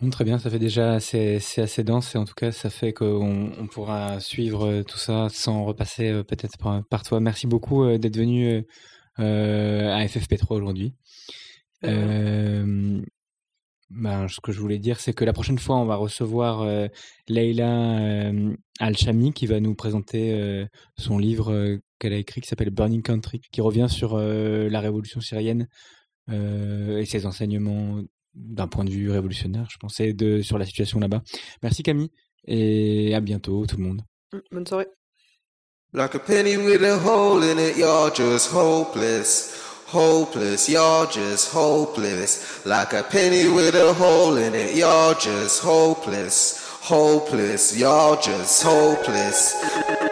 Hum, 0.00 0.10
Très 0.10 0.24
bien, 0.24 0.38
ça 0.38 0.50
fait 0.50 0.58
déjà 0.58 0.94
assez, 0.94 1.38
c'est 1.38 1.62
assez 1.62 1.84
dense 1.84 2.14
et 2.14 2.18
en 2.18 2.24
tout 2.24 2.34
cas 2.34 2.50
ça 2.50 2.70
fait 2.70 2.92
qu'on 2.92 3.52
on 3.58 3.66
pourra 3.66 4.20
suivre 4.20 4.66
euh, 4.66 4.82
tout 4.82 4.98
ça 4.98 5.28
sans 5.30 5.64
repasser 5.64 6.22
peut-être 6.24 6.56
par, 6.58 6.82
par 6.88 7.02
toi. 7.02 7.20
Merci 7.20 7.46
beaucoup 7.46 7.86
d'être 7.98 8.16
venu 8.16 8.64
euh, 9.18 9.94
à 9.94 10.04
FFP3 10.06 10.54
aujourd'hui. 10.54 10.94
Euh, 11.84 13.00
ben, 13.94 14.26
ce 14.28 14.40
que 14.40 14.52
je 14.52 14.60
voulais 14.60 14.78
dire, 14.78 15.00
c'est 15.00 15.12
que 15.12 15.24
la 15.24 15.32
prochaine 15.32 15.58
fois, 15.58 15.76
on 15.76 15.84
va 15.84 15.96
recevoir 15.96 16.62
euh, 16.62 16.88
Leila 17.28 17.98
euh, 18.00 18.54
Al-Shami 18.80 19.32
qui 19.32 19.46
va 19.46 19.60
nous 19.60 19.74
présenter 19.74 20.32
euh, 20.32 20.66
son 20.98 21.18
livre 21.18 21.52
euh, 21.52 21.78
qu'elle 21.98 22.12
a 22.12 22.16
écrit 22.16 22.40
qui 22.40 22.48
s'appelle 22.48 22.70
Burning 22.70 23.02
Country, 23.02 23.40
qui 23.52 23.60
revient 23.60 23.88
sur 23.90 24.14
euh, 24.14 24.68
la 24.68 24.80
révolution 24.80 25.20
syrienne 25.20 25.68
euh, 26.30 26.98
et 26.98 27.04
ses 27.04 27.26
enseignements 27.26 28.00
d'un 28.34 28.66
point 28.66 28.84
de 28.84 28.90
vue 28.90 29.10
révolutionnaire, 29.10 29.68
je 29.70 29.76
pensais, 29.78 30.14
de, 30.14 30.40
sur 30.40 30.56
la 30.56 30.64
situation 30.64 30.98
là-bas. 30.98 31.22
Merci 31.62 31.82
Camille 31.82 32.10
et 32.46 33.14
à 33.14 33.20
bientôt 33.20 33.66
tout 33.66 33.76
le 33.76 33.84
monde. 33.84 34.02
Mm, 34.32 34.38
Bonne 34.52 34.66
soirée. 34.66 34.86
Like 35.92 36.14
a 36.14 36.18
penny 36.18 36.56
with 36.56 36.82
a 36.82 36.98
hole 36.98 37.42
in 37.42 37.58
it, 37.58 37.76
you're 37.76 38.10
just 38.14 38.50
hopeless. 38.50 39.71
Hopeless, 39.92 40.70
y'all 40.70 41.04
just 41.04 41.52
hopeless. 41.52 42.64
Like 42.64 42.94
a 42.94 43.02
penny 43.02 43.46
with 43.46 43.74
a 43.74 43.92
hole 43.92 44.38
in 44.38 44.54
it, 44.54 44.74
y'all 44.74 45.12
just 45.12 45.62
hopeless. 45.62 46.66
Hopeless, 46.80 47.76
y'all 47.76 48.18
just 48.18 48.62
hopeless. 48.62 50.11